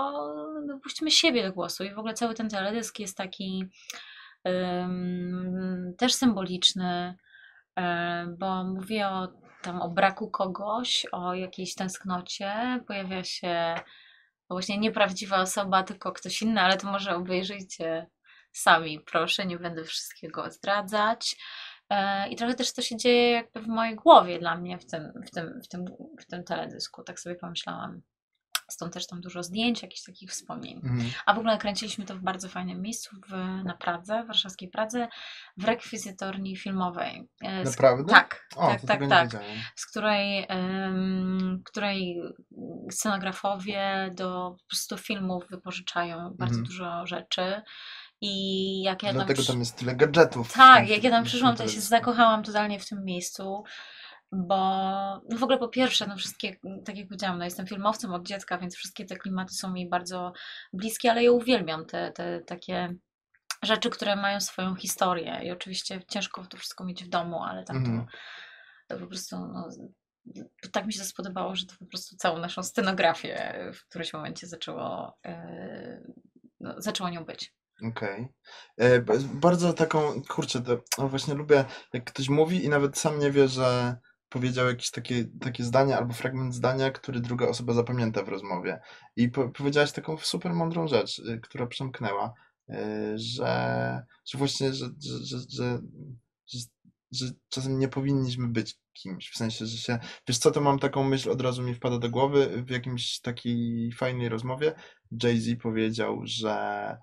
no, 0.66 0.78
puśćmy 0.82 1.10
siebie 1.10 1.42
do 1.42 1.52
głosu. 1.52 1.84
I 1.84 1.94
w 1.94 1.98
ogóle 1.98 2.14
cały 2.14 2.34
ten 2.34 2.48
teledysk 2.48 2.98
jest 2.98 3.16
taki 3.16 3.64
ym, 4.48 5.94
też 5.98 6.14
symboliczny, 6.14 7.16
e, 7.78 8.26
bo 8.38 8.64
mówię 8.64 9.08
o 9.08 9.28
tam 9.62 9.82
o 9.82 9.88
braku 9.88 10.30
kogoś, 10.30 11.06
o 11.12 11.34
jakiejś 11.34 11.74
tęsknocie, 11.74 12.80
pojawia 12.86 13.24
się 13.24 13.74
właśnie 14.50 14.78
nieprawdziwa 14.78 15.40
osoba, 15.40 15.82
tylko 15.82 16.12
ktoś 16.12 16.42
inny, 16.42 16.60
ale 16.60 16.76
to 16.76 16.86
może 16.86 17.16
obejrzyjcie 17.16 18.06
sami, 18.58 19.00
proszę, 19.00 19.46
nie 19.46 19.58
będę 19.58 19.84
wszystkiego 19.84 20.50
zdradzać. 20.50 21.36
E, 21.90 22.28
I 22.28 22.36
trochę 22.36 22.54
też 22.54 22.72
to 22.72 22.82
się 22.82 22.96
dzieje 22.96 23.30
jakby 23.30 23.60
w 23.60 23.66
mojej 23.66 23.96
głowie 23.96 24.38
dla 24.38 24.56
mnie 24.56 24.78
w 24.78 24.86
tym, 24.86 25.12
w 25.26 25.30
tym, 25.30 25.60
w 25.64 25.68
tym, 25.68 25.84
w 26.20 26.26
tym 26.26 26.44
teledysku, 26.44 27.02
tak 27.02 27.20
sobie 27.20 27.34
pomyślałam. 27.36 28.00
Stąd 28.70 28.92
też 28.94 29.06
tam 29.06 29.20
dużo 29.20 29.42
zdjęć, 29.42 29.82
jakichś 29.82 30.02
takich 30.02 30.30
wspomnień. 30.30 30.76
Mhm. 30.84 31.10
A 31.26 31.34
w 31.34 31.38
ogóle 31.38 31.58
kręciliśmy 31.58 32.04
to 32.04 32.14
w 32.14 32.20
bardzo 32.20 32.48
fajnym 32.48 32.82
miejscu 32.82 33.16
w, 33.28 33.30
na 33.64 33.76
Pradze, 33.80 34.24
warszawskiej 34.24 34.68
Pradze, 34.68 35.08
w 35.56 35.64
rekwizytorni 35.64 36.56
filmowej. 36.56 37.28
E, 37.42 37.66
z- 37.66 37.70
Naprawdę? 37.70 38.12
Tak, 38.12 38.46
O, 38.56 38.66
tak, 38.68 38.80
tak, 38.86 39.08
tak. 39.08 39.42
Z 39.76 39.86
której, 39.86 40.46
em, 40.48 41.62
której 41.64 42.22
scenografowie 42.90 44.10
do 44.14 44.50
po 44.58 44.64
prostu 44.68 44.96
filmów 44.98 45.44
wypożyczają 45.50 46.16
bardzo 46.38 46.58
Mhm. 46.58 46.64
dużo 46.64 47.06
rzeczy. 47.06 47.62
I 48.20 48.82
jak 48.82 49.02
ja 49.02 49.08
tam 49.08 49.16
Dlatego 49.16 49.42
przy- 49.42 49.52
tam 49.52 49.60
jest 49.60 49.76
tyle 49.76 49.96
gadżetów. 49.96 50.52
tak, 50.52 50.88
jak 50.88 51.04
ja 51.04 51.10
tam 51.10 51.24
przyszłam, 51.24 51.56
to 51.56 51.62
ja 51.62 51.68
się 51.68 51.80
zakochałam 51.80 52.42
totalnie 52.42 52.80
w 52.80 52.88
tym 52.88 53.04
miejscu, 53.04 53.62
bo 54.32 54.56
no 55.28 55.38
w 55.38 55.42
ogóle 55.42 55.58
po 55.58 55.68
pierwsze, 55.68 56.06
no 56.06 56.16
wszystkie, 56.16 56.56
tak 56.84 56.96
jak 56.96 57.08
powiedziałam, 57.08 57.38
no 57.38 57.44
jestem 57.44 57.66
filmowcem 57.66 58.12
od 58.12 58.26
dziecka, 58.26 58.58
więc 58.58 58.76
wszystkie 58.76 59.04
te 59.04 59.16
klimaty 59.16 59.54
są 59.54 59.72
mi 59.72 59.88
bardzo 59.88 60.32
bliskie, 60.72 61.10
ale 61.10 61.24
ja 61.24 61.32
uwielbiam 61.32 61.86
te, 61.86 62.12
te 62.12 62.40
takie 62.40 62.94
rzeczy, 63.62 63.90
które 63.90 64.16
mają 64.16 64.40
swoją 64.40 64.74
historię 64.74 65.40
i 65.44 65.50
oczywiście 65.50 66.00
ciężko 66.08 66.46
to 66.46 66.56
wszystko 66.56 66.84
mieć 66.84 67.04
w 67.04 67.08
domu, 67.08 67.42
ale 67.44 67.64
tam 67.64 67.76
Mhm. 67.76 68.06
to, 68.88 68.94
to 68.94 69.00
po 69.00 69.06
prostu 69.06 69.36
no, 69.38 69.68
tak 70.72 70.86
mi 70.86 70.92
się 70.92 70.98
to 71.00 71.04
spodobało, 71.06 71.56
że 71.56 71.66
to 71.66 71.74
po 71.78 71.86
prostu 71.86 72.16
całą 72.16 72.38
naszą 72.38 72.62
scenografię 72.62 73.54
w 73.74 73.88
którymś 73.88 74.12
momencie 74.12 74.46
zaczęło, 74.46 75.16
e, 75.26 76.00
no, 76.60 76.74
zaczęło 76.78 77.10
nią 77.10 77.24
być. 77.24 77.55
Okej. 77.82 78.28
E, 78.76 79.00
ba- 79.00 79.14
Bardzo 79.34 79.72
taką, 79.72 80.22
kurczę, 80.28 80.62
to 80.62 81.08
właśnie 81.08 81.34
lubię, 81.34 81.64
jak 81.92 82.04
ktoś 82.04 82.28
mówi 82.28 82.64
i 82.64 82.68
nawet 82.68 82.98
sam 82.98 83.18
nie 83.18 83.30
wie, 83.30 83.48
że 83.48 83.96
powiedział 84.28 84.66
jakieś 84.66 84.90
takie, 84.90 85.24
takie 85.40 85.64
zdanie 85.64 85.96
albo 85.96 86.12
fragment 86.14 86.54
zdania, 86.54 86.90
który 86.90 87.20
druga 87.20 87.48
osoba 87.48 87.72
zapamięta 87.72 88.22
w 88.22 88.28
rozmowie. 88.28 88.80
I 89.16 89.28
po, 89.28 89.48
powiedziałaś 89.48 89.92
taką 89.92 90.16
super 90.18 90.52
mądrą 90.52 90.88
rzecz, 90.88 91.18
y, 91.18 91.40
która 91.42 91.66
przemknęła, 91.66 92.34
y, 92.70 92.74
że, 93.18 94.02
że 94.26 94.38
właśnie, 94.38 94.72
że, 94.72 94.86
że, 94.86 95.18
że, 95.26 95.38
że, 95.50 95.78
że, 96.46 96.58
że 97.12 97.26
czasem 97.48 97.78
nie 97.78 97.88
powinniśmy 97.88 98.48
być 98.48 98.74
kimś, 98.92 99.30
w 99.30 99.36
sensie, 99.36 99.66
że 99.66 99.76
się, 99.78 99.98
wiesz 100.28 100.38
co, 100.38 100.50
to 100.50 100.60
mam 100.60 100.78
taką 100.78 101.04
myśl, 101.04 101.30
od 101.30 101.40
razu 101.40 101.62
mi 101.62 101.74
wpada 101.74 101.98
do 101.98 102.10
głowy, 102.10 102.62
w 102.66 102.70
jakimś 102.70 103.20
takiej 103.20 103.92
fajnej 103.92 104.28
rozmowie 104.28 104.74
Jay-Z 105.22 105.62
powiedział, 105.62 106.20
że 106.24 106.96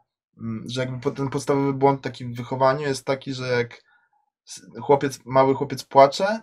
że 0.66 0.82
jakby 0.82 1.12
ten 1.12 1.30
podstawowy 1.30 1.74
błąd 1.74 2.02
taki 2.02 2.26
w 2.26 2.36
wychowaniu 2.36 2.82
jest 2.82 3.06
taki, 3.06 3.34
że 3.34 3.48
jak 3.48 3.82
chłopiec, 4.82 5.20
mały 5.26 5.56
chłopiec 5.56 5.84
płacze, 5.84 6.42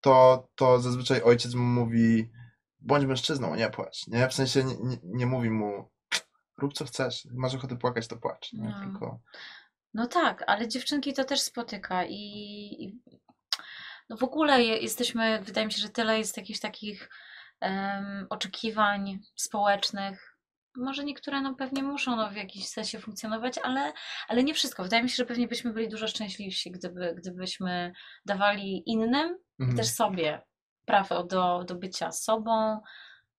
to, 0.00 0.48
to 0.54 0.80
zazwyczaj 0.80 1.22
ojciec 1.22 1.54
mu 1.54 1.64
mówi 1.64 2.30
bądź 2.80 3.06
mężczyzną, 3.06 3.54
nie 3.54 3.70
płacz, 3.70 4.06
nie? 4.06 4.28
W 4.28 4.34
sensie 4.34 4.64
nie, 4.64 4.76
nie, 4.76 4.96
nie 5.02 5.26
mówi 5.26 5.50
mu 5.50 5.90
rób 6.58 6.72
co 6.72 6.84
chcesz, 6.84 7.28
masz 7.30 7.54
ochotę 7.54 7.76
płakać, 7.76 8.08
to 8.08 8.16
płacz, 8.16 8.52
nie? 8.52 8.68
No. 8.68 8.80
Tylko 8.80 9.20
No 9.94 10.06
tak, 10.06 10.44
ale 10.46 10.68
dziewczynki 10.68 11.12
to 11.12 11.24
też 11.24 11.40
spotyka 11.40 12.04
i, 12.04 12.14
i 12.78 13.00
no 14.08 14.16
w 14.16 14.22
ogóle 14.22 14.62
je, 14.62 14.78
jesteśmy, 14.78 15.42
wydaje 15.42 15.66
mi 15.66 15.72
się, 15.72 15.82
że 15.82 15.88
tyle 15.88 16.18
jest 16.18 16.36
jakichś 16.36 16.60
takich 16.60 17.10
em, 17.60 18.26
oczekiwań 18.30 19.20
społecznych. 19.34 20.37
Może 20.76 21.04
niektóre 21.04 21.40
no 21.40 21.54
pewnie 21.54 21.82
muszą 21.82 22.16
no, 22.16 22.30
w 22.30 22.36
jakiś 22.36 22.68
sensie 22.68 22.98
funkcjonować, 22.98 23.58
ale, 23.58 23.92
ale 24.28 24.44
nie 24.44 24.54
wszystko. 24.54 24.82
Wydaje 24.82 25.02
mi 25.02 25.10
się, 25.10 25.16
że 25.16 25.26
pewnie 25.26 25.48
byśmy 25.48 25.72
byli 25.72 25.88
dużo 25.88 26.08
szczęśliwsi, 26.08 26.70
gdyby, 26.70 27.14
gdybyśmy 27.18 27.92
dawali 28.26 28.82
innym 28.86 29.38
i 29.58 29.62
mhm. 29.62 29.76
też 29.78 29.88
sobie 29.88 30.42
prawo 30.84 31.24
do, 31.24 31.64
do 31.64 31.74
bycia 31.74 32.12
sobą, 32.12 32.80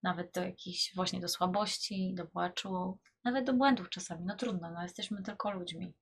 nawet 0.03 0.33
do 0.33 0.43
jakichś 0.43 0.95
właśnie 0.95 1.21
do 1.21 1.29
słabości, 1.29 2.15
do 2.15 2.27
płaczu, 2.27 2.99
nawet 3.25 3.47
do 3.47 3.53
błędów 3.53 3.89
czasami. 3.91 4.25
No 4.25 4.37
trudno, 4.37 4.71
no 4.71 4.83
jesteśmy 4.83 5.23
tylko 5.23 5.51
ludźmi. 5.51 5.95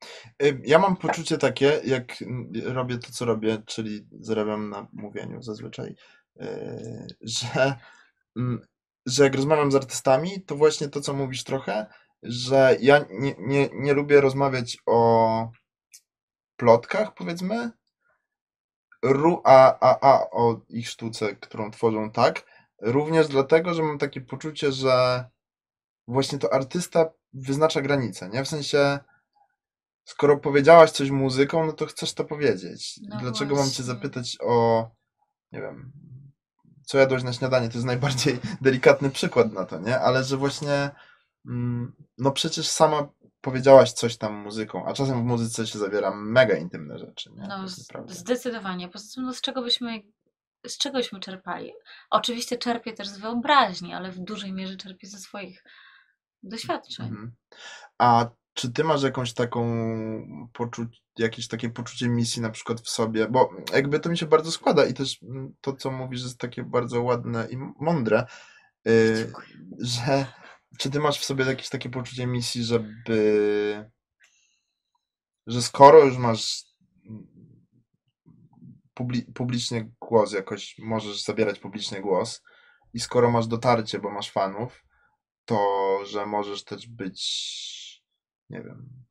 Y, 0.42 0.60
Ja 0.64 0.78
mam 0.78 0.96
poczucie 0.96 1.38
takie, 1.38 1.80
jak 1.84 2.22
mm, 2.22 2.52
robię 2.64 2.98
to, 2.98 3.12
co 3.12 3.24
robię, 3.24 3.62
czyli 3.66 4.06
zarabiam 4.20 4.70
na 4.70 4.86
mówieniu 4.92 5.42
zazwyczaj, 5.42 5.94
y, 6.40 7.06
że, 7.20 7.76
mm, 8.36 8.60
że 9.06 9.24
jak 9.24 9.34
rozmawiam 9.34 9.72
z 9.72 9.74
artystami, 9.74 10.42
to 10.42 10.56
właśnie 10.56 10.88
to, 10.88 11.00
co 11.00 11.12
mówisz 11.12 11.44
trochę, 11.44 11.86
że 12.22 12.76
ja 12.80 13.04
nie, 13.10 13.34
nie, 13.38 13.68
nie 13.72 13.94
lubię 13.94 14.20
rozmawiać 14.20 14.78
o 14.86 15.50
plotkach, 16.56 17.14
powiedzmy, 17.14 17.70
a, 19.44 19.78
a, 19.80 19.98
a 20.00 20.30
o 20.30 20.60
ich 20.68 20.88
sztuce, 20.88 21.36
którą 21.36 21.70
tworzą, 21.70 22.10
tak. 22.10 22.46
Również 22.82 23.28
dlatego, 23.28 23.74
że 23.74 23.82
mam 23.82 23.98
takie 23.98 24.20
poczucie, 24.20 24.72
że 24.72 25.24
właśnie 26.08 26.38
to 26.38 26.52
artysta 26.52 27.12
wyznacza 27.32 27.82
granice, 27.82 28.28
nie? 28.28 28.44
W 28.44 28.48
sensie, 28.48 28.98
skoro 30.04 30.38
powiedziałaś 30.38 30.90
coś 30.90 31.10
muzyką, 31.10 31.66
no 31.66 31.72
to 31.72 31.86
chcesz 31.86 32.14
to 32.14 32.24
powiedzieć. 32.24 33.00
No 33.08 33.20
Dlaczego 33.20 33.54
mam 33.54 33.64
cię 33.64 33.82
właśnie. 33.82 33.84
zapytać 33.84 34.36
o, 34.40 34.88
nie 35.52 35.60
wiem, 35.60 35.92
co 36.86 36.98
jadłeś 36.98 37.22
na 37.22 37.32
śniadanie? 37.32 37.68
To 37.68 37.74
jest 37.74 37.86
najbardziej 37.86 38.38
delikatny 38.60 39.10
przykład 39.10 39.52
na 39.52 39.64
to, 39.64 39.78
nie? 39.78 40.00
Ale 40.00 40.24
że 40.24 40.36
właśnie, 40.36 40.90
mm, 41.46 41.92
no 42.18 42.32
przecież 42.32 42.68
sama 42.68 43.08
powiedziałaś 43.40 43.92
coś 43.92 44.16
tam 44.16 44.34
muzyką, 44.34 44.86
a 44.86 44.92
czasem 44.92 45.22
w 45.22 45.24
muzyce 45.24 45.66
się 45.66 45.78
zawiera 45.78 46.10
mega 46.14 46.56
intymne 46.56 46.98
rzeczy, 46.98 47.30
nie? 47.32 47.46
No, 47.48 47.68
zdecydowanie. 48.06 48.88
Poza 48.88 49.14
tym, 49.14 49.24
no, 49.24 49.34
z 49.34 49.40
czego 49.40 49.62
byśmy, 49.62 50.02
z 50.66 50.78
czego 50.78 50.98
byśmy 50.98 51.20
czerpali? 51.20 51.72
Oczywiście 52.10 52.58
czerpię 52.58 52.92
też 52.92 53.08
z 53.08 53.18
wyobraźni, 53.18 53.94
ale 53.94 54.12
w 54.12 54.18
dużej 54.18 54.52
mierze 54.52 54.76
czerpię 54.76 55.06
ze 55.06 55.18
swoich 55.18 55.64
doświadczeń. 56.42 57.06
Mhm. 57.06 57.32
A 57.98 58.30
czy 58.56 58.72
ty 58.72 58.84
masz 58.84 59.02
jakąś 59.02 59.32
taką 59.34 59.62
poczu- 60.52 60.86
jakieś 61.18 61.48
takie 61.48 61.70
poczucie 61.70 62.08
misji 62.08 62.42
na 62.42 62.50
przykład 62.50 62.80
w 62.80 62.88
sobie? 62.88 63.28
Bo 63.28 63.50
jakby 63.72 64.00
to 64.00 64.08
mi 64.08 64.18
się 64.18 64.26
bardzo 64.26 64.50
składa 64.52 64.86
i 64.86 64.94
też 64.94 65.22
mm, 65.22 65.54
to, 65.60 65.72
co 65.72 65.90
mówisz, 65.90 66.22
jest 66.22 66.38
takie 66.38 66.62
bardzo 66.64 67.02
ładne 67.02 67.48
i 67.50 67.56
mądre, 67.80 68.26
y, 68.88 69.14
Dziękuję. 69.16 69.48
że 69.80 70.26
czy 70.78 70.90
ty 70.90 71.00
masz 71.00 71.18
w 71.20 71.24
sobie 71.24 71.44
jakieś 71.44 71.68
takie 71.68 71.90
poczucie 71.90 72.26
misji, 72.26 72.64
żeby 72.64 73.90
że 75.46 75.62
skoro 75.62 76.04
już 76.04 76.16
masz 76.18 76.64
mm, 77.08 77.26
publi- 79.00 79.32
publicznie 79.34 79.90
głos 80.00 80.32
jakoś, 80.32 80.78
możesz 80.78 81.22
zabierać 81.22 81.58
publicznie 81.58 82.00
głos 82.00 82.42
i 82.94 83.00
skoro 83.00 83.30
masz 83.30 83.46
dotarcie, 83.46 83.98
bo 83.98 84.10
masz 84.10 84.30
fanów, 84.30 84.84
to 85.44 85.58
że 86.06 86.26
możesz 86.26 86.64
też 86.64 86.88
być, 86.88 87.85
nie 88.50 88.62
wiem, 88.62 89.04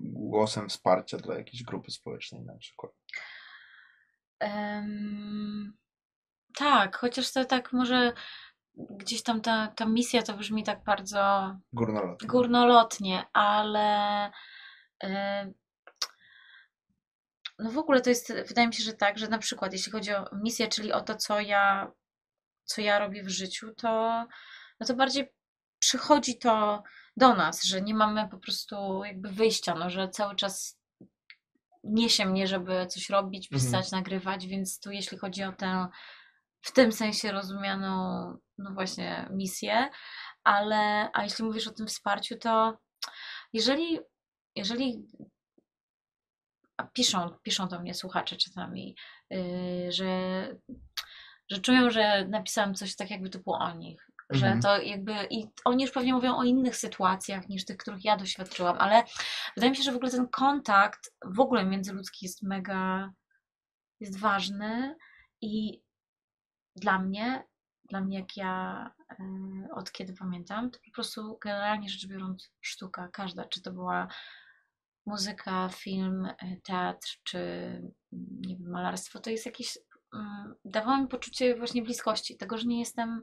głosem 0.00 0.68
wsparcia 0.68 1.18
dla 1.18 1.38
jakiejś 1.38 1.62
grupy 1.62 1.90
społecznej 1.90 2.42
na 2.42 2.56
przykład. 2.56 2.92
Em, 4.40 5.76
tak, 6.54 6.96
chociaż 6.96 7.32
to 7.32 7.44
tak 7.44 7.72
może 7.72 8.12
gdzieś 8.74 9.22
tam 9.22 9.40
ta, 9.40 9.68
ta 9.68 9.86
misja 9.86 10.22
to 10.22 10.34
brzmi 10.34 10.64
tak 10.64 10.84
bardzo 10.84 11.56
Górnolotnie. 11.72 12.28
górnolotnie, 12.28 13.24
ale 13.32 14.26
y, 15.04 15.08
no 17.58 17.70
w 17.70 17.78
ogóle 17.78 18.00
to 18.00 18.10
jest, 18.10 18.32
wydaje 18.48 18.66
mi 18.68 18.74
się, 18.74 18.82
że 18.82 18.92
tak, 18.92 19.18
że 19.18 19.28
na 19.28 19.38
przykład 19.38 19.72
jeśli 19.72 19.92
chodzi 19.92 20.12
o 20.14 20.24
misję, 20.32 20.68
czyli 20.68 20.92
o 20.92 21.00
to, 21.00 21.14
co 21.14 21.40
ja, 21.40 21.92
co 22.64 22.80
ja 22.80 22.98
robię 22.98 23.22
w 23.22 23.28
życiu, 23.28 23.74
to, 23.74 23.88
no 24.80 24.86
to 24.86 24.94
bardziej 24.94 25.28
przychodzi 25.78 26.38
to 26.38 26.82
do 27.20 27.34
nas, 27.34 27.64
że 27.64 27.82
nie 27.82 27.94
mamy 27.94 28.28
po 28.28 28.38
prostu 28.38 29.04
jakby 29.04 29.28
wyjścia, 29.28 29.74
no, 29.74 29.90
że 29.90 30.08
cały 30.08 30.36
czas 30.36 30.80
niesie 31.84 32.26
mnie, 32.26 32.46
żeby 32.46 32.86
coś 32.86 33.10
robić, 33.10 33.52
Mhm. 33.52 33.60
pisać, 33.60 33.92
nagrywać, 33.92 34.46
więc 34.46 34.80
tu 34.80 34.90
jeśli 34.90 35.18
chodzi 35.18 35.44
o 35.44 35.52
tę 35.52 35.86
w 36.62 36.72
tym 36.72 36.92
sensie 36.92 37.32
rozumianą, 37.32 37.92
no 38.58 38.74
właśnie, 38.74 39.28
misję, 39.30 39.90
ale 40.44 41.10
a 41.12 41.24
jeśli 41.24 41.44
mówisz 41.44 41.66
o 41.68 41.72
tym 41.72 41.86
wsparciu, 41.86 42.38
to 42.38 42.78
jeżeli, 43.52 43.98
jeżeli 44.56 45.06
piszą, 46.92 47.30
piszą 47.42 47.68
do 47.68 47.80
mnie 47.80 47.94
słuchacze 47.94 48.36
czasami, 48.36 48.96
yy, 49.30 49.92
że, 49.92 50.08
że 51.50 51.58
czują, 51.60 51.90
że 51.90 52.26
napisałam 52.28 52.74
coś 52.74 52.96
tak, 52.96 53.10
jakby 53.10 53.30
to 53.30 53.38
było 53.38 53.58
o 53.58 53.74
nich. 53.74 54.09
Że 54.30 54.46
Mhm. 54.46 54.60
to 54.62 54.82
jakby. 54.82 55.12
I 55.30 55.46
oni 55.64 55.82
już 55.82 55.92
pewnie 55.92 56.14
mówią 56.14 56.36
o 56.36 56.44
innych 56.44 56.76
sytuacjach 56.76 57.48
niż 57.48 57.64
tych, 57.64 57.76
których 57.76 58.04
ja 58.04 58.16
doświadczyłam, 58.16 58.76
ale 58.78 59.04
wydaje 59.56 59.70
mi 59.70 59.76
się, 59.76 59.82
że 59.82 59.92
w 59.92 59.96
ogóle 59.96 60.10
ten 60.10 60.28
kontakt 60.28 61.14
w 61.24 61.40
ogóle 61.40 61.64
międzyludzki 61.64 62.26
jest 62.26 62.42
mega. 62.42 63.12
jest 64.00 64.18
ważny 64.18 64.96
i 65.40 65.82
dla 66.76 66.98
mnie, 66.98 67.44
dla 67.90 68.00
mnie 68.00 68.18
jak 68.18 68.36
ja 68.36 68.86
e, 69.10 69.24
od 69.74 69.92
kiedy 69.92 70.14
pamiętam, 70.14 70.70
to 70.70 70.78
po 70.84 70.90
prostu 70.94 71.38
generalnie 71.42 71.88
rzecz 71.88 72.06
biorąc 72.06 72.50
sztuka, 72.60 73.08
każda, 73.08 73.44
czy 73.44 73.62
to 73.62 73.72
była 73.72 74.08
muzyka, 75.06 75.68
film, 75.68 76.26
e, 76.26 76.56
teatr, 76.64 77.08
czy 77.22 77.38
nie 78.12 78.56
wiem, 78.56 78.70
malarstwo, 78.70 79.20
to 79.20 79.30
jest 79.30 79.46
jakieś, 79.46 79.78
mm, 80.14 80.54
dawało 80.64 80.96
mi 80.98 81.08
poczucie 81.08 81.56
właśnie 81.56 81.82
bliskości, 81.82 82.36
tego, 82.36 82.58
że 82.58 82.66
nie 82.66 82.78
jestem 82.78 83.22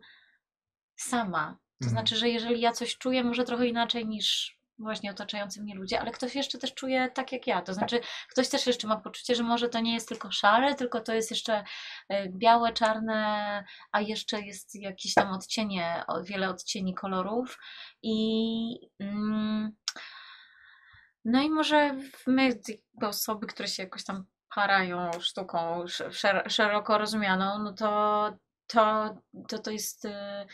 sama. 0.97 1.57
To 1.81 1.85
Mhm. 1.85 1.91
znaczy, 1.91 2.15
że 2.15 2.29
jeżeli 2.29 2.61
ja 2.61 2.71
coś 2.71 2.97
czuję, 2.97 3.23
może 3.23 3.43
trochę 3.43 3.67
inaczej 3.67 4.07
niż 4.07 4.57
właśnie 4.79 5.11
otaczający 5.11 5.61
mnie 5.61 5.75
ludzie, 5.75 5.99
ale 6.01 6.11
ktoś 6.11 6.35
jeszcze 6.35 6.57
też 6.57 6.73
czuje 6.73 7.11
tak 7.11 7.31
jak 7.31 7.47
ja. 7.47 7.61
To 7.61 7.73
znaczy, 7.73 7.99
ktoś 8.29 8.49
też 8.49 8.67
jeszcze 8.67 8.87
ma 8.87 8.97
poczucie, 8.97 9.35
że 9.35 9.43
może 9.43 9.69
to 9.69 9.79
nie 9.79 9.93
jest 9.93 10.09
tylko 10.09 10.31
szare, 10.31 10.75
tylko 10.75 11.01
to 11.01 11.13
jest 11.13 11.31
jeszcze 11.31 11.63
e, 12.09 12.29
białe, 12.29 12.73
czarne, 12.73 13.63
a 13.91 14.01
jeszcze 14.01 14.41
jest 14.41 14.75
jakieś 14.75 15.13
tam 15.13 15.31
odcienie, 15.31 16.03
wiele 16.23 16.49
odcieni 16.49 16.93
kolorów 16.95 17.57
i 18.03 18.89
mm, 18.99 19.71
no 21.25 21.41
i 21.41 21.49
może 21.49 21.95
my, 22.27 22.59
osoby, 23.01 23.47
które 23.47 23.67
się 23.67 23.83
jakoś 23.83 24.03
tam 24.03 24.25
parają 24.55 25.11
sztuką 25.19 25.83
sz- 25.83 26.13
szer- 26.13 26.49
szeroko 26.49 26.97
rozumianą, 26.97 27.59
no 27.63 27.73
to 27.73 28.31
to, 28.67 29.15
to, 29.47 29.59
to 29.59 29.71
jest 29.71 30.05
y, 30.05 30.09
y, 30.09 30.47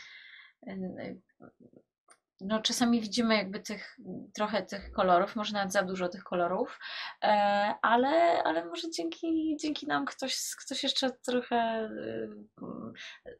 no 2.40 2.62
czasami 2.62 3.00
widzimy 3.00 3.36
jakby 3.36 3.60
tych, 3.60 3.96
trochę 4.34 4.62
tych 4.62 4.92
kolorów, 4.92 5.36
może 5.36 5.52
nawet 5.52 5.72
za 5.72 5.82
dużo 5.82 6.08
tych 6.08 6.24
kolorów, 6.24 6.78
e, 7.22 7.28
ale, 7.82 8.42
ale 8.44 8.64
może 8.64 8.90
dzięki, 8.90 9.56
dzięki 9.60 9.86
nam 9.86 10.04
ktoś, 10.04 10.36
ktoś 10.64 10.82
jeszcze 10.82 11.10
trochę 11.10 11.84
y, 11.84 12.28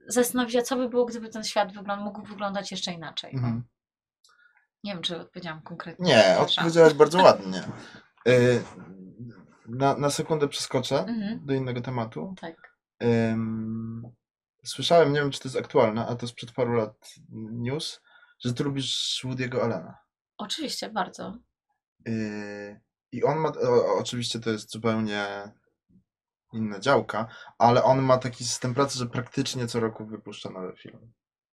zastanawia, 0.09 0.51
się, 0.51 0.63
co 0.63 0.77
by 0.77 0.89
było, 0.89 1.05
gdyby 1.05 1.29
ten 1.29 1.45
świat 1.45 1.73
wygląd, 1.73 2.03
mógł 2.03 2.23
wyglądać 2.23 2.71
jeszcze 2.71 2.93
inaczej. 2.93 3.31
o. 3.35 3.37
Mhm. 3.37 3.65
Nie 4.85 4.93
wiem, 4.93 5.03
czy 5.03 5.21
odpowiedziałam 5.21 5.63
konkretnie. 5.63 6.07
Nie, 6.07 6.39
odpowiedziałaś 6.39 6.95
bardzo 6.95 7.23
ładnie. 7.25 7.63
Y, 8.29 8.63
Na, 9.69 9.97
na 9.97 10.11
sekundę 10.11 10.49
przeskoczę 10.49 10.99
Mhm. 10.99 11.47
do 11.47 11.55
innego 11.55 11.81
tematu. 11.81 12.35
Tak. 12.41 12.75
Ym, 13.03 14.03
Słyszałem, 14.65 15.13
nie 15.13 15.21
wiem 15.21 15.31
czy 15.31 15.41
to 15.41 15.49
jest 15.49 15.59
aktualne, 15.59 16.07
a 16.07 16.17
to 16.17 16.29
sprzed 16.29 16.53
paru 16.53 16.73
lat 16.73 17.15
news, 17.53 18.01
że 18.45 18.55
ty 18.55 18.65
lubisz 18.65 19.21
Woody'ego 19.25 19.61
Allena. 19.61 19.99
Oczywiście, 20.39 20.91
bardzo. 20.91 21.39
Yy, 22.07 22.81
I 23.13 23.25
on 23.25 23.39
ma, 23.39 23.49
o, 23.49 23.99
oczywiście 23.99 24.41
to 24.41 24.51
jest 24.51 24.71
zupełnie 24.71 25.53
inna 26.53 26.81
działka, 26.81 27.27
ale 27.59 27.85
on 27.85 28.03
ma 28.03 28.19
taki 28.19 28.45
system 28.45 28.75
pracy, 28.75 28.99
że 28.99 29.07
praktycznie 29.07 29.67
co 29.67 29.81
roku 29.81 30.07
wypuszcza 30.07 30.51
nowy 30.51 30.77
film. 30.77 31.13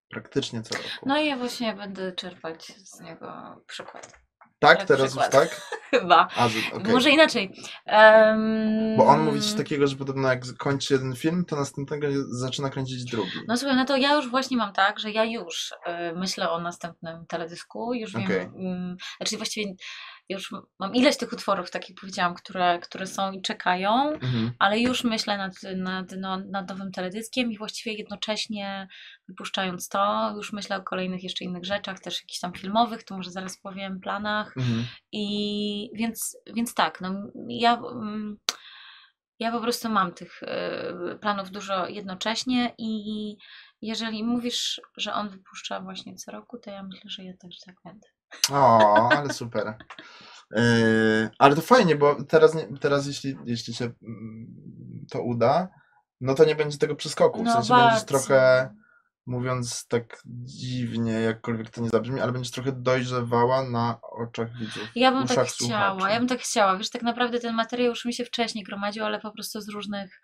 Praktycznie 0.09 0.63
co 0.63 0.75
roku. 0.75 0.89
No 1.07 1.19
i 1.19 1.27
ja 1.27 1.37
właśnie 1.37 1.75
będę 1.75 2.13
czerpać 2.13 2.67
z 2.67 3.01
niego 3.01 3.61
przykład. 3.67 4.21
Tak, 4.61 4.85
teraz 4.85 5.07
przykład. 5.07 5.35
już 5.35 5.43
tak? 5.43 5.61
Chyba. 5.91 6.29
A, 6.37 6.47
okej. 6.73 6.93
Może 6.93 7.11
inaczej. 7.11 7.53
Em, 7.87 8.97
Bo 8.97 9.07
on 9.07 9.21
mówi 9.25 9.41
coś 9.41 9.53
takiego, 9.53 9.87
że 9.87 9.97
podobno 9.97 10.29
jak 10.29 10.41
kończy 10.59 10.95
jeden 10.95 11.17
film, 11.17 11.45
to 11.45 11.57
następnego 11.57 12.07
zaczyna 12.31 12.71
kręcić 12.71 13.05
drugi. 13.05 13.31
No 13.49 13.57
słuchaj, 13.57 13.77
no 13.77 13.85
to 13.85 13.97
ja 13.97 14.15
już 14.15 14.31
właśnie 14.31 14.57
mam 14.57 14.73
tak, 14.73 14.99
że 14.99 15.11
ja 15.11 15.25
już 15.25 15.71
y, 15.73 16.17
myślę 16.17 16.51
o 16.51 16.61
następnym 16.61 17.27
teledysku, 17.27 17.95
już 17.95 18.13
wiem, 18.13 18.25
Okej. 18.25 18.41
mm, 18.41 18.97
znaczy 19.17 19.37
właściwie 19.37 19.73
już 20.31 20.55
mam 20.79 20.95
ileś 20.95 21.17
tych 21.17 21.33
utworów, 21.33 21.71
tak 21.71 21.89
jak 21.89 21.99
powiedziałam, 22.01 22.35
które, 22.35 22.79
które 22.79 23.07
są 23.07 23.33
i 23.33 23.43
czekają, 23.43 24.11
Mhm. 24.13 24.53
ale 24.59 24.79
już 24.81 25.05
myślę 25.05 25.39
nad, 25.39 25.53
nad, 25.77 26.13
no, 26.19 26.37
nad 26.37 26.69
nowym 26.69 26.93
teledyskiem 26.93 27.53
i 27.53 27.59
właściwie 27.59 27.97
jednocześnie 27.97 28.89
wypuszczając 29.29 29.89
to, 29.89 30.33
już 30.37 30.53
myślę 30.53 30.77
o 30.77 30.83
kolejnych 30.83 31.23
jeszcze 31.23 31.45
innych 31.45 31.65
rzeczach, 31.65 32.01
też 32.01 32.23
jakichś 32.23 32.41
tam 32.41 32.53
filmowych, 32.53 33.05
to 33.05 33.17
może 33.17 33.31
zaraz 33.31 33.61
powiem, 33.61 34.01
planach 34.01 34.57
Mhm. 34.57 34.85
i 35.13 35.91
więc, 35.95 36.37
więc 36.57 36.75
tak, 36.75 37.01
no 37.01 37.15
ja, 37.49 37.75
mm, 37.75 38.37
ja 39.39 39.53
po 39.53 39.61
prostu 39.61 39.89
mam 39.89 40.13
tych 40.15 40.43
y, 40.43 41.19
planów 41.21 41.51
dużo 41.51 41.89
jednocześnie 41.89 42.75
i 42.79 43.37
jeżeli 43.83 44.25
mówisz, 44.25 44.81
że 44.97 45.15
on 45.15 45.29
wypuszcza 45.29 45.81
właśnie 45.81 46.15
co 46.15 46.33
roku, 46.33 46.59
to 46.59 46.71
ja 46.71 46.83
myślę, 46.83 47.11
że 47.11 47.25
ja 47.25 47.33
też 47.37 47.59
tak 47.67 47.75
będę. 47.85 48.09
O, 48.53 49.09
ale 49.13 49.33
super. 49.35 49.75
Yy, 50.57 51.31
ale 51.39 51.57
to 51.57 51.63
fajnie, 51.63 51.97
bo 51.97 52.25
teraz, 52.25 52.55
nie, 52.55 52.79
teraz 52.81 53.07
jeśli, 53.07 53.37
jeśli 53.45 53.75
się 53.75 53.85
mm, 53.85 55.07
to 55.11 55.23
uda, 55.23 55.69
no 56.21 56.35
to 56.35 56.45
nie 56.45 56.55
będzie 56.55 56.79
tego 56.79 56.97
przeskoku. 56.97 57.43
W 57.43 57.45
No 57.45 57.53
sensie 57.53 57.75
będziesz 57.75 57.91
bardzo. 57.93 58.07
trochę, 58.07 58.71
mówiąc 59.27 59.87
tak 59.87 60.23
dziwnie, 60.45 61.13
jakkolwiek 61.13 61.71
to 61.71 61.81
nie 61.81 61.89
zabrzmi, 61.89 62.21
ale 62.21 62.33
będziesz 62.33 62.53
trochę 62.53 62.73
dojrzewała 62.73 63.63
na 63.63 63.99
oczach 64.03 64.59
widzów. 64.59 64.89
Ja 64.95 65.13
bym 65.13 65.27
tak 65.27 65.47
chciała, 65.47 65.91
słuchaczy. 65.91 66.13
ja 66.13 66.19
bym 66.19 66.29
tak 66.29 66.41
chciała. 66.41 66.77
Wiesz, 66.77 66.91
tak 66.91 67.03
naprawdę 67.03 67.39
ten 67.41 67.55
materiał 67.55 67.89
już 67.89 68.05
mi 68.05 68.15
się 68.15 68.25
wcześniej 68.25 68.65
gromadził, 68.65 69.05
ale 69.05 69.21
po 69.21 69.31
prostu 69.33 69.61
z 69.61 69.69
różnych, 69.69 70.21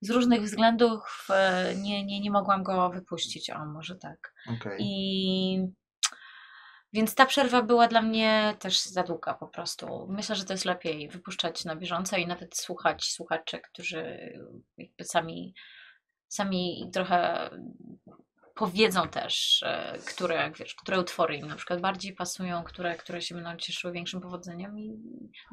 z 0.00 0.10
różnych 0.10 0.42
względów 0.42 1.26
e, 1.30 1.74
nie, 1.76 2.04
nie, 2.06 2.20
nie 2.20 2.30
mogłam 2.30 2.62
go 2.62 2.90
wypuścić. 2.90 3.50
O, 3.50 3.66
może 3.66 3.96
tak. 3.96 4.34
Okej. 4.60 4.78
I 4.80 5.66
więc 6.94 7.14
ta 7.14 7.26
przerwa 7.26 7.62
była 7.62 7.88
dla 7.88 8.02
mnie 8.02 8.56
też 8.58 8.82
za 8.82 9.02
długa 9.02 9.34
po 9.34 9.48
prostu. 9.48 10.06
Myślę, 10.10 10.36
że 10.36 10.44
to 10.44 10.52
jest 10.52 10.64
lepiej 10.64 11.08
wypuszczać 11.08 11.64
na 11.64 11.76
bieżąco 11.76 12.16
i 12.16 12.26
nawet 12.26 12.56
słuchać 12.56 13.04
słuchaczy, 13.04 13.60
którzy 13.60 14.32
jakby 14.76 15.04
sami, 15.04 15.54
sami 16.28 16.90
trochę 16.92 17.50
powiedzą 18.54 19.08
też, 19.08 19.62
e, 19.66 19.98
które, 20.06 20.52
wiesz, 20.58 20.74
które 20.74 21.00
utwory 21.00 21.36
im 21.36 21.46
na 21.46 21.56
przykład 21.56 21.80
bardziej 21.80 22.14
pasują, 22.14 22.64
które, 22.64 22.96
które 22.96 23.22
się 23.22 23.34
będą 23.34 23.56
cieszyły 23.56 23.92
większym 23.92 24.20
powodzeniem 24.20 24.78
i 24.78 24.98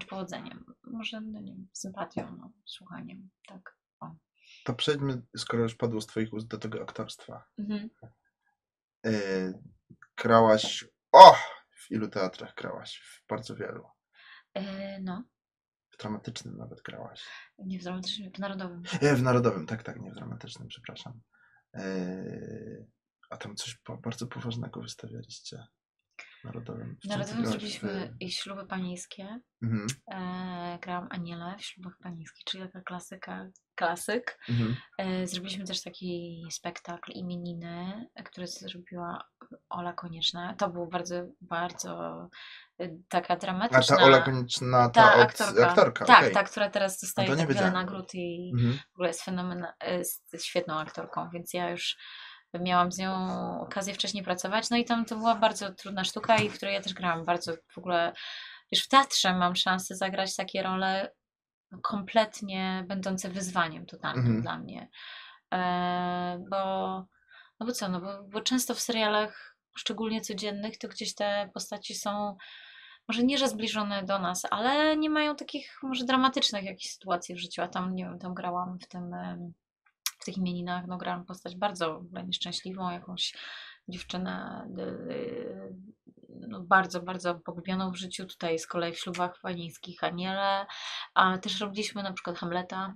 czy 0.02 0.08
powodzeniem, 0.08 0.66
może 0.84 1.22
no 1.22 1.40
nie 1.40 1.52
wiem, 1.52 1.68
sympatią, 1.74 2.38
no, 2.38 2.52
słuchaniem, 2.66 3.30
tak. 3.48 3.82
To 4.64 4.74
przejdźmy, 4.74 5.22
skoro 5.38 5.64
już 5.64 5.76
padło 5.76 6.02
z 6.02 6.08
twoich 6.08 6.34
ust, 6.34 6.48
do 6.48 6.58
tego 6.58 6.82
aktorstwa. 6.82 7.44
Mhm. 7.60 7.90
Yy, 9.04 9.54
grałaś, 10.18 10.86
o! 11.12 11.36
W 11.76 11.92
ilu 11.92 12.08
teatrach 12.08 12.56
grałaś? 12.56 12.98
W 13.00 13.28
bardzo 13.30 13.56
wielu. 13.56 13.88
E, 14.54 15.00
no, 15.02 15.24
W 15.90 15.98
dramatycznym 15.98 16.58
nawet 16.58 16.82
grałaś. 16.82 17.26
nie 17.60 17.80
w 17.80 17.84
dramatycznym, 17.84 18.32
w 18.32 18.40
narodowym. 18.40 18.84
E, 19.02 19.16
w 19.16 19.22
narodowym, 19.24 19.66
tak, 19.66 19.84
tak, 19.84 20.00
nie 20.00 20.12
w 20.12 20.16
dramatycznym, 20.16 20.68
przepraszam. 20.68 21.22
E, 21.74 22.24
a 23.30 23.38
tam 23.38 23.56
coś 23.56 23.80
bardzo 24.04 24.28
poważnego 24.28 24.82
wystawialiście. 24.82 25.64
Narodowym. 26.44 26.98
Narodowym 27.06 27.46
zrobiliśmy 27.46 28.14
i 28.20 28.32
śluby 28.32 28.66
panieńskie. 28.66 29.40
Mhm, 29.64 29.88
E, 30.14 30.80
grałam 30.82 31.08
Anielę 31.12 31.56
w 31.60 31.64
ślubach 31.66 31.94
panieńskich, 32.04 32.44
czyli 32.46 32.64
taka 32.64 32.82
klasyka, 32.82 33.48
klasyk. 33.76 34.38
mhm. 34.50 34.76
E, 34.98 35.28
zrobiliśmy 35.28 35.66
też 35.66 35.82
taki 35.84 36.44
spektakl 36.52 37.12
imieniny, 37.12 38.06
e, 38.16 38.24
który 38.24 38.48
zrobiła 38.48 39.24
Ola 39.70 39.94
Konieczna. 39.94 40.54
To 40.54 40.70
było 40.70 40.88
bardzo, 40.88 41.24
bardzo 41.42 42.28
e, 42.80 42.90
taka 43.10 43.34
A 43.34 43.38
dramatyczna. 43.38 43.98
ta 43.98 44.04
Ola 44.04 44.22
Konieczna, 44.22 44.90
ta, 44.90 45.02
ta 45.04 45.16
od, 45.16 45.22
aktorka. 45.22 45.68
aktorka 45.70 46.06
tak, 46.06 46.20
okej. 46.20 46.34
ta, 46.34 46.44
która 46.44 46.70
teraz 46.70 47.02
dostaje 47.02 47.36
tak 47.36 47.54
wiele 47.54 47.72
nagród 47.72 48.14
i 48.16 48.52
Mhm. 48.56 48.74
w 48.92 48.96
ogóle 48.96 49.08
jest 49.08 49.24
fenomena, 49.24 49.74
jest 49.88 50.46
świetną 50.46 50.80
aktorką, 50.80 51.30
więc 51.30 51.54
ja 51.54 51.70
już 51.70 51.98
miałam 52.60 52.92
z 52.92 52.98
nią 52.98 53.12
okazję 53.62 53.94
wcześniej 53.94 54.24
pracować. 54.24 54.70
No 54.70 54.78
i 54.78 54.86
tam 54.86 55.06
to 55.06 55.16
była 55.16 55.36
bardzo 55.36 55.74
trudna 55.74 56.04
sztuka 56.04 56.38
i 56.38 56.50
w 56.50 56.54
której 56.54 56.74
ja 56.74 56.82
też 56.82 56.94
grałam 56.94 57.26
bardzo 57.26 57.54
w 57.68 57.78
ogóle, 57.78 58.14
wiesz, 58.72 58.84
w 58.84 58.88
teatrze 58.88 59.34
mam 59.34 59.56
szansę 59.56 59.96
zagrać 59.96 60.36
takie 60.36 60.64
role 60.64 61.12
kompletnie 61.82 62.86
będące 62.88 63.30
wyzwaniem 63.30 63.86
totalnym 63.86 64.26
Mhm. 64.26 64.42
dla 64.42 64.58
mnie. 64.58 64.90
E, 65.54 66.44
bo, 66.50 66.58
no 67.60 67.66
bo 67.66 67.72
co, 67.72 67.90
no 67.90 68.02
bo, 68.02 68.24
bo 68.24 68.42
często 68.42 68.76
w 68.76 68.80
serialach, 68.80 69.58
szczególnie 69.78 70.22
codziennych, 70.22 70.78
to 70.78 70.88
gdzieś 70.88 71.16
te 71.16 71.50
postaci 71.54 71.96
są 71.96 72.38
może 73.08 73.24
nie, 73.24 73.38
że 73.38 73.50
zbliżone 73.50 74.04
do 74.04 74.20
nas, 74.20 74.46
ale 74.52 74.98
nie 74.98 75.10
mają 75.10 75.36
takich 75.36 75.80
może 75.84 76.06
dramatycznych 76.06 76.64
jakichś 76.64 76.94
sytuacji 76.94 77.36
w 77.36 77.40
życiu, 77.40 77.62
a 77.62 77.68
tam, 77.68 77.96
nie 77.96 78.04
wiem, 78.04 78.20
tam 78.20 78.34
grałam 78.34 78.80
w 78.80 78.88
tym, 78.88 79.16
w 80.22 80.26
tych 80.26 80.38
imieninach, 80.38 80.88
no 80.88 80.98
grałam 80.98 81.26
postać 81.26 81.56
bardzo 81.56 82.04
nieszczęśliwą, 82.28 82.90
jakąś 82.92 83.34
dziewczynę 83.88 84.66
y, 84.80 85.76
no, 86.48 86.62
bardzo, 86.62 87.02
bardzo 87.02 87.36
pogubioną 87.36 87.92
w 87.92 87.96
życiu, 87.96 88.26
tutaj 88.26 88.60
z 88.60 88.68
kolei 88.68 88.94
w 88.94 89.00
ślubach 89.00 89.40
panieńskich 89.42 90.04
Aniele, 90.04 90.66
a 91.14 91.38
też 91.38 91.60
robiliśmy 91.60 92.04
na 92.04 92.14
przykład 92.14 92.38
Hamleta, 92.38 92.94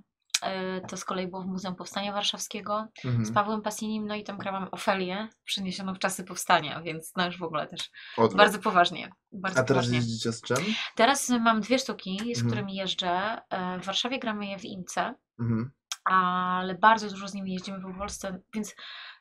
y, 0.77 0.87
to 0.87 0.97
z 0.97 1.05
kolei 1.05 1.27
było 1.27 1.41
w 1.41 1.45
Muzeum 1.45 1.75
Powstania 1.75 2.13
Warszawskiego, 2.13 2.87
z 3.03 3.05
Mhm. 3.05 3.33
Pawłem 3.33 3.61
Pasinim, 3.61 4.07
no 4.07 4.15
i 4.15 4.23
tam 4.23 4.37
grałam 4.37 4.67
Ofelię, 4.71 5.27
przeniesioną 5.43 5.93
w 5.93 5.99
czasy 5.99 6.23
powstania, 6.23 6.81
więc 6.81 7.13
no 7.15 7.25
już 7.25 7.37
w 7.39 7.43
ogóle 7.43 7.67
też 7.67 7.89
bardzo 8.35 8.59
poważnie. 8.59 9.11
Bardzo 9.31 9.59
A 9.59 9.63
teraz 9.63 9.85
poważnie. 9.85 9.97
jeździcie 9.97 10.31
z 10.31 10.41
czym? 10.41 10.57
Teraz 10.95 11.29
mam 11.29 11.61
dwie 11.61 11.79
sztuki, 11.79 12.17
z 12.17 12.21
Mhm. 12.37 12.47
którymi 12.47 12.75
jeżdżę. 12.75 13.41
E, 13.49 13.79
W 13.79 13.85
Warszawie 13.85 14.19
gramy 14.19 14.45
je 14.47 14.59
w 14.59 14.65
Imce, 14.65 15.13
Mhm. 15.39 15.71
Ale 16.05 16.75
bardzo 16.75 17.09
dużo 17.09 17.27
z 17.27 17.33
nimi 17.33 17.53
jeździmy 17.53 17.81
po 17.81 17.93
Polsce, 17.93 18.39
więc 18.53 18.75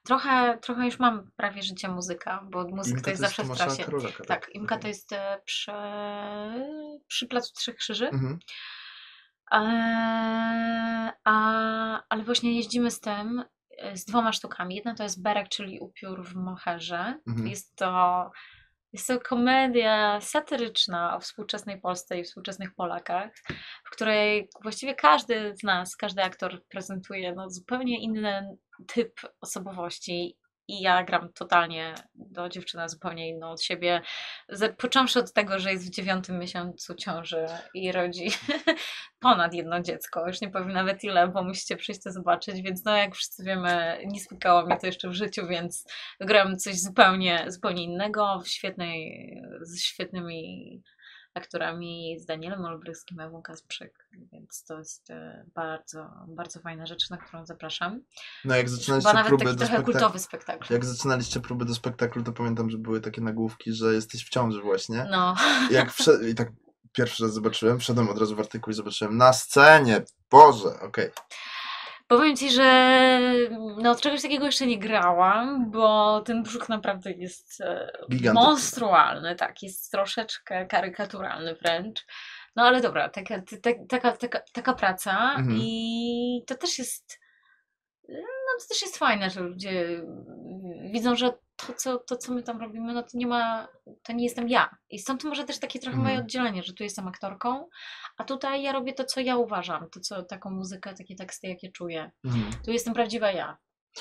trochę, 0.05 0.59
trochę 0.59 0.85
już 0.85 0.99
mam 0.99 1.31
prawie 1.37 1.63
życie 1.63 1.89
muzyka, 1.89 2.47
bo 2.51 2.69
muzyka 2.69 3.01
to 3.01 3.11
jest 3.11 3.23
zawsze 3.23 3.45
w 3.45 3.57
trasie. 3.57 3.85
Królaka, 3.85 4.25
Tak, 4.25 4.51
Imka 4.55 4.79
to 4.79 4.89
jest 4.89 5.13
e, 5.13 5.41
przy, 5.45 5.73
przy 7.07 7.27
Placu 7.29 7.55
Trzech 7.55 7.77
Krzyży. 7.77 8.09
Mhm. 8.09 8.39
Eee, 9.51 11.11
a, 11.25 12.03
ale 12.09 12.25
właśnie 12.25 12.57
jeździmy 12.57 12.91
z 12.91 13.01
tym, 13.01 13.45
e, 13.79 13.97
z 13.97 14.05
dwoma 14.05 14.33
sztukami. 14.33 14.75
Jedna 14.75 14.95
to 14.95 15.03
jest 15.03 15.23
Berek, 15.23 15.49
czyli 15.49 15.81
upiór 15.81 16.25
w 16.25 16.35
moherze. 16.35 17.21
Mhm. 17.27 17.49
Jest 17.49 17.77
to 17.77 18.31
jest 18.95 19.07
to 19.07 19.21
komedia 19.21 20.21
satyryczna 20.21 21.17
o 21.17 21.21
współczesnej 21.21 21.81
Polsce 21.81 22.19
i 22.19 22.25
współczesnych 22.25 22.75
Polakach, 22.75 23.33
w 23.85 23.91
której 23.91 24.49
właściwie 24.63 24.95
każdy 24.95 25.57
z 25.57 25.63
nas, 25.63 25.97
każdy 25.97 26.23
aktor 26.23 26.65
prezentuje 26.69 27.33
no, 27.33 27.51
zupełnie 27.51 28.01
inny 28.01 28.57
typ 28.87 29.21
osobowości 29.41 30.37
i 30.69 30.81
ja 30.81 31.05
gram 31.05 31.33
totalnie 31.33 31.95
do 32.15 32.49
dziewczyny 32.49 32.89
zupełnie 32.89 33.29
inną 33.29 33.51
od 33.51 33.63
siebie. 33.63 34.01
Począwszy 34.79 35.19
od 35.19 35.33
tego, 35.33 35.59
że 35.59 35.73
jest 35.73 35.87
w 35.87 35.91
dziewiątym 35.91 36.39
miesiącu 36.39 36.95
ciąży 36.95 37.47
i 37.75 37.93
rodzi 37.93 38.31
ponad 39.21 39.55
jedno 39.55 39.81
dziecko. 39.81 40.27
Już 40.27 40.41
nie 40.41 40.51
powiem 40.51 40.73
nawet 40.73 41.05
ile, 41.05 41.29
bo 41.29 41.45
musicie 41.45 41.77
przyjść 41.77 42.03
to 42.03 42.13
zobaczyć. 42.13 42.63
Więc 42.63 42.85
no 42.85 42.97
jak 42.97 43.15
wszyscy 43.15 43.45
wiemy, 43.45 43.99
nie 44.07 44.21
spotkało 44.21 44.67
mnie 44.67 44.77
to 44.77 44.87
jeszcze 44.87 45.09
w 45.09 45.15
życiu, 45.15 45.47
więc 45.47 45.85
gram 46.21 46.59
coś 46.59 46.81
zupełnie, 46.81 47.45
zupełnie 47.49 47.85
innego 47.85 48.41
w 48.45 48.49
świetnej, 48.49 49.31
z 49.63 49.83
świetnymi 49.83 50.83
aktorami, 51.35 52.17
z 52.21 52.27
Danielem 52.27 52.65
Olbryskim, 52.65 53.21
Ewą 53.21 53.43
Kasprzyk, 53.43 54.09
więc 54.33 54.65
to 54.65 54.79
jest 54.79 55.11
e, 55.11 55.45
bardzo, 55.55 56.11
bardzo 56.29 56.61
fajna 56.61 56.87
rzecz, 56.87 57.11
na 57.11 57.17
którą 57.17 57.47
zapraszam. 57.47 58.03
No 58.45 58.57
jak 58.57 58.67
Chyba 58.67 58.77
zaczynaliście 58.77 59.13
nawet 59.13 59.29
próby 59.29 59.45
taki 59.45 59.57
do 59.57 59.67
trochę 59.67 59.83
kultowy 59.83 60.19
spektakl. 60.19 60.73
jak 60.73 60.85
zaczynaliście 60.85 61.41
próby 61.41 61.65
do 61.65 61.75
spektaklu, 61.75 62.23
to 62.23 62.33
pamiętam, 62.33 62.71
że 62.71 62.79
były 62.79 63.01
takie 63.01 63.21
nagłówki, 63.21 63.73
że 63.73 63.95
jesteś 63.95 64.25
w 64.25 64.29
ciąży 64.29 64.63
właśnie. 64.63 65.07
No, 65.11 65.35
Jak 65.71 65.93
wszedł, 65.93 66.27
i 66.27 66.35
tak 66.35 66.49
pierwszy 66.93 67.23
raz 67.23 67.33
zobaczyłem, 67.33 67.79
wszedłem 67.79 68.09
od 68.09 68.19
razu 68.19 68.37
w 68.37 68.41
artykuł 68.41 68.71
i 68.71 68.75
zobaczyłem 68.75 69.17
na 69.17 69.33
scenie, 69.33 70.03
Boże, 70.31 70.81
okej. 70.81 71.11
Powiem 72.07 72.37
Ci, 72.37 72.51
że 72.51 73.31
no, 73.79 73.91
od 73.91 74.01
czegoś 74.01 74.23
takiego 74.23 74.47
jeszcze 74.47 74.67
nie 74.67 74.79
grałam, 74.79 75.71
bo 75.71 76.21
ten 76.21 76.43
brzuch 76.43 76.69
naprawdę 76.69 77.11
jest 77.13 77.61
e, 77.61 77.93
Gigantyczny. 78.11 78.33
monstrualny, 78.49 79.35
tak, 79.37 79.63
jest 79.63 79.91
troszeczkę 79.93 80.67
karykaturalny 80.67 81.55
wręcz. 81.55 82.07
No 82.57 82.63
ale 82.63 82.81
dobra, 82.81 83.09
taka, 83.09 83.43
ta- 83.63 83.71
taka, 83.89 84.13
taka, 84.13 84.41
taka 84.53 84.75
praca 84.75 85.35
Mhm. 85.39 85.59
i 85.61 86.43
to 86.47 86.55
też 86.55 86.79
jest 86.79 87.21
no 88.09 88.63
to 88.63 88.69
też 88.69 88.83
jest 88.83 88.99
fajne, 88.99 89.31
że 89.31 89.41
ludzie 89.41 90.03
widzą, 90.93 91.17
że 91.17 91.33
to 91.57 91.73
co, 91.75 91.99
to, 91.99 92.17
co 92.17 92.33
my 92.35 92.43
tam 92.43 92.61
robimy, 92.61 92.93
no 92.95 93.03
to 93.03 93.09
nie 93.15 93.27
ma, 93.27 93.69
to 94.03 94.13
nie 94.13 94.25
jestem 94.25 94.49
ja. 94.49 94.77
I 94.91 94.99
stąd 94.99 95.25
może 95.25 95.45
też 95.45 95.59
takie 95.59 95.79
trochę 95.79 95.97
moje 95.97 96.11
Mhm. 96.11 96.25
oddzielenie, 96.25 96.63
że 96.63 96.73
tu 96.73 96.83
jestem 96.83 97.09
aktorką, 97.09 97.69
a 98.19 98.25
tutaj 98.25 98.63
ja 98.63 98.73
robię 98.73 98.93
to, 98.93 99.05
co 99.05 99.21
ja 99.21 99.37
uważam, 99.37 99.91
to 99.91 100.01
co, 100.01 100.23
taką 100.23 100.51
muzykę, 100.51 100.95
takie 100.95 101.15
teksty, 101.17 101.47
jakie 101.47 101.73
czuję. 101.73 102.11
Mhm. 102.25 102.45
Tu 102.65 102.71
jestem 102.73 102.95
prawdziwa 102.95 103.31
ja, 103.33 103.57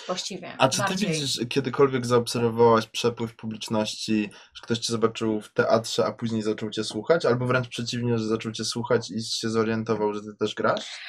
właściwie. 0.08 0.56
A 0.58 0.70
czy 0.70 0.78
ty 0.82 0.88
bardziej. 0.88 1.10
widzisz, 1.10 1.40
kiedykolwiek 1.50 2.06
zaobserwowałaś 2.06 2.88
przepływ 2.88 3.36
publiczności, 3.36 4.30
że 4.56 4.62
ktoś 4.64 4.80
cię 4.80 4.94
zobaczył 4.94 5.42
w 5.42 5.54
teatrze, 5.54 6.06
a 6.06 6.12
później 6.12 6.42
zaczął 6.42 6.70
cię 6.70 6.84
słuchać? 6.84 7.26
Albo 7.26 7.46
wręcz 7.46 7.68
przeciwnie, 7.68 8.18
że 8.18 8.26
zaczął 8.28 8.52
cię 8.52 8.66
słuchać 8.66 9.12
i 9.12 9.24
się 9.24 9.50
zorientował, 9.50 10.14
że 10.14 10.22
ty 10.22 10.28
też 10.40 10.56
grasz? 10.56 11.00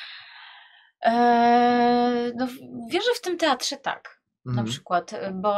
Eee, 1.01 2.33
no, 2.37 2.47
wierzę 2.91 3.11
w 3.17 3.21
tym 3.21 3.39
teatrze 3.39 3.77
tak. 3.77 4.14
Na 4.45 4.51
Mhm. 4.53 4.67
przykład, 4.67 5.13
y, 5.13 5.33
bo 5.35 5.55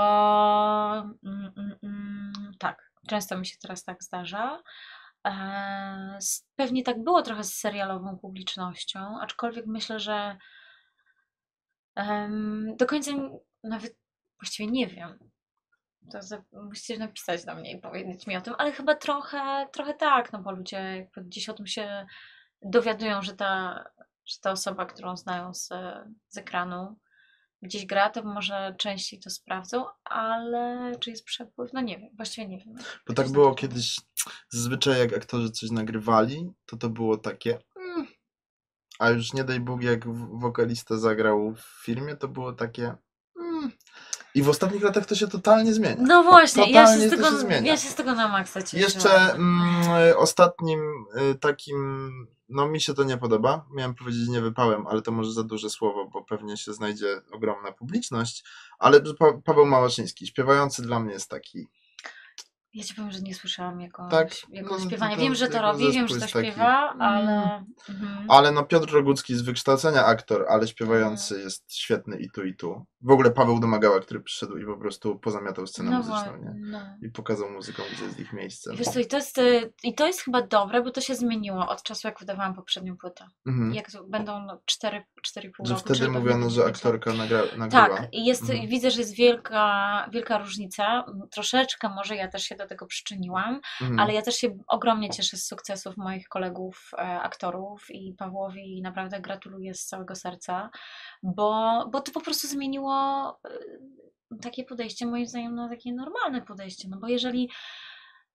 mm, 1.24 1.53
mm, 1.57 1.76
mm, 1.82 2.32
tak, 2.59 2.91
często 3.09 3.39
mi 3.39 3.47
się 3.47 3.57
teraz 3.62 3.84
tak 3.84 4.03
zdarza. 4.03 4.62
E, 5.26 6.18
Pewnie 6.57 6.82
tak 6.82 7.03
było 7.05 7.22
trochę 7.22 7.45
z 7.45 7.55
serialową 7.55 8.18
publicznością, 8.18 9.20
aczkolwiek 9.20 9.66
myślę, 9.66 10.01
że 10.01 10.37
em, 11.95 12.76
do 12.76 12.87
końca 12.87 13.11
nawet 13.64 13.97
właściwie 14.41 14.70
nie 14.70 14.87
wiem. 14.87 15.18
To 16.12 16.22
za, 16.22 16.43
musicie 16.53 16.99
napisać 16.99 17.45
do 17.45 17.55
mnie 17.55 17.72
i 17.72 17.80
powiedzieć 17.80 18.26
mi 18.26 18.37
o 18.37 18.41
tym, 18.41 18.55
ale 18.59 18.72
chyba 18.72 18.95
trochę, 18.95 19.66
trochę 19.72 19.95
tak, 19.95 20.32
no 20.32 20.39
bo 20.43 20.53
ludzie 20.53 20.76
jakby 20.76 21.24
gdzieś 21.24 21.49
o 21.49 21.55
tym 21.55 21.66
się 21.66 22.07
dowiadują, 22.62 23.22
że 23.22 23.34
ta, 23.37 23.84
że 24.26 24.37
ta 24.43 24.51
osoba, 24.51 24.87
którą 24.87 25.16
znają 25.16 25.55
z, 25.55 25.68
z 26.28 26.37
ekranu, 26.37 26.97
gdzieś 27.62 27.86
gra, 27.86 28.11
to 28.11 28.22
może 28.22 28.74
częściej 28.78 29.20
to 29.20 29.30
sprawdzą, 29.30 29.84
ale 30.04 30.92
czy 31.00 31.11
jest 31.11 31.24
przepływ? 31.24 31.72
No 31.72 31.80
nie 31.80 31.98
wiem, 31.98 32.11
właściwie 32.16 32.48
nie 32.48 32.59
wiem. 32.59 32.74
Bo 33.07 33.14
tak 33.14 33.28
było 33.28 33.54
kiedyś, 33.54 34.00
zazwyczaj 34.50 34.98
jak 34.98 35.12
aktorzy 35.16 35.50
coś 35.50 35.70
nagrywali, 35.70 36.50
to 36.66 36.76
to 36.76 36.88
było 36.88 37.16
takie... 37.16 37.59
mm. 37.76 38.07
A 38.98 39.11
już 39.11 39.32
nie 39.32 39.44
daj 39.44 39.61
Bóg, 39.61 39.82
jak 39.82 40.00
wokalista 40.40 40.96
zagrał 40.98 41.54
w 41.54 41.84
filmie, 41.84 42.16
to 42.16 42.28
było 42.28 42.52
takie... 42.52 42.94
mm. 43.40 43.72
I 44.34 44.42
w 44.42 44.48
ostatnich 44.48 44.82
latach 44.82 45.07
to 45.07 45.14
się 45.14 45.28
totalnie 45.28 45.74
zmienia. 45.74 45.96
No 45.98 46.22
właśnie, 46.22 46.70
ja 46.70 46.86
się, 46.86 46.92
Totalnie 46.92 47.09
z 47.09 47.11
tego, 47.11 47.30
się 47.30 47.38
zmienia. 47.38 47.66
ja 47.72 47.76
się 47.76 47.88
z 47.88 47.94
tego 47.94 48.14
na 48.14 48.28
maksa 48.28 48.62
cieszyłam. 48.62 48.82
Jeszcze 48.84 49.34
mm, 49.34 50.16
ostatnim 50.16 50.80
y, 51.30 51.34
takim, 51.34 51.76
no 52.49 52.68
mi 52.68 52.80
się 52.80 52.94
to 52.94 53.05
nie 53.05 53.18
podoba. 53.18 53.66
Miałem 53.74 53.94
powiedzieć 53.94 54.28
nie 54.28 54.40
wypałem, 54.40 54.86
ale 54.86 55.03
to 55.03 55.12
może 55.12 55.32
za 55.32 55.42
duże 55.42 55.70
słowo, 55.70 56.09
bo 56.12 56.24
pewnie 56.24 56.57
się 56.57 56.72
znajdzie 56.72 57.20
ogromna 57.32 57.72
publiczność. 57.72 58.44
Ale 58.78 59.01
pa 59.18 59.32
Paweł 59.44 59.66
Małaszyński, 59.66 60.26
śpiewający 60.26 60.82
dla 60.82 61.01
mnie 61.01 61.12
jest 61.12 61.30
taki. 61.30 61.68
Ja 62.76 62.84
ci 62.84 62.94
powiem, 62.94 63.10
że 63.10 63.20
nie 63.20 63.34
słyszałam 63.34 63.80
jego, 63.80 64.08
Tak? 64.10 64.28
jego 64.48 64.78
No, 64.78 64.84
śpiewania. 64.84 65.16
Wiem, 65.16 65.34
że 65.34 65.48
to 65.48 65.62
robi, 65.62 65.92
wiem, 65.92 66.08
że 66.08 66.14
to 66.14 66.20
jest 66.20 66.32
taki, 66.34 66.46
śpiewa, 66.46 66.92
mm. 66.92 67.02
ale... 67.02 67.64
Mhm. 67.88 68.26
Ale 68.28 68.52
no 68.52 68.64
Piotr 68.64 68.92
Rogucki 68.92 69.34
z 69.34 69.42
wykształcenia 69.42 70.04
aktor, 70.04 70.46
ale 70.48 70.68
śpiewający 70.68 71.40
jest 71.40 71.74
świetny 71.74 72.16
i 72.18 72.30
tu 72.30 72.44
i 72.44 72.56
tu. 72.56 72.86
W 73.00 73.10
ogóle 73.10 73.30
Paweł 73.30 73.60
Domagała, 73.60 74.00
który 74.00 74.20
przyszedł 74.20 74.56
i 74.56 74.64
po 74.66 74.76
prostu 74.76 75.18
pozamiatał 75.18 75.66
scenę 75.66 75.90
No 75.90 75.96
muzyczną, 75.98 76.36
nie? 76.36 76.54
no. 76.56 76.80
I 77.02 77.08
pokazał 77.10 77.50
muzyką, 77.50 77.82
gdzie 77.92 78.04
jest 78.04 78.20
ich 78.20 78.32
miejsce. 78.32 78.74
I 78.74 78.76
Wiesz 78.76 78.88
co, 78.88 79.00
i 79.00 79.06
to, 79.06 79.16
jest, 79.16 79.38
y, 79.38 79.72
i 79.82 79.94
to 79.94 80.06
jest 80.06 80.20
chyba 80.20 80.42
dobre, 80.42 80.82
bo 80.82 80.90
to 80.90 81.00
się 81.00 81.14
zmieniło 81.14 81.68
od 81.68 81.82
czasu, 81.82 82.08
jak 82.08 82.18
wydawałam 82.20 82.54
poprzednią 82.54 82.96
płytę. 82.96 83.26
Mhm. 83.46 83.74
Jak 83.74 83.86
będą 84.08 84.40
no, 84.46 84.60
4, 84.64 85.04
4,5 85.26 85.50
Że 85.64 85.74
roku. 85.74 85.80
wtedy 85.80 85.98
czyli 85.98 86.12
pewnie 86.12 86.20
mówiono, 86.20 86.50
że 86.50 86.64
aktorka 86.64 87.12
nagra 87.12 87.42
nagrywa. 87.56 87.88
Tak, 87.88 88.08
i 88.12 88.24
jest, 88.24 88.42
Mhm. 88.42 88.68
widzę, 88.68 88.90
że 88.90 89.00
jest 89.00 89.14
wielka, 89.14 90.08
wielka 90.12 90.38
różnica. 90.38 91.04
Troszeczkę 91.30 91.88
może 91.88 92.16
ja 92.16 92.28
też 92.28 92.42
się 92.42 92.56
do 92.56 92.65
tego 92.66 92.86
przyczyniłam, 92.86 93.60
Mhm. 93.80 94.00
ale 94.00 94.14
ja 94.14 94.22
też 94.22 94.36
się 94.36 94.58
ogromnie 94.68 95.10
cieszę 95.10 95.36
z 95.36 95.46
sukcesów 95.46 95.96
moich 95.96 96.28
kolegów 96.28 96.90
e, 96.92 96.98
aktorów 97.20 97.90
i 97.90 98.14
Pawłowi 98.18 98.82
naprawdę 98.82 99.20
gratuluję 99.20 99.74
z 99.74 99.84
całego 99.86 100.14
serca, 100.14 100.70
bo, 101.22 101.84
bo 101.92 102.00
to 102.00 102.12
po 102.12 102.20
prostu 102.20 102.48
zmieniło 102.48 103.28
e, 103.44 104.38
takie 104.42 104.64
podejście, 104.64 105.06
moim 105.06 105.26
zdaniem, 105.26 105.54
na 105.54 105.68
takie 105.68 105.92
normalne 105.92 106.42
podejście. 106.42 106.88
No 106.88 106.96
bo 106.98 107.08
jeżeli, 107.08 107.50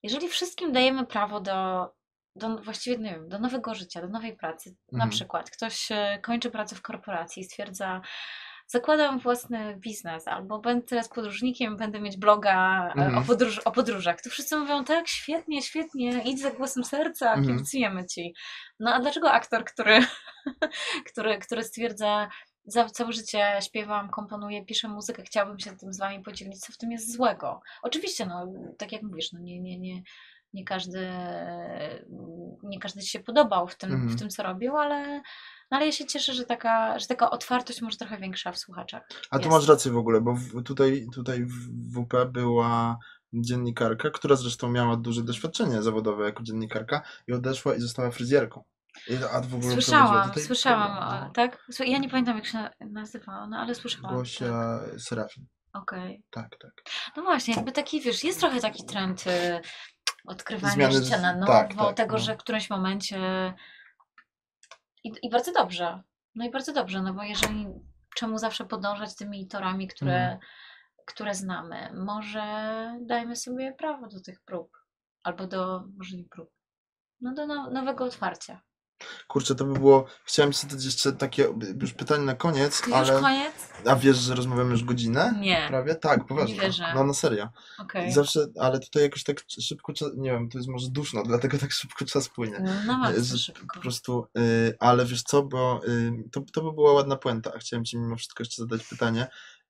jeżeli 0.04 0.30
wszystkim 0.30 0.72
dajemy 0.72 1.06
prawo 1.06 1.42
do, 1.42 1.90
do 2.36 2.58
właściwie, 2.58 2.98
nie 2.98 3.12
wiem, 3.12 3.30
do 3.30 3.40
nowego 3.40 3.76
życia, 3.76 4.02
do 4.02 4.08
nowej 4.08 4.36
pracy, 4.38 4.76
na 4.92 4.96
Mhm. 4.96 5.10
przykład 5.10 5.50
ktoś 5.52 5.92
e, 5.92 6.20
kończy 6.22 6.52
pracę 6.52 6.76
w 6.76 6.82
korporacji 6.82 7.42
i 7.42 7.44
stwierdza, 7.46 8.02
zakładam 8.72 9.20
własny 9.20 9.76
biznes, 9.80 10.28
albo 10.28 10.60
będę 10.60 10.86
teraz 10.88 11.10
podróżnikiem, 11.10 11.78
będę 11.78 12.02
mieć 12.02 12.18
bloga 12.18 12.88
e, 12.88 12.92
Mhm. 12.92 13.18
o, 13.18 13.22
podróż, 13.22 13.60
o 13.60 13.72
podróżach. 13.72 14.22
To 14.22 14.30
wszyscy 14.30 14.58
mówią, 14.58 14.84
tak, 14.84 15.08
świetnie, 15.08 15.62
świetnie, 15.62 16.22
idź 16.26 16.42
za 16.42 16.52
głosem 16.52 16.84
serca, 16.84 17.34
Mhm. 17.34 17.48
kibicujemy 17.48 18.06
ci. 18.06 18.34
No 18.80 18.94
a 18.94 19.00
dlaczego 19.00 19.32
aktor, 19.32 19.66
który, 19.66 20.00
który, 21.12 21.38
który 21.40 21.64
stwierdza, 21.64 22.30
za 22.66 22.86
całe 22.86 23.12
życie 23.14 23.60
śpiewam, 23.62 24.10
komponuję, 24.10 24.66
piszę 24.66 24.88
muzykę, 24.88 25.24
chciałbym 25.24 25.60
się 25.60 25.78
tym 25.78 25.94
z 25.94 26.00
wami 26.00 26.24
podzielić, 26.24 26.60
co 26.60 26.74
w 26.74 26.78
tym 26.78 26.92
jest 26.92 27.14
złego? 27.16 27.62
Oczywiście, 27.82 28.26
no, 28.26 28.48
tak 28.78 28.92
jak 28.92 29.02
mówisz, 29.02 29.32
no 29.32 29.40
nie, 29.40 29.60
nie, 29.60 29.80
nie, 29.80 30.02
nie 30.54 30.66
każdy 30.66 31.10
nie 32.64 32.80
każdy 32.80 33.02
się 33.02 33.20
podobał 33.20 33.68
w 33.68 33.78
tym, 33.78 33.92
Mhm. 33.92 34.10
w 34.10 34.20
tym 34.20 34.30
co 34.30 34.44
robił, 34.44 34.78
ale, 34.78 35.22
no 35.72 35.78
ale 35.78 35.86
ja 35.86 35.92
się 35.92 36.06
cieszę, 36.06 36.34
że 36.34 36.44
taka, 36.46 37.00
że 37.00 37.08
taka 37.08 37.30
otwartość 37.30 37.82
może 37.82 37.98
trochę 37.98 38.18
większa 38.18 38.52
w 38.52 38.58
słuchaczach. 38.58 39.04
A 39.32 39.40
tu 39.40 39.50
masz 39.50 39.68
rację 39.68 39.92
w 39.92 39.98
ogóle, 39.98 40.22
bo 40.22 40.34
w, 40.36 40.64
tutaj, 40.64 41.08
tutaj 41.14 41.46
w 41.46 41.94
WP 41.94 42.26
była 42.32 42.98
dziennikarka, 43.34 44.10
która 44.10 44.36
zresztą 44.36 44.70
miała 44.72 44.98
duże 44.98 45.24
doświadczenie 45.24 45.82
zawodowe 45.82 46.26
jako 46.26 46.44
dziennikarka 46.44 47.02
i 47.28 47.34
odeszła 47.34 47.76
i 47.76 47.80
została 47.82 48.12
fryzjerką. 48.12 48.64
A 49.34 49.42
w 49.42 49.56
ogóle 49.56 49.74
Słyszałam, 49.74 50.28
tutaj 50.30 50.44
słyszałam, 50.44 51.22
no. 51.26 51.32
tak? 51.34 51.66
Ja 51.80 51.98
nie 51.98 52.10
pamiętam 52.10 52.36
jak 52.36 52.46
się 52.46 52.70
nazywała, 52.80 53.48
no 53.48 53.58
ale 53.58 53.76
słyszałam. 53.76 54.10
Tak. 54.10 54.16
Gosia 54.20 54.80
Serafin. 54.98 55.46
Okej. 55.74 56.24
Tak, 56.30 56.50
tak. 56.62 56.72
No 57.18 57.24
właśnie, 57.24 57.54
jakby 57.54 57.72
taki, 57.72 58.02
wiesz, 58.02 58.24
jest 58.24 58.40
trochę 58.40 58.60
taki 58.60 58.86
trend 58.86 59.28
y, 59.28 59.62
odkrywania 60.28 60.74
Zmiany 60.74 60.94
życia 60.94 61.22
na 61.22 61.34
nowo, 61.36 61.52
tak, 61.54 61.74
tak, 61.76 61.96
tego, 61.98 62.14
no. 62.14 62.20
że 62.20 62.34
w 62.36 62.38
którymś 62.38 62.70
momencie 62.70 63.20
i, 65.04 65.12
i 65.22 65.30
bardzo 65.30 65.52
dobrze, 65.52 66.02
no 66.36 66.46
i 66.46 66.52
bardzo 66.52 66.74
dobrze, 66.74 67.02
no 67.02 67.14
bo 67.14 67.24
jeżeli, 67.24 67.68
czemu 68.16 68.38
zawsze 68.38 68.66
podążać 68.66 69.16
tymi 69.16 69.48
torami, 69.48 69.88
które, 69.88 70.22
Mhm. 70.22 70.40
które 71.06 71.36
znamy? 71.36 71.92
Może 71.94 72.44
dajmy 73.02 73.36
sobie 73.36 73.74
prawo 73.74 74.08
do 74.08 74.22
tych 74.22 74.42
prób, 74.42 74.78
albo 75.24 75.48
do, 75.48 75.84
może 75.98 76.18
nie 76.18 76.26
prób, 76.26 76.50
no 77.22 77.34
do 77.34 77.48
now- 77.48 77.72
nowego 77.72 78.06
otwarcia. 78.06 78.62
Kurczę, 79.28 79.56
to 79.56 79.66
by 79.66 79.74
było. 79.74 80.06
Chciałem 80.26 80.52
ci 80.54 80.60
zadać 80.68 80.86
jeszcze 80.86 81.12
takie 81.14 81.48
już 81.82 81.94
pytanie 81.94 82.24
na 82.26 82.36
koniec, 82.36 82.82
Już 82.88 82.96
ale. 82.96 83.22
koniec? 83.22 83.54
A 83.86 83.96
wiesz, 83.96 84.18
że 84.18 84.36
rozmawiamy 84.36 84.72
już 84.72 84.84
godzinę? 84.84 85.34
Nie, 85.40 85.66
Prawie? 85.68 85.96
Tak, 85.96 86.26
poważnie. 86.26 86.60
wierzę. 86.62 86.92
No 86.96 87.04
na 87.04 87.14
serio. 87.14 87.50
okej. 87.80 88.12
Zawsze, 88.12 88.46
ale 88.60 88.80
tutaj 88.80 89.04
jakoś 89.04 89.24
tak 89.24 89.44
szybko, 89.62 89.94
czas- 89.94 90.12
nie 90.18 90.32
wiem, 90.32 90.50
to 90.50 90.58
jest 90.58 90.70
może 90.70 90.90
duszno, 90.90 91.24
dlatego 91.24 91.58
tak 91.58 91.72
szybko 91.72 92.06
czas 92.06 92.30
płynie. 92.30 92.64
No 92.88 93.00
bardzo 93.02 93.24
że 93.24 93.38
szybko. 93.38 93.76
Po 93.76 93.82
prostu, 93.82 94.28
y, 94.38 94.76
ale 94.80 95.06
wiesz 95.06 95.24
co, 95.24 95.44
bo 95.44 95.82
y, 95.88 96.14
to, 96.32 96.42
to 96.54 96.62
by 96.64 96.72
była 96.72 96.94
ładna 96.94 97.16
puenta, 97.16 97.52
a 97.56 97.58
chciałem 97.60 97.86
ci 97.86 97.98
mimo 97.98 98.16
wszystko 98.16 98.44
jeszcze 98.44 98.62
zadać 98.62 98.84
pytanie. 98.88 99.28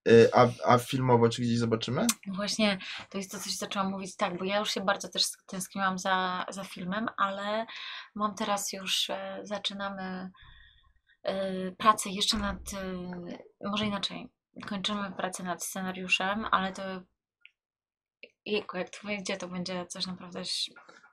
Y, 0.07 0.29
A, 0.33 0.47
a 0.65 0.77
filmowo 0.77 1.29
czy 1.29 1.41
gdzieś 1.41 1.57
zobaczymy? 1.57 2.07
No 2.27 2.35
Właśnie, 2.35 2.77
to 3.09 3.17
jest 3.17 3.31
to, 3.31 3.39
co 3.39 3.49
ci 3.49 3.55
zaczęłam 3.55 3.91
mówić, 3.91 4.15
tak, 4.15 4.37
bo 4.37 4.45
ja 4.45 4.59
już 4.59 4.71
się 4.73 4.81
bardzo 4.81 5.09
też 5.09 5.23
tęskniłam 5.47 5.97
za, 5.97 6.45
za 6.49 6.63
filmem, 6.63 7.07
ale 7.17 7.65
mam 8.15 8.35
teraz 8.35 8.73
już, 8.73 9.09
e, 9.09 9.39
zaczynamy 9.43 10.31
e, 11.23 11.71
pracę 11.71 12.09
jeszcze 12.09 12.37
nad, 12.37 12.57
e, 13.63 13.67
może 13.69 13.85
inaczej, 13.85 14.29
kończymy 14.67 15.11
pracę 15.11 15.43
nad 15.43 15.63
scenariuszem, 15.63 16.45
ale 16.51 16.73
to, 16.73 16.81
jejku, 18.45 18.77
jak 18.77 18.89
to 18.89 19.07
wyjdzie, 19.07 19.37
to 19.37 19.47
będzie 19.47 19.85
coś 19.85 20.07
naprawdę, 20.07 20.41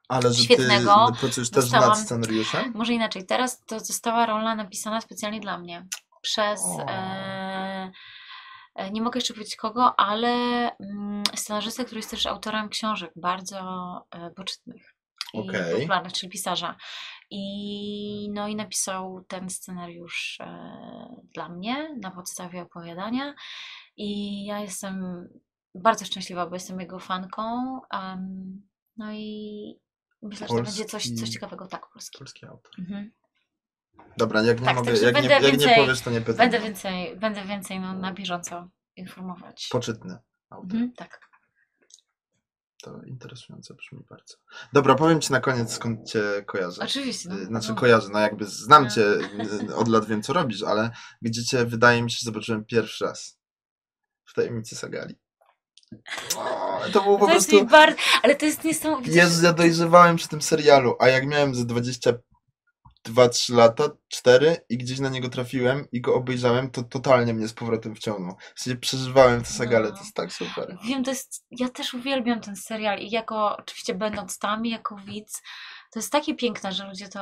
Ale 0.09 0.32
że 0.32 0.43
Świetnego. 0.45 1.07
ty 1.12 1.20
pracujesz 1.20 1.51
też 1.51 1.64
Dostałam- 1.64 1.89
nad 1.89 1.99
scenariuszem? 1.99 2.72
może 2.74 2.93
inaczej, 2.93 3.26
teraz 3.26 3.64
to 3.64 3.80
została 3.80 4.26
rola 4.26 4.55
napisana 4.55 5.01
specjalnie 5.01 5.41
dla 5.41 5.59
mnie, 5.59 5.86
przez... 6.22 6.61
O. 6.64 6.86
E, 8.79 8.91
nie 8.91 9.03
mogę 9.03 9.18
jeszcze 9.18 9.35
powiedzieć 9.35 9.57
kogo, 9.57 10.01
ale 10.01 10.31
mm, 10.79 11.22
scenarzystę, 11.37 11.85
który 11.85 11.99
jest 11.99 12.11
też 12.11 12.26
autorem 12.26 12.68
książek 12.68 13.12
bardzo 13.16 13.61
e, 14.11 14.31
poczytnych 14.31 14.95
i 15.35 15.51
popularnych, 15.72 16.12
czyli 16.12 16.33
pisarza. 16.33 16.76
I, 17.31 18.31
no 18.33 18.49
i 18.49 18.57
napisał 18.57 19.24
ten 19.29 19.51
scenariusz 19.51 20.39
e, 20.41 21.22
dla 21.35 21.49
mnie 21.49 21.97
na 22.01 22.11
podstawie 22.11 22.62
opowiadania 22.62 23.35
i 23.97 24.45
ja 24.45 24.61
jestem 24.61 25.29
bardzo 25.74 26.05
szczęśliwa, 26.05 26.47
bo 26.47 26.55
jestem 26.55 26.81
jego 26.81 26.99
fanką. 26.99 27.81
no 28.97 29.12
i 29.12 29.81
myślę, 30.22 30.49
że 30.49 30.55
to 30.55 30.62
będzie 30.62 30.85
coś, 30.85 31.03
coś 31.03 31.12
Polski- 31.12 31.33
ciekawego. 31.33 31.66
Tak, 31.66 31.89
polski. 31.93 32.18
Polski 32.18 32.47
autor. 32.47 32.72
Mhm. 32.79 33.12
Dobra, 34.16 34.42
jak 34.42 34.61
nie, 34.61 34.66
Tak, 34.66 34.76
mogę, 34.76 34.92
jak 34.92 35.22
nie, 35.22 35.28
jak 35.28 35.42
nie 35.42 35.51
więcej- 35.51 35.76
powiesz, 35.76 36.01
to 36.01 36.11
nie 36.11 36.20
pytam. 36.20 36.36
Będę 36.36 36.61
więcej, 36.61 37.16
będę 37.16 37.44
więcej 37.44 37.80
no, 37.80 37.92
na 37.94 38.12
bieżąco 38.12 38.68
informować. 38.96 39.68
Poczytny 39.70 40.18
autor. 40.51 40.70
Mhm, 40.72 40.92
tak. 40.92 41.20
To 42.82 43.03
interesujące 43.07 43.74
brzmi 43.74 43.99
bardzo. 44.11 44.34
Dobra, 44.72 44.94
powiem 44.94 45.20
ci 45.20 45.32
na 45.32 45.40
koniec, 45.40 45.72
skąd 45.72 46.11
cię 46.11 46.22
kojarzę. 46.46 46.82
Oczywiście. 46.82 47.28
No, 47.28 47.36
Y, 47.36 47.44
Znaczy 47.46 47.68
no. 47.68 47.74
kojarzę, 47.74 48.09
no 48.12 48.18
jakby 48.18 48.44
znam 48.44 48.84
No. 48.84 48.90
cię, 48.90 49.03
y, 49.70 49.74
od 49.76 49.88
lat 49.88 50.07
wiem 50.07 50.22
co 50.22 50.32
robisz, 50.32 50.62
ale 50.62 50.90
gdzie 51.22 51.44
cię 51.44 51.64
wydaje 51.64 52.03
mi 52.03 52.11
się 52.11 52.18
zobaczyłem 52.24 52.64
pierwszy 52.64 53.05
raz. 53.05 53.38
W 54.24 54.34
tajemnicy 54.34 54.76
Sagali. 54.76 55.14
O, 56.36 56.80
to 56.92 57.03
było 57.03 57.18
po 57.18 57.26
To 57.26 57.32
prostu... 57.32 57.66
bardzo, 57.66 57.96
ale 58.22 58.34
to 58.36 58.46
jest 58.46 58.64
niesamowite. 58.64 59.16
Jezu, 59.16 59.44
ja 59.44 59.53
dojrzewałem 59.53 60.16
przy 60.16 60.28
tym 60.28 60.42
serialu, 60.42 60.96
a 61.01 61.09
jak 61.09 61.26
miałem 61.26 61.55
ze 61.55 61.64
22-3 63.07 63.55
lata, 63.55 63.84
4 64.09 64.57
i 64.68 64.78
gdzieś 64.78 64.99
na 65.01 65.09
niego 65.09 65.28
trafiłem 65.28 65.86
i 65.92 66.01
go 66.01 66.14
obejrzałem, 66.14 66.70
to 66.70 66.82
totalnie 66.82 67.34
mnie 67.34 67.49
z 67.49 67.53
powrotem 67.53 67.94
wciągnął. 67.94 68.36
W 68.55 68.61
sensie 68.61 68.80
przeżywałem 68.80 69.42
tę 69.42 69.51
sagalę, 69.51 69.88
No. 69.88 69.94
to 69.96 70.03
jest 70.03 70.14
tak 70.14 70.32
super. 70.32 70.78
Wiem, 70.84 71.05
to 71.05 71.11
jest, 71.11 71.46
ja 71.51 71.68
też 71.68 71.94
uwielbiam 71.94 72.40
ten 72.40 72.57
serial 72.57 72.99
i 72.99 73.11
jako, 73.11 73.57
oczywiście 73.57 73.94
będąc 73.94 74.38
tam, 74.38 74.66
jako 74.66 74.96
widz, 74.96 75.42
to 75.92 75.99
jest 75.99 76.12
takie 76.12 76.34
piękne, 76.34 76.72
że 76.72 76.84
ludzie 76.88 77.09
to 77.09 77.18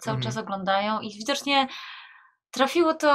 cały 0.00 0.16
Mhm. 0.16 0.20
czas 0.22 0.36
oglądają 0.36 1.00
i 1.00 1.14
widocznie 1.14 1.68
trafiło 2.50 2.94
to 2.94 3.06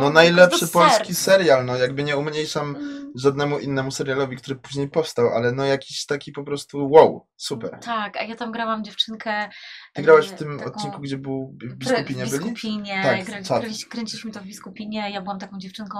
No 0.00 0.06
do 0.06 0.10
najlepszy 0.12 0.58
serc. 0.58 0.72
polski 0.72 1.14
serial, 1.14 1.64
no 1.64 1.76
jakby 1.76 2.02
nie 2.02 2.16
umniejszam 2.16 2.76
Mm, 2.76 3.12
żadnemu 3.16 3.58
innemu 3.58 3.90
serialowi, 3.90 4.36
który 4.36 4.56
później 4.56 4.88
powstał, 4.90 5.28
ale 5.28 5.52
no 5.52 5.64
jakiś 5.64 6.06
taki 6.06 6.32
po 6.32 6.44
prostu 6.44 6.90
wow, 6.90 7.26
super. 7.36 7.78
Tak, 7.82 8.16
a 8.16 8.22
ja 8.22 8.36
tam 8.36 8.52
grałam 8.52 8.84
dziewczynkę. 8.84 9.48
Ty 9.94 10.02
grałaś 10.02 10.26
e, 10.26 10.28
w 10.28 10.38
tym 10.38 10.58
taką- 10.58 10.70
odcinku, 10.74 11.00
gdzie 11.00 11.18
był 11.18 11.56
w 11.62 11.74
Biskupinie 11.74 12.26
w 12.26 12.30
byli? 12.30 12.44
Biskupinie, 12.44 13.00
Tak, 13.02 13.24
krę- 13.42 13.88
kręciliśmy 13.88 14.30
to 14.32 14.40
w 14.40 14.44
Biskupinie. 14.44 15.10
Ja 15.10 15.20
byłam 15.22 15.38
taką 15.38 15.58
dziewczynką, 15.58 15.98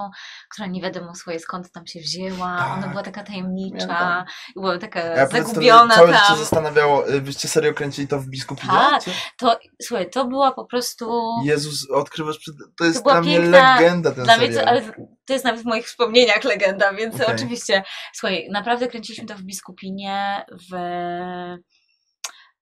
która 0.51 0.67
nie 0.67 0.83
wiadomo 0.83 1.15
swoje 1.15 1.39
skąd 1.41 1.73
tam 1.73 1.87
się 1.87 2.01
wzięła. 2.01 2.67
Ona 2.73 2.83
Tak. 2.83 2.91
była 2.91 3.03
taka 3.03 3.23
tajemnicza 3.23 4.25
była 4.57 4.79
taka 4.79 5.01
Ja 5.01 5.27
to 5.27 5.37
zagubiona 5.37 5.95
życie 5.95 6.13
tam. 6.29 6.39
zastanawiało, 6.39 7.09
y, 7.11 7.21
wyście 7.21 7.49
serio 7.49 7.75
kręcili 7.75 8.09
to 8.09 8.19
w 8.21 8.27
Biskupinie? 8.29 8.73
Tak. 8.73 9.03
To, 9.39 9.59
słuchaj, 9.83 10.11
to 10.11 10.25
była 10.25 10.53
po 10.53 10.65
prostu... 10.65 11.23
Jezus, 11.45 11.91
odkrywasz, 11.91 12.39
przed... 12.39 12.55
to 12.79 12.85
jest 12.85 13.03
była 13.03 13.15
dla 13.15 13.23
mnie 13.23 13.39
piękna- 13.41 13.75
legenda 13.77 14.11
ten 14.13 14.25
Dla 14.25 14.37
mnie 14.37 14.47
serial. 14.47 14.65
to, 14.65 14.71
ale 14.71 14.83
to 15.25 15.33
jest 15.33 15.45
nawet 15.45 15.63
w 15.63 15.65
moich 15.65 15.87
wspomnieniach 15.87 16.45
legenda, 16.45 16.93
więc 16.93 17.15
Okej. 17.21 17.35
oczywiście, 17.35 17.83
słuchaj, 18.15 18.49
naprawdę 18.51 18.89
kręciliśmy 18.89 19.27
to 19.27 19.35
w 19.35 19.43
Biskupinie, 19.43 20.45
w, 20.53 20.75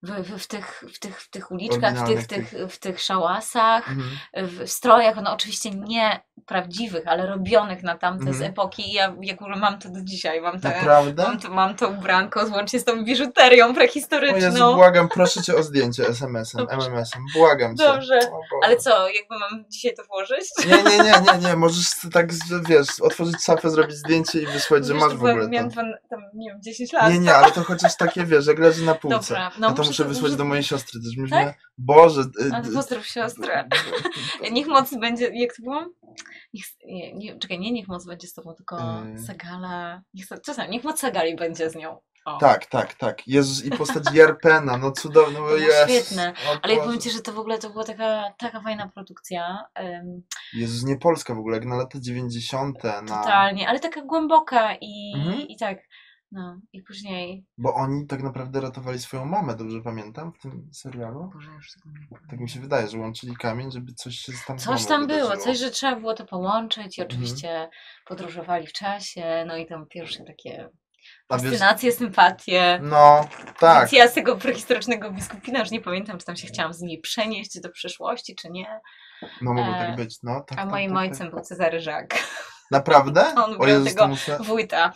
w, 0.03 0.11
w, 0.25 0.39
w, 0.43 0.47
tych, 0.47 0.85
w, 0.95 0.99
tych, 0.99 1.21
w 1.23 1.31
tych 1.31 1.51
uliczkach, 1.51 1.95
w 1.95 2.07
tych, 2.09 2.27
tych, 2.27 2.55
w 2.71 2.79
tych 2.79 3.01
szałasach, 3.01 3.89
Mhm. 3.91 4.11
w, 4.49 4.59
w 4.65 4.71
strojach, 4.71 5.17
no 5.23 5.33
oczywiście 5.33 5.71
nie 5.71 6.21
prawdziwych, 6.47 7.09
ale 7.09 7.27
robionych 7.27 7.83
na 7.83 7.99
tamte 7.99 8.25
z 8.25 8.29
Mhm. 8.29 8.51
epoki. 8.51 8.91
I 8.91 8.93
ja 8.93 9.15
jak 9.21 9.41
mam 9.41 9.79
to 9.79 9.89
do 9.89 10.01
dzisiaj, 10.03 10.41
mam, 10.41 10.61
te, 10.61 10.69
Naprawdę? 10.69 11.23
mam, 11.23 11.41
to, 11.41 11.51
mam 11.51 11.75
to 11.77 11.89
ubranko 11.89 12.47
złącznie 12.47 12.81
z 12.81 12.85
tą 12.85 13.05
biżuterią 13.05 13.67
O 13.67 13.75
prehistoryczną. 13.75 14.39
Jezu, 14.39 14.75
błagam, 14.75 15.09
proszę 15.09 15.43
cię 15.43 15.55
o 15.57 15.63
zdjęcie 15.63 16.09
SMS-em. 16.09 16.67
MMS-em, 16.71 17.23
błagam 17.35 17.77
cię. 17.77 17.85
Dobrze. 17.85 18.19
O. 18.33 18.41
Ale 18.65 18.77
co, 18.77 19.09
jakby 19.09 19.39
mam 19.39 19.65
dzisiaj 19.71 19.95
to 19.95 20.03
włożyć? 20.05 20.45
Nie, 20.67 20.83
nie, 20.83 20.99
nie, 21.05 21.13
nie, 21.33 21.49
nie, 21.49 21.57
możesz 21.57 21.87
tak, 22.13 22.33
że 22.33 22.61
wiesz, 22.69 23.01
otworzyć 23.01 23.45
szafę, 23.45 23.71
zrobić 23.71 23.97
zdjęcie 23.97 24.43
i 24.43 24.47
wysłać, 24.47 24.87
że 24.87 24.93
Wiesz, 24.93 25.03
masz 25.03 25.13
to 25.13 25.17
w 25.17 25.21
ogóle 25.21 25.35
byłem- 25.35 25.51
Miałam 25.51 25.71
tam, 25.71 26.21
nie 26.35 26.51
wiem, 26.51 26.63
10 26.63 26.93
lat. 26.93 27.13
Nie, 27.13 27.19
nie, 27.19 27.35
ale 27.35 27.51
to 27.53 27.65
chociaż 27.65 27.97
takie, 27.97 28.25
wiesz, 28.25 28.47
jak 28.47 28.59
leży 28.59 28.85
na 28.85 28.95
półce. 28.95 29.19
Dobra, 29.35 29.51
No 29.59 29.69
no 29.69 29.75
to 29.75 29.83
muszę 29.83 30.05
wysłać 30.05 30.37
do 30.37 30.45
mojej 30.45 30.65
siostry 30.65 31.01
też. 31.01 31.17
Myśmy, 31.17 31.45
Tak? 31.45 31.55
Boże. 31.79 32.21
y, 32.21 32.51
Ale 32.55 32.69
y, 32.69 32.73
pozdrów 32.73 33.07
siostrę. 33.07 33.65
Niech 34.53 34.67
moc 34.67 34.95
będzie, 34.95 35.31
jak 35.35 35.57
to 35.57 35.63
było? 35.63 35.87
Niech, 36.57 36.67
nie, 36.87 37.15
nie, 37.15 37.39
czekaj, 37.39 37.59
nie 37.59 37.73
niech 37.73 37.89
moc 37.89 38.07
będzie 38.07 38.27
z 38.29 38.33
tobą, 38.35 38.55
tylko 38.55 38.77
Yy. 39.13 39.19
Sagala. 39.19 40.03
Niech, 40.15 40.27
czasem, 40.45 40.71
niech 40.71 40.85
moc 40.85 41.01
Sagali 41.01 41.37
będzie 41.37 41.71
z 41.71 41.75
nią. 41.75 41.99
O. 42.25 42.39
Tak, 42.39 42.67
tak, 42.67 42.95
tak. 42.95 43.27
Jezus, 43.29 43.65
i 43.65 43.71
postać 43.71 44.05
Jerpena, 44.13 44.77
no 44.77 44.93
cudowne, 44.93 45.39
jest. 45.59 45.83
świetne. 45.91 46.33
Ale 46.63 46.75
ja 46.75 46.83
powiem 46.85 47.01
Ci, 47.01 47.11
że 47.11 47.21
to 47.21 47.33
w 47.33 47.39
ogóle 47.39 47.59
to 47.59 47.71
była 47.71 47.85
taka, 47.85 48.33
taka 48.39 48.61
fajna 48.61 48.89
produkcja. 48.89 49.65
em, 49.75 50.23
Jezus, 50.55 50.85
nie 50.85 50.97
Polska 50.99 51.35
w 51.35 51.39
ogóle, 51.39 51.57
jak 51.57 51.67
na 51.67 51.77
lata 51.77 51.99
90. 52.01 52.85
Na... 52.85 53.03
totalnie, 53.03 53.69
ale 53.69 53.81
taka 53.81 54.03
głęboka 54.03 54.75
i, 54.81 55.13
Mhm. 55.17 55.41
i 55.41 55.57
tak. 55.57 55.79
No, 56.33 56.61
i 56.73 56.83
później. 56.83 57.45
Bo 57.59 57.75
oni 57.75 58.07
tak 58.07 58.23
naprawdę 58.23 58.61
ratowali 58.61 58.99
swoją 58.99 59.25
mamę, 59.25 59.57
dobrze 59.57 59.81
pamiętam, 59.81 60.33
w 60.33 60.39
tym 60.39 60.69
serialu? 60.73 61.31
Boże, 61.35 61.51
już 61.51 61.73
tego 61.73 61.89
nie 61.89 62.07
pamiętam. 62.09 62.29
Tak 62.31 62.41
mi 62.41 62.49
się 62.49 62.61
wydaje, 62.61 62.89
że 62.89 62.99
łączyli 62.99 63.37
kamień, 63.37 63.73
żeby 63.73 63.93
coś 63.95 64.15
się 64.17 64.33
tam 64.47 64.59
Coś 64.59 64.87
tam 64.87 65.07
było, 65.07 65.21
wydarzyło. 65.21 65.45
coś, 65.45 65.59
że 65.59 65.71
trzeba 65.71 65.97
było 65.97 66.15
to 66.15 66.25
połączyć 66.27 66.99
i 66.99 67.01
Mhm. 67.03 67.09
oczywiście 67.09 67.69
podróżowali 68.07 68.67
w 68.67 68.73
czasie, 68.73 69.45
no 69.49 69.57
i 69.57 69.67
tam 69.67 69.87
pierwsze 69.87 70.25
takie 70.25 70.51
wiesz, 70.51 70.71
fascynacje, 71.29 71.93
sympatie. 71.93 72.81
no, 72.83 73.29
tak. 73.59 73.79
Więc 73.81 73.93
ja 73.93 74.09
z 74.09 74.15
tego 74.15 74.37
prehistorycznego 74.37 75.11
biskupina 75.11 75.59
już 75.61 75.71
nie 75.71 75.81
pamiętam, 75.81 76.19
czy 76.19 76.27
tam 76.27 76.37
się 76.37 76.47
chciałam 76.47 76.73
z 76.73 76.81
nimi 76.81 76.99
przenieść 76.99 77.61
do 77.61 77.69
przyszłości, 77.71 78.35
czy 78.35 78.51
nie. 78.51 78.81
No 79.43 79.55
mogło 79.55 79.75
e, 79.75 79.79
tak 79.79 79.97
być, 79.97 80.19
no. 80.23 80.41
Tak, 80.41 80.59
A 80.59 80.63
tak, 80.63 80.71
moim 80.71 80.91
tak, 80.91 80.99
ojcem 80.99 81.31
był 81.31 81.41
Cezary 81.41 81.81
Żak, 81.81 82.09
Tak. 82.09 82.23
Naprawdę? 82.71 83.35
On 83.45 83.55
o 83.55 83.59
grał 83.59 83.69
Jezus, 83.69 83.89
tego 83.89 84.09
muszę, 84.09 84.39
wójta. 84.41 84.93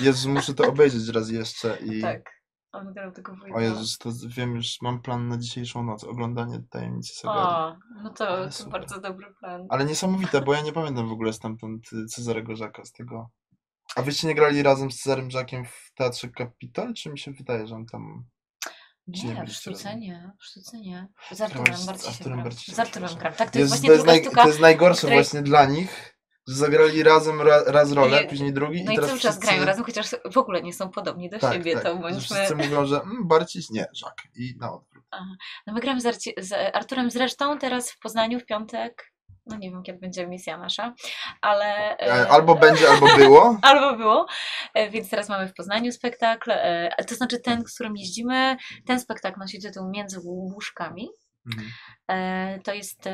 Jezus, 0.00 0.26
muszę 0.26 0.54
to 0.54 0.68
obejrzeć 0.68 1.08
raz 1.08 1.30
jeszcze 1.30 1.76
i... 1.84 2.00
Tak. 2.00 2.34
On 2.72 2.92
grał 2.92 3.12
tego 3.12 3.36
wójta. 3.36 3.54
O 3.56 3.60
Jezus, 3.60 3.98
to 3.98 4.10
wiem, 4.28 4.54
już 4.54 4.76
mam 4.82 5.02
plan 5.02 5.28
na 5.28 5.38
dzisiejszą 5.38 5.82
noc, 5.84 6.04
oglądanie 6.04 6.62
Tajemnicy 6.70 7.14
Sagali. 7.14 7.40
O, 7.46 7.76
no 8.02 8.10
to, 8.10 8.28
Ale 8.28 8.46
to 8.46 8.52
super. 8.52 8.72
bardzo 8.72 9.00
dobry 9.00 9.34
plan. 9.40 9.66
Ale 9.70 9.84
niesamowite, 9.84 10.40
bo 10.42 10.54
ja 10.54 10.60
nie 10.60 10.72
pamiętam 10.72 11.08
w 11.08 11.12
ogóle 11.12 11.32
stamtąd 11.32 11.92
y, 11.92 12.06
Cezarego 12.06 12.56
Żaka 12.56 12.84
z 12.84 12.92
tego. 12.92 13.30
A 13.96 14.02
wyście 14.02 14.26
nie 14.28 14.34
grali 14.34 14.62
razem 14.62 14.90
z 14.90 14.96
Cezarym 15.00 15.30
Żakiem 15.30 15.64
w 15.64 15.92
Teatrze 15.96 16.28
Kapitol, 16.28 16.94
czy 16.94 17.10
mi 17.10 17.18
się 17.18 17.32
wydaje, 17.32 17.66
że 17.66 17.74
on 17.74 17.86
tam... 17.86 18.24
czy 19.16 19.26
nie 19.26 19.34
Nie, 19.34 19.46
w 19.46 19.52
sztuce 19.52 19.96
nie, 19.96 20.30
w 20.40 20.44
sztuce 20.44 20.80
nie. 20.80 21.08
Z 21.32 21.40
Arturem 21.40 21.76
z 21.76 21.88
Arturem 21.88 22.32
gram. 22.32 22.42
bardziej 22.44 22.60
się 22.64 22.72
Z 22.74 22.78
Arturem 22.78 23.08
przepraszam. 23.08 23.18
gram. 23.18 23.32
Tak, 23.34 23.50
to 23.50 23.58
jest 23.58 23.72
to, 23.72 23.78
właśnie 23.78 23.90
jest 23.90 24.04
druga 24.04 24.12
naj, 24.12 24.22
sztuka. 24.24 24.42
to 24.42 24.48
jest 24.48 24.60
najgorsze 24.60 24.98
której- 24.98 25.16
właśnie 25.16 25.42
dla 25.42 25.66
nich, 25.66 26.13
zagrali 26.46 27.02
razem 27.02 27.40
ra, 27.42 27.62
raz 27.66 27.92
rolę, 27.92 28.22
Nie, 28.22 28.28
później 28.28 28.52
drugi 28.52 28.84
No 28.84 28.92
i 28.92 28.94
i 28.94 28.98
cały 28.98 29.08
czas 29.08 29.18
wszyscy... 29.18 29.40
grają 29.40 29.64
razem, 29.64 29.84
chociaż 29.84 30.06
w 30.32 30.38
ogóle 30.38 30.62
nie 30.62 30.72
są 30.72 30.90
podobni 30.90 31.30
do 31.30 31.38
Tak, 31.38 31.52
siebie, 31.52 31.74
tak, 31.74 31.82
to 31.82 31.96
bądźmy... 31.96 32.20
wszyscy 32.20 32.56
mówią, 32.56 32.86
że 32.86 33.00
mm, 33.00 33.28
Barciś, 33.28 33.70
nie, 33.70 33.86
Żak 33.92 34.14
i 34.36 34.54
na 34.58 34.72
odwrót. 34.72 35.04
No 35.66 35.72
my 35.72 35.80
gramy 35.80 36.00
z, 36.00 36.04
Arci- 36.04 36.42
z 36.42 36.52
Arturem 36.76 37.10
zresztą 37.10 37.58
teraz 37.58 37.90
w 37.92 37.98
Poznaniu 37.98 38.40
w 38.40 38.44
piątek. 38.44 39.14
No 39.46 39.56
nie 39.56 39.70
wiem, 39.70 39.82
kiedy 39.82 39.98
będzie 39.98 40.26
misja 40.26 40.58
nasza, 40.58 40.94
ale... 41.40 41.98
E, 41.98 42.06
e, 42.06 42.28
Albo 42.28 42.54
będzie, 42.54 42.88
albo 42.90 43.06
było. 43.16 43.58
Albo 43.62 43.96
było, 43.96 44.26
E, 44.74 44.90
więc 44.90 45.10
teraz 45.10 45.28
mamy 45.28 45.48
w 45.48 45.54
Poznaniu 45.54 45.92
spektakl, 45.92 46.50
to 47.08 47.14
znaczy 47.14 47.40
ten, 47.40 47.64
z 47.66 47.74
którym 47.74 47.96
jeździmy, 47.96 48.56
ten 48.86 49.00
spektakl 49.00 49.40
nosi 49.40 49.62
tytuł 49.62 49.90
Między 49.90 50.20
łóżkami. 50.24 51.08
Mhm. 51.46 51.70
E, 52.08 52.60
To 52.64 52.74
jest 52.74 53.06
e, 53.06 53.12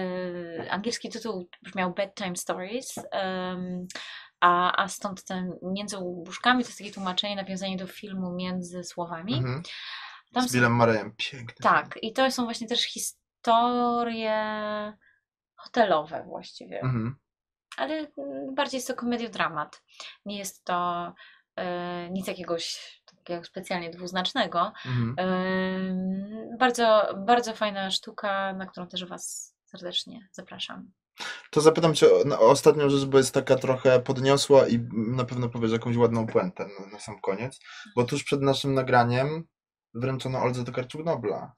angielski 0.70 1.08
tytuł 1.08 1.48
brzmiał 1.62 1.94
Bedtime 1.94 2.36
Stories, 2.36 2.94
a, 4.40 4.82
a 4.82 4.88
stąd 4.88 5.24
ten 5.24 5.52
Między 5.62 5.98
łóżkami 5.98 6.64
to 6.64 6.68
jest 6.68 6.78
takie 6.78 6.92
tłumaczenie, 6.92 7.36
nawiązanie 7.36 7.76
do 7.76 7.86
filmu 7.86 8.32
Między 8.36 8.84
słowami. 8.84 9.34
Mhm. 9.34 9.62
Tam 10.32 10.48
Z 10.48 10.52
Billem 10.52 10.74
Marejem, 10.76 11.14
piękny. 11.16 11.56
tak, 11.62 11.98
i 12.02 12.12
to 12.12 12.30
są 12.30 12.44
właśnie 12.44 12.66
też 12.66 12.80
historie 12.84 14.36
hotelowe 15.56 16.24
właściwie. 16.26 16.80
Mhm. 16.80 17.16
ale 17.76 17.94
mm, 17.94 18.54
bardziej 18.54 18.78
jest 18.78 18.88
to 18.88 18.94
komediodramat. 18.94 19.82
Nie 20.24 20.38
jest 20.38 20.64
to 20.64 21.12
e, 21.56 22.10
nic 22.10 22.26
jakiegoś 22.26 22.99
takiego 23.30 23.44
specjalnie 23.44 23.90
dwuznacznego. 23.90 24.72
Mhm. 24.86 25.16
Bardzo, 26.58 27.14
bardzo 27.26 27.54
fajna 27.54 27.90
sztuka, 27.90 28.52
na 28.52 28.66
którą 28.66 28.88
też 28.88 29.04
Was 29.04 29.54
serdecznie 29.64 30.28
zapraszam. 30.32 30.90
To 31.50 31.60
zapytam 31.60 31.94
cię 31.94 32.06
o, 32.06 32.40
o 32.40 32.50
ostatnią 32.50 32.88
rzecz, 32.88 33.04
bo 33.04 33.18
jest 33.18 33.34
taka 33.34 33.56
trochę 33.56 34.00
podniosła 34.00 34.68
i 34.68 34.88
na 34.92 35.24
pewno 35.24 35.48
powiesz 35.48 35.72
jakąś 35.72 35.96
ładną 35.96 36.26
puentę 36.26 36.66
na, 36.80 36.86
na 36.86 37.00
sam 37.00 37.20
koniec. 37.20 37.60
Bo 37.96 38.04
tuż 38.04 38.24
przed 38.24 38.42
naszym 38.42 38.74
nagraniem 38.74 39.44
wręczono 39.94 40.42
Oldze 40.42 40.64
Tokarczuk 40.64 41.04
Nobla. 41.04 41.52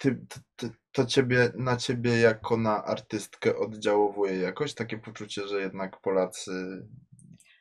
Ty, 0.00 0.26
ty, 0.28 0.40
ty, 0.56 0.70
to 0.92 1.06
ciebie, 1.06 1.52
na 1.54 1.76
ciebie 1.76 2.20
jako 2.20 2.56
na 2.56 2.84
artystkę 2.84 3.56
oddziałowuje 3.56 4.36
jakoś 4.36 4.74
takie 4.74 4.98
poczucie, 4.98 5.48
że 5.48 5.60
jednak 5.60 6.00
Polacy 6.00 6.82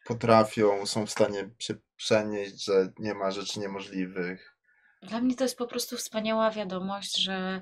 potrafią, 0.09 0.85
są 0.85 1.05
w 1.05 1.11
stanie 1.11 1.49
się 1.59 1.73
przenieść, 1.95 2.65
że 2.65 2.73
nie 2.99 3.13
ma 3.13 3.31
rzeczy 3.31 3.59
niemożliwych. 3.59 4.55
Dla 5.01 5.21
mnie 5.21 5.35
to 5.35 5.43
jest 5.43 5.57
po 5.57 5.67
prostu 5.67 5.97
wspaniała 5.97 6.51
wiadomość, 6.51 7.17
że 7.21 7.61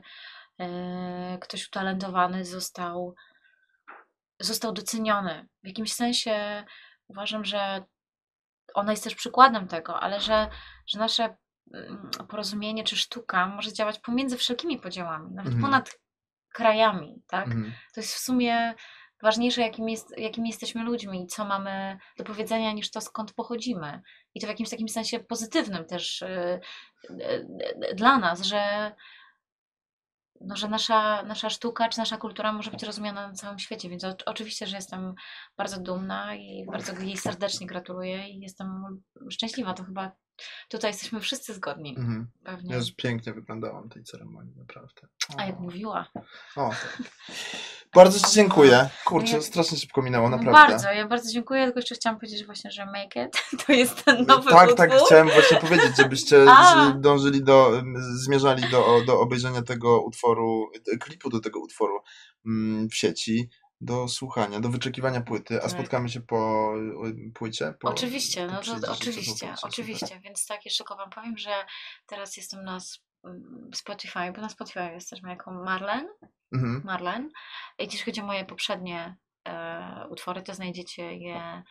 e, 0.59 1.37
ktoś 1.41 1.67
utalentowany 1.67 2.45
został, 2.45 3.15
został 4.39 4.71
doceniony. 4.71 5.47
W 5.63 5.67
jakimś 5.67 5.93
sensie 5.93 6.63
uważam, 7.07 7.45
że 7.45 7.83
ona 8.73 8.91
jest 8.91 9.03
też 9.03 9.15
przykładem 9.15 9.67
tego, 9.67 9.99
ale 9.99 10.19
że, 10.21 10.49
że 10.87 10.99
nasze 10.99 11.37
mm, 11.73 12.09
porozumienie 12.29 12.83
czy 12.83 12.97
sztuka 12.97 13.47
może 13.47 13.73
działać 13.73 13.99
pomiędzy 13.99 14.37
wszelkimi 14.37 14.79
podziałami, 14.79 15.31
nawet 15.35 15.53
Mhm. 15.53 15.61
ponad 15.61 15.99
krajami, 16.53 17.23
tak? 17.27 17.45
Mhm. 17.45 17.73
To 17.93 18.01
jest 18.01 18.13
w 18.13 18.19
sumie 18.19 18.75
ważniejsze, 19.21 19.61
jakim 19.61 19.89
jest, 19.89 20.17
jakimi 20.17 20.49
jesteśmy 20.49 20.83
ludźmi 20.83 21.23
i 21.23 21.27
co 21.27 21.45
mamy 21.45 21.97
do 22.17 22.23
powiedzenia, 22.23 22.71
niż 22.71 22.91
to, 22.91 23.01
skąd 23.01 23.33
pochodzimy. 23.33 24.01
I 24.35 24.39
to 24.39 24.47
w 24.47 24.49
jakimś 24.49 24.69
takim 24.69 24.89
sensie 24.89 25.19
pozytywnym 25.19 25.85
też 25.85 26.21
y, 26.21 26.59
y, 27.09 27.13
y, 27.91 27.95
dla 27.95 28.17
nas, 28.17 28.41
że, 28.41 28.91
no, 30.41 30.55
że 30.55 30.67
nasza, 30.67 31.23
nasza 31.23 31.49
sztuka 31.49 31.89
czy 31.89 31.99
nasza 31.99 32.17
kultura 32.17 32.53
może 32.53 32.71
być 32.71 32.83
rozumiana 32.83 33.27
na 33.27 33.33
całym 33.33 33.59
świecie. 33.59 33.89
Więc 33.89 34.03
o, 34.03 34.15
oczywiście, 34.25 34.67
że 34.67 34.75
jestem 34.75 35.13
bardzo 35.57 35.79
dumna 35.79 36.35
i 36.35 36.65
bardzo 36.65 36.93
jej 36.93 37.17
serdecznie 37.17 37.67
gratuluję 37.67 38.29
i 38.29 38.39
jestem 38.39 39.01
szczęśliwa. 39.29 39.73
To 39.73 39.83
chyba 39.83 40.11
tutaj 40.69 40.91
jesteśmy 40.91 41.19
wszyscy 41.19 41.53
zgodni. 41.53 41.95
Mhm. 41.97 42.27
Pewnie. 42.43 42.71
Ja 42.71 42.77
już 42.77 42.91
pięknie 42.91 43.33
wyglądałam 43.33 43.89
tej 43.89 44.03
ceremonii, 44.03 44.55
naprawdę. 44.57 45.01
A 45.37 45.45
jak 45.45 45.57
O. 45.57 45.59
mówiła. 45.61 46.07
O, 46.55 46.69
tak. 46.69 47.01
Bardzo 47.95 48.27
Ci 48.27 48.35
dziękuję. 48.35 48.89
Kurczę, 49.05 49.35
Ja- 49.35 49.41
strasznie 49.41 49.77
szybko 49.77 50.01
minęło, 50.01 50.29
No 50.29 50.37
naprawdę. 50.37 50.73
Bardzo, 50.73 50.91
ja 50.91 51.07
bardzo 51.07 51.31
dziękuję, 51.31 51.63
tylko 51.65 51.79
jeszcze 51.79 51.95
chciałam 51.95 52.19
powiedzieć 52.19 52.45
właśnie, 52.45 52.71
że 52.71 52.85
Make 52.85 53.15
It 53.15 53.43
to 53.65 53.73
jest 53.73 54.03
ten 54.05 54.25
nowy 54.25 54.49
tak, 54.51 54.61
utwór. 54.63 54.77
tak, 54.77 54.91
chciałem 55.05 55.29
właśnie 55.29 55.57
powiedzieć, 55.57 55.97
żebyście 55.97 56.45
A. 56.51 56.91
dążyli 56.99 57.43
do, 57.43 57.71
zmierzali 58.13 58.69
do, 58.71 59.01
do 59.07 59.19
obejrzenia 59.19 59.61
tego 59.61 60.01
utworu, 60.01 60.71
klipu 60.99 61.29
do 61.29 61.39
tego 61.39 61.59
utworu 61.59 61.99
mm, 62.45 62.89
w 62.89 62.95
sieci, 62.95 63.49
do 63.81 64.07
słuchania, 64.07 64.59
do 64.59 64.69
wyczekiwania 64.69 65.21
płyty, 65.21 65.57
a 65.57 65.61
Tak. 65.61 65.71
spotkamy 65.71 66.09
się 66.09 66.21
po 66.21 66.73
płycie? 67.33 67.73
Po, 67.79 67.89
Oczywiście, 67.89 68.47
po 68.47 68.53
no 68.53 68.79
to 68.81 68.91
oczywiście, 68.91 69.31
płycie, 69.31 69.55
super. 69.55 69.69
oczywiście. 69.69 70.19
Więc 70.23 70.45
tak, 70.45 70.65
jeszcze 70.65 70.83
tylko 70.83 70.95
Wam 70.95 71.09
powiem, 71.09 71.37
że 71.37 71.65
teraz 72.05 72.37
jestem 72.37 72.63
na 72.63 72.77
mm, 73.23 73.69
Spotify, 73.75 74.31
bo 74.35 74.41
na 74.41 74.49
Spotify 74.49 74.79
jesteśmy 74.93 75.29
jako 75.29 75.51
Marlen, 75.51 76.07
Mhm. 76.53 76.81
Marlen. 76.85 77.29
I 77.79 77.83
jeśli 77.83 77.99
chodzi 77.99 78.21
o 78.21 78.25
moje 78.25 78.45
poprzednie 78.45 79.15
e, 79.47 80.07
utwory, 80.09 80.41
to 80.41 80.53
znajdziecie 80.53 81.17
je 81.17 81.63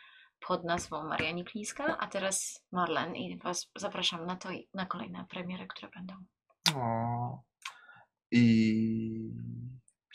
pod 0.46 0.64
nazwą 0.64 1.08
Maria 1.08 1.30
Niklińska, 1.30 1.98
a 1.98 2.06
teraz 2.06 2.64
Marlen 2.72 3.16
i 3.16 3.38
Was 3.38 3.70
zapraszam 3.76 4.26
na 4.26 4.36
to 4.36 4.50
i 4.50 4.68
na 4.74 4.86
kolejne 4.86 5.26
premiery, 5.30 5.66
które 5.66 5.88
będą. 5.96 6.14
O. 6.74 7.40
I 8.30 9.30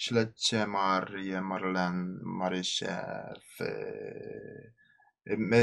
śledźcie 0.02 0.68
Marię, 0.68 1.42
Marlen, 1.42 2.20
Marysię 2.24 3.06
w 3.60 3.64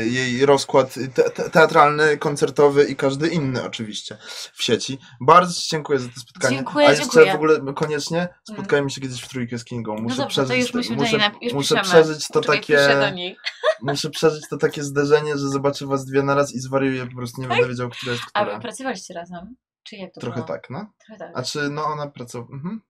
jej 0.05 0.47
rozkład 0.47 0.95
te, 1.15 1.31
te, 1.31 1.51
teatralny, 1.51 2.19
koncertowy 2.19 2.85
i 2.85 2.97
każdy 2.97 3.29
inny 3.29 3.65
oczywiście 3.65 4.19
w 4.53 4.63
sieci. 4.63 4.99
Bardzo 5.21 5.55
Ci 5.55 5.69
dziękuję 5.71 5.99
za 5.99 6.09
to 6.09 6.21
spotkanie. 6.21 6.57
Dziękuję, 6.57 6.87
A 6.87 6.91
jeszcze 6.91 7.05
dziękuję. 7.05 7.25
Mm. 7.25 7.37
w 7.37 7.41
ogóle 7.41 7.75
koniecznie 7.75 8.29
spotkajmy 8.53 8.91
się 8.91 9.01
kiedyś 9.01 9.23
w 9.23 9.29
trójkę 9.29 9.59
z 9.59 9.65
Kingą. 9.65 9.95
Muszę 9.95 10.17
no 10.17 10.23
dobrze, 10.23 10.43
to 10.43 10.49
przeżyć, 10.49 10.67
już 10.67 10.75
myśmy 10.75 10.97
muszę, 10.97 11.31
już 11.43 11.53
muszę 11.53 11.81
przeżyć 11.83 12.29
to 12.29 12.41
Czekaj, 12.41 12.59
takie 12.59 13.07
muszę 13.83 14.11
przeżyć 14.11 14.49
to 14.51 14.57
takie 14.57 14.83
zderzenie, 14.83 15.39
że 15.39 15.49
zobaczę 15.49 15.87
was 15.87 16.05
dwie 16.05 16.23
na 16.23 16.35
raz 16.35 16.55
i 16.55 16.61
zwariuję, 16.61 17.07
po 17.07 17.17
prostu 17.17 17.41
nie 17.43 17.49
będę 17.49 17.69
wiedział, 17.69 17.91
która 17.91 18.13
jest 18.13 18.25
A 18.35 18.41
która. 18.41 18.57
wy 18.57 18.63
pracowaliście 18.63 19.15
razem? 19.15 19.57
Czy 19.83 19.97
jak 19.97 20.15
to 20.15 20.21
Trochę 20.21 20.37
było? 20.37 20.47
tak, 20.47 20.71
no. 20.71 20.93
Trochę 21.07 21.19
tak. 21.19 21.33
A 21.35 21.43
czy 21.43 21.71
no 21.71 21.85
ona 21.85 22.07
pracowała. 22.07 22.53
Mhm. 22.53 22.81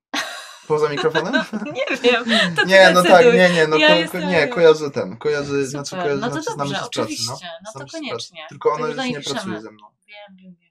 Poza 0.68 0.88
mikrofonem? 0.88 1.34
Nie 1.74 1.98
wiem, 2.02 2.24
to 2.56 2.64
Nie, 2.64 2.90
no 2.94 3.02
tak, 3.02 3.12
decyduj. 3.12 3.38
nie, 3.38 3.50
nie, 3.50 3.66
no 3.66 3.76
Ja 3.76 3.88
ko- 3.88 3.94
jestem- 3.94 4.28
nie, 4.28 4.48
kojarzę 4.48 4.90
ten, 4.90 5.16
kojarzę, 5.16 5.46
Super, 5.48 5.66
znaczy 5.66 5.96
kojarzę, 5.96 6.16
no 6.16 6.26
to 6.26 6.32
znaczy 6.32 6.52
znamy 6.52 6.70
dobrze, 6.70 6.80
się 6.80 7.16
z 7.16 7.26
pracy, 7.26 7.42
no. 7.42 7.70
no 7.74 7.80
to 7.80 7.86
koniecznie. 7.92 8.46
Tylko 8.48 8.72
ona 8.72 8.86
już 8.86 8.96
do 8.96 9.04
nie 9.04 9.12
pracuje 9.14 9.34
piszemy. 9.36 9.60
ze 9.60 9.70
mną. 9.70 9.86
Wiem, 10.06 10.36
wiem, 10.36 10.54
wiem. 10.60 10.68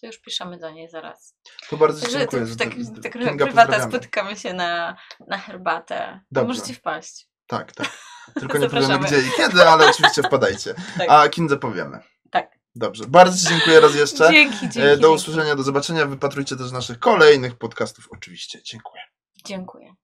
To 0.00 0.06
już 0.06 0.18
piszemy 0.18 0.58
do 0.58 0.70
niej 0.70 0.88
zaraz. 0.88 1.34
To 1.70 1.76
bardzo 1.76 2.00
Także 2.02 2.18
dziękuję 2.18 2.42
to 2.42 2.48
za 2.48 2.54
w 2.54 2.58
to. 2.58 2.64
za- 2.94 3.02
tak 3.02 3.12
Kinga, 3.12 3.44
prywata 3.44 3.66
pozdrawiamy. 3.66 3.92
spotykamy 3.92 4.36
się 4.36 4.52
na, 4.54 4.96
na 5.28 5.38
herbatę. 5.38 6.20
To 6.20 6.20
Dobrze. 6.30 6.48
możecie 6.48 6.74
wpaść. 6.74 7.28
Tak, 7.46 7.72
tak. 7.72 7.86
Tylko 8.40 8.58
nie 8.58 8.68
powiemy 8.70 8.98
gdzie 8.98 9.18
i 9.20 9.30
kiedy, 9.36 9.68
ale 9.68 9.90
oczywiście 9.90 10.22
wpadajcie. 10.22 10.74
Tak. 10.98 11.06
A 11.10 11.28
Kindze 11.28 11.56
powiemy. 11.56 12.00
Tak. 12.30 12.50
Dobrze, 12.74 13.04
bardzo 13.08 13.48
Ci 13.48 13.54
dziękuję 13.54 13.80
raz 13.80 13.94
jeszcze. 13.94 14.30
Dzięki, 14.30 14.58
dzięki. 14.60 14.80
E, 14.80 14.96
Do 14.96 14.96
dzięki. 14.96 15.14
usłyszenia, 15.14 15.54
do 15.56 15.62
zobaczenia. 15.62 16.06
Wypatrujcie 16.06 16.56
też 16.56 16.72
naszych 16.72 16.98
kolejnych 16.98 17.58
podcastów, 17.58 18.08
oczywiście. 18.10 18.62
Dziękuję. 18.62 19.02
Dziękuję. 19.46 19.94